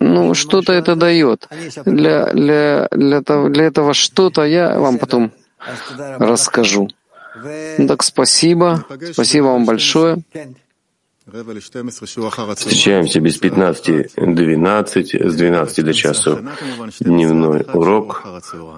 Ну, 0.00 0.34
что-то 0.34 0.72
это 0.72 0.96
дает. 0.96 1.48
Для, 1.84 2.32
для, 2.32 2.88
для, 2.90 3.22
того, 3.22 3.48
для 3.48 3.64
этого 3.66 3.94
что-то 3.94 4.44
я 4.44 4.78
вам 4.80 4.98
потом 4.98 5.30
расскажу. 6.18 6.88
Ну, 7.78 7.86
так 7.86 8.02
спасибо. 8.02 8.84
Спасибо 9.12 9.44
вам 9.44 9.66
большое. 9.66 10.18
Встречаемся 12.56 13.20
без 13.20 13.40
15-12, 13.40 15.28
с 15.28 15.36
12 15.36 15.84
до 15.84 15.92
часу 15.94 16.40
дневной 17.00 17.66
урок. 17.72 18.24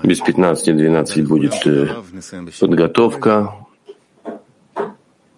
Без 0.03 0.20
15-12 0.20 1.22
будет 1.26 1.66
э, 1.66 1.88
подготовка. 2.61 3.55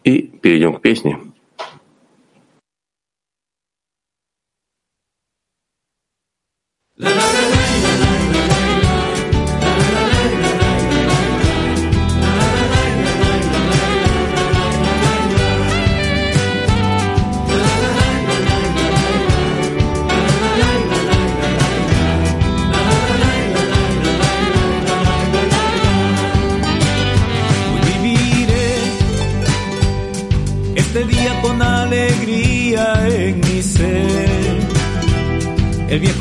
И 0.03 0.23
перейдем 0.23 0.75
к 0.75 0.83
песне. 0.83 1.19
La, 6.97 7.24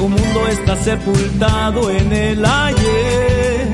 viejo 0.04 0.08
mundo 0.08 0.47
está 0.47 0.76
sepultado 0.78 1.89
en 1.89 2.12
el 2.12 2.45
ayer. 2.45 3.74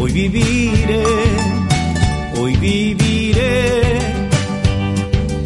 Hoy 0.00 0.12
viviré, 0.12 1.04
hoy 2.38 2.56
viviré, 2.56 3.98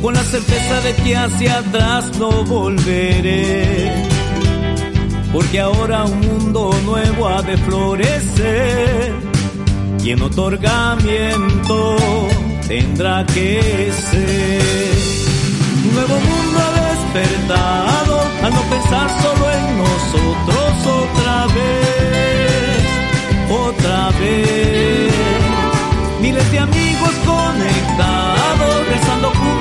con 0.02 0.14
la 0.14 0.22
certeza 0.22 0.80
de 0.80 0.94
que 0.94 1.16
hacia 1.16 1.58
atrás 1.58 2.18
no 2.18 2.44
volveré. 2.44 3.92
Porque 5.32 5.60
ahora 5.60 6.04
un 6.04 6.20
mundo 6.20 6.70
nuevo 6.84 7.28
ha 7.28 7.42
de 7.42 7.56
florecer 7.58 9.12
y 10.02 10.10
en 10.10 10.22
otorgamiento 10.22 11.96
tendrá 12.66 13.24
que 13.26 13.92
ser. 14.10 15.17
Un 15.88 15.94
nuevo 15.94 16.20
mundo 16.20 16.58
ha 16.60 16.70
despertado 16.92 18.20
al 18.44 18.52
no 18.52 18.60
pensar 18.68 19.08
solo 19.22 19.50
en 19.50 19.78
nosotros 19.78 20.86
otra 20.86 21.46
vez, 21.54 22.84
otra 23.50 24.10
vez. 24.20 25.12
Miles 26.20 26.52
de 26.52 26.58
amigos 26.58 27.14
conectados, 27.24 28.86
rezando 28.86 29.30
juntos 29.30 29.57